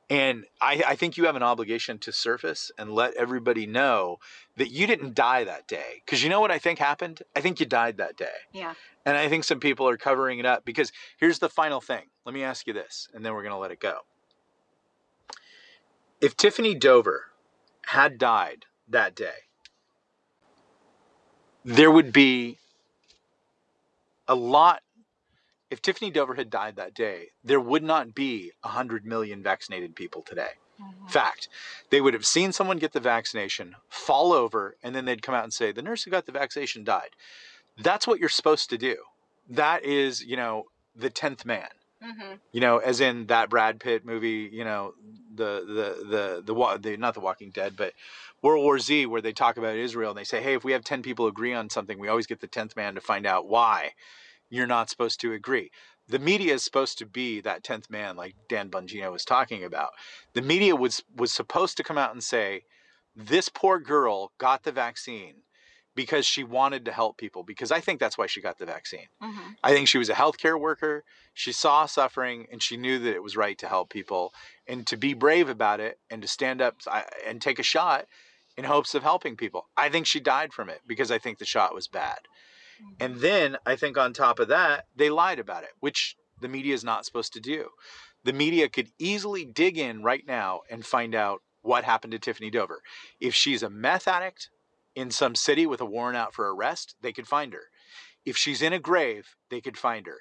And 0.09 0.43
I, 0.59 0.83
I 0.85 0.95
think 0.95 1.15
you 1.15 1.25
have 1.25 1.37
an 1.37 1.43
obligation 1.43 1.97
to 1.99 2.11
surface 2.11 2.69
and 2.77 2.91
let 2.91 3.13
everybody 3.13 3.65
know 3.65 4.17
that 4.57 4.69
you 4.69 4.85
didn't 4.85 5.15
die 5.15 5.45
that 5.45 5.67
day. 5.67 6.01
Because 6.05 6.21
you 6.21 6.29
know 6.29 6.41
what 6.41 6.51
I 6.51 6.59
think 6.59 6.79
happened? 6.79 7.21
I 7.33 7.39
think 7.39 7.61
you 7.61 7.65
died 7.65 7.95
that 7.97 8.17
day. 8.17 8.25
Yeah. 8.51 8.73
And 9.05 9.15
I 9.15 9.29
think 9.29 9.45
some 9.45 9.61
people 9.61 9.87
are 9.87 9.95
covering 9.95 10.37
it 10.39 10.45
up 10.45 10.65
because 10.65 10.91
here's 11.17 11.39
the 11.39 11.47
final 11.47 11.79
thing. 11.79 12.07
Let 12.25 12.35
me 12.35 12.43
ask 12.43 12.67
you 12.67 12.73
this, 12.73 13.07
and 13.13 13.25
then 13.25 13.33
we're 13.33 13.41
going 13.41 13.53
to 13.53 13.57
let 13.57 13.71
it 13.71 13.79
go. 13.79 13.99
If 16.19 16.35
Tiffany 16.35 16.75
Dover 16.75 17.27
had 17.85 18.17
died 18.17 18.65
that 18.89 19.15
day, 19.15 19.47
there 21.63 21.89
would 21.89 22.11
be 22.11 22.57
a 24.27 24.35
lot. 24.35 24.81
If 25.71 25.81
Tiffany 25.81 26.11
Dover 26.11 26.35
had 26.35 26.49
died 26.49 26.75
that 26.75 26.93
day, 26.93 27.29
there 27.43 27.59
would 27.61 27.81
not 27.81 28.13
be 28.13 28.51
100 28.61 29.05
million 29.05 29.41
vaccinated 29.41 29.95
people 29.95 30.21
today. 30.21 30.51
Mhm. 30.79 31.09
Fact. 31.09 31.47
They 31.89 32.01
would 32.01 32.13
have 32.13 32.25
seen 32.25 32.51
someone 32.51 32.77
get 32.77 32.91
the 32.91 32.99
vaccination, 32.99 33.77
fall 33.89 34.33
over, 34.33 34.75
and 34.83 34.93
then 34.93 35.05
they'd 35.05 35.21
come 35.21 35.33
out 35.33 35.45
and 35.45 35.53
say, 35.53 35.71
the 35.71 35.81
nurse 35.81 36.03
who 36.03 36.11
got 36.11 36.25
the 36.25 36.31
vaccination 36.33 36.83
died. 36.83 37.11
That's 37.77 38.05
what 38.05 38.19
you're 38.19 38.29
supposed 38.29 38.69
to 38.71 38.77
do. 38.77 38.97
That 39.49 39.83
is, 39.85 40.21
you 40.21 40.35
know, 40.35 40.67
the 40.93 41.09
10th 41.09 41.45
man. 41.45 41.69
Mhm. 42.03 42.39
You 42.51 42.59
know, 42.59 42.79
as 42.79 42.99
in 42.99 43.27
that 43.27 43.49
Brad 43.49 43.79
Pitt 43.79 44.03
movie, 44.03 44.49
you 44.51 44.65
know, 44.65 44.95
the 45.33 45.63
the 45.65 46.05
the 46.05 46.53
the, 46.53 46.77
the 46.79 46.97
not 46.97 47.13
the 47.13 47.19
Walking 47.21 47.51
Dead, 47.51 47.77
but 47.77 47.93
World 48.41 48.63
War 48.63 48.79
Z, 48.79 49.05
where 49.05 49.21
they 49.21 49.31
talk 49.31 49.55
about 49.55 49.75
Israel 49.75 50.09
and 50.09 50.17
they 50.17 50.25
say, 50.25 50.41
hey, 50.41 50.55
if 50.55 50.65
we 50.65 50.73
have 50.73 50.83
ten 50.83 51.01
people 51.01 51.27
agree 51.27 51.53
on 51.53 51.69
something, 51.69 51.97
we 51.97 52.09
always 52.09 52.27
get 52.27 52.41
the 52.41 52.47
tenth 52.47 52.75
man 52.75 52.95
to 52.95 53.01
find 53.01 53.25
out 53.25 53.47
why 53.47 53.93
you're 54.51 54.67
not 54.67 54.91
supposed 54.91 55.19
to 55.21 55.33
agree. 55.33 55.71
The 56.07 56.19
media 56.19 56.53
is 56.53 56.63
supposed 56.63 56.99
to 56.99 57.07
be 57.07 57.41
that 57.41 57.63
tenth 57.63 57.89
man, 57.89 58.15
like 58.15 58.35
Dan 58.47 58.69
Bongino 58.69 59.11
was 59.11 59.25
talking 59.25 59.63
about. 59.63 59.93
The 60.33 60.43
media 60.43 60.75
was 60.75 61.03
was 61.15 61.31
supposed 61.31 61.77
to 61.77 61.83
come 61.83 61.97
out 61.97 62.13
and 62.13 62.23
say, 62.23 62.65
this 63.15 63.49
poor 63.49 63.79
girl 63.79 64.31
got 64.37 64.61
the 64.61 64.71
vaccine, 64.71 65.37
because 65.95 66.25
she 66.25 66.43
wanted 66.43 66.85
to 66.85 66.91
help 66.91 67.17
people 67.17 67.43
because 67.43 67.71
I 67.71 67.79
think 67.79 67.99
that's 67.99 68.17
why 68.17 68.27
she 68.27 68.41
got 68.41 68.57
the 68.57 68.65
vaccine. 68.65 69.07
Mm-hmm. 69.21 69.51
I 69.63 69.73
think 69.73 69.87
she 69.87 69.97
was 69.97 70.09
a 70.09 70.13
healthcare 70.13 70.59
worker. 70.59 71.03
She 71.33 71.51
saw 71.51 71.85
suffering 71.85 72.47
and 72.51 72.61
she 72.63 72.77
knew 72.77 72.99
that 72.99 73.13
it 73.13 73.23
was 73.23 73.35
right 73.35 73.57
to 73.57 73.67
help 73.67 73.89
people 73.89 74.33
and 74.67 74.87
to 74.87 74.97
be 74.97 75.13
brave 75.13 75.49
about 75.49 75.79
it 75.79 75.99
and 76.09 76.21
to 76.21 76.27
stand 76.27 76.61
up 76.61 76.77
and 77.27 77.41
take 77.41 77.59
a 77.59 77.63
shot 77.63 78.05
in 78.57 78.65
hopes 78.65 78.95
of 78.95 79.03
helping 79.03 79.35
people. 79.35 79.67
I 79.75 79.89
think 79.89 80.05
she 80.05 80.19
died 80.19 80.53
from 80.53 80.69
it 80.69 80.81
because 80.87 81.11
I 81.11 81.17
think 81.17 81.39
the 81.39 81.45
shot 81.45 81.73
was 81.73 81.87
bad. 81.87 82.19
And 82.99 83.19
then 83.19 83.57
I 83.65 83.75
think 83.75 83.97
on 83.97 84.13
top 84.13 84.39
of 84.39 84.47
that, 84.49 84.85
they 84.95 85.09
lied 85.09 85.39
about 85.39 85.63
it, 85.63 85.71
which 85.79 86.15
the 86.39 86.47
media 86.47 86.73
is 86.73 86.83
not 86.83 87.05
supposed 87.05 87.33
to 87.33 87.39
do. 87.39 87.69
The 88.23 88.33
media 88.33 88.69
could 88.69 88.89
easily 88.99 89.45
dig 89.45 89.77
in 89.77 90.03
right 90.03 90.23
now 90.27 90.61
and 90.69 90.85
find 90.85 91.15
out 91.15 91.41
what 91.61 91.83
happened 91.83 92.11
to 92.11 92.19
Tiffany 92.19 92.49
Dover. 92.49 92.81
If 93.19 93.33
she's 93.33 93.63
a 93.63 93.69
meth 93.69 94.07
addict 94.07 94.49
in 94.95 95.11
some 95.11 95.35
city 95.35 95.65
with 95.65 95.81
a 95.81 95.85
warrant 95.85 96.17
out 96.17 96.33
for 96.33 96.53
arrest, 96.53 96.95
they 97.01 97.11
could 97.11 97.27
find 97.27 97.53
her. 97.53 97.69
If 98.25 98.37
she's 98.37 98.61
in 98.61 98.73
a 98.73 98.79
grave, 98.79 99.35
they 99.49 99.61
could 99.61 99.77
find 99.77 100.05
her. 100.05 100.17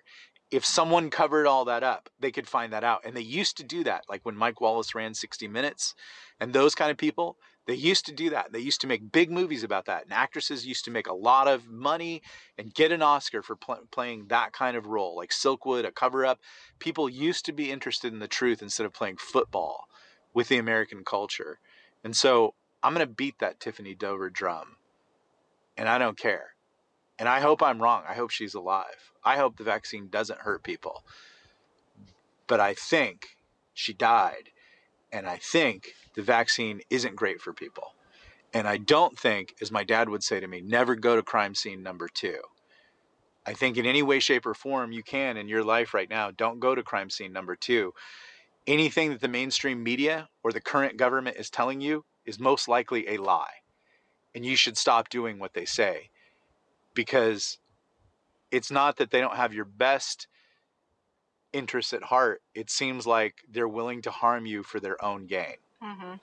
If 0.51 0.65
someone 0.65 1.11
covered 1.11 1.47
all 1.47 1.65
that 1.67 1.83
up, 1.83 2.09
they 2.19 2.31
could 2.31 2.49
find 2.49 2.73
that 2.73 2.85
out. 2.85 3.03
And 3.05 3.17
they 3.17 3.21
used 3.21 3.57
to 3.59 3.65
do 3.65 3.85
that, 3.85 4.05
like 4.09 4.25
when 4.25 4.37
Mike 4.37 4.61
Wallace 4.61 4.95
ran 4.95 5.15
60 5.15 5.47
Minutes 5.49 5.95
and 6.41 6.53
those 6.53 6.75
kind 6.75 6.91
of 6.91 6.97
people, 6.97 7.37
they 7.71 7.77
used 7.77 8.05
to 8.07 8.13
do 8.13 8.31
that. 8.31 8.51
They 8.51 8.59
used 8.59 8.81
to 8.81 8.89
make 8.89 9.13
big 9.13 9.31
movies 9.31 9.63
about 9.63 9.85
that. 9.85 10.03
And 10.03 10.13
actresses 10.13 10.67
used 10.67 10.85
to 10.87 10.91
make 10.91 11.07
a 11.07 11.15
lot 11.15 11.47
of 11.47 11.69
money 11.69 12.21
and 12.59 12.75
get 12.75 12.91
an 12.91 13.01
Oscar 13.01 13.43
for 13.43 13.55
pl- 13.55 13.87
playing 13.93 14.27
that 14.27 14.53
kind 14.53 14.77
of 14.77 14.87
role, 14.87 15.15
like 15.15 15.31
Silkwood, 15.31 15.87
a 15.87 15.93
cover 15.93 16.27
up. 16.27 16.41
People 16.81 17.09
used 17.09 17.45
to 17.45 17.53
be 17.53 17.71
interested 17.71 18.13
in 18.13 18.19
the 18.19 18.27
truth 18.27 18.61
instead 18.61 18.87
of 18.87 18.93
playing 18.93 19.19
football 19.19 19.87
with 20.35 20.49
the 20.49 20.57
American 20.57 21.05
culture. 21.05 21.61
And 22.03 22.17
so 22.17 22.55
I'm 22.83 22.93
going 22.93 23.07
to 23.07 23.15
beat 23.15 23.39
that 23.39 23.61
Tiffany 23.61 23.95
Dover 23.95 24.31
drum. 24.31 24.75
And 25.77 25.89
I 25.89 25.99
don't 25.99 26.19
care. 26.19 26.55
And 27.21 27.29
I 27.29 27.39
hope 27.39 27.63
I'm 27.63 27.81
wrong. 27.81 28.03
I 28.09 28.15
hope 28.15 28.31
she's 28.31 28.55
alive. 28.55 29.13
I 29.25 29.37
hope 29.37 29.59
the 29.59 29.63
vaccine 29.63 30.09
doesn't 30.09 30.41
hurt 30.41 30.65
people. 30.65 31.05
But 32.49 32.59
I 32.59 32.75
think 32.75 33.37
she 33.75 33.93
died. 33.93 34.49
And 35.13 35.27
I 35.27 35.37
think 35.37 35.95
the 36.15 36.23
vaccine 36.23 36.81
isn't 36.91 37.17
great 37.17 37.41
for 37.41 37.53
people. 37.53 37.95
And 38.53 38.67
I 38.67 38.79
don't 38.79 39.19
think, 39.19 39.55
as 39.61 39.71
my 39.71 39.85
dad 39.85 40.09
would 40.09 40.25
say 40.25 40.41
to 40.41 40.47
me, 40.47 40.61
never 40.61 40.95
go 40.95 41.17
to 41.17 41.23
crime 41.23 41.55
scene 41.55 41.83
number 41.83 42.09
two. 42.09 42.41
I 43.47 43.53
think 43.55 43.77
in 43.77 43.87
any 43.87 44.03
way, 44.03 44.21
shape, 44.21 44.47
or 44.47 44.55
form 44.55 44.93
you 44.93 45.03
can 45.03 45.37
in 45.37 45.49
your 45.49 45.65
life 45.65 45.95
right 45.95 46.11
now, 46.11 46.31
don't 46.31 46.61
go 46.61 46.75
to 46.75 46.83
crime 46.83 47.11
scene 47.11 47.33
number 47.33 47.57
two. 47.57 47.95
Anything 48.67 49.11
that 49.11 49.21
the 49.21 49.29
mainstream 49.29 49.83
media 49.83 50.29
or 50.43 50.53
the 50.53 50.61
current 50.61 50.97
government 50.97 51.37
is 51.37 51.51
telling 51.51 51.81
you 51.81 52.05
is 52.27 52.39
most 52.39 52.69
likely 52.69 53.09
a 53.09 53.17
lie. 53.17 53.63
And 54.35 54.45
you 54.45 54.57
should 54.57 54.77
stop 54.77 55.09
doing 55.09 55.39
what 55.39 55.55
they 55.55 55.65
say 55.65 56.11
because 56.95 57.59
it's 58.51 58.71
not 58.71 58.97
that 58.97 59.11
they 59.11 59.21
don't 59.21 59.37
have 59.37 59.55
your 59.55 59.65
best 59.65 60.29
interests 61.53 61.93
at 61.93 62.05
heart. 62.05 62.43
It 62.55 62.71
seems 62.71 63.07
like 63.07 63.37
they're 63.51 63.69
willing 63.69 64.03
to 64.03 64.11
harm 64.11 64.47
you 64.47 64.63
for 64.63 64.81
their 64.81 65.03
own 65.05 65.27
gain. 65.27 65.57
Mm-hmm. 65.83 66.15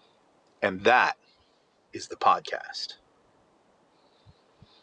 And 0.61 0.83
that 0.83 1.17
is 1.93 2.07
the 2.07 2.15
podcast. 2.15 2.95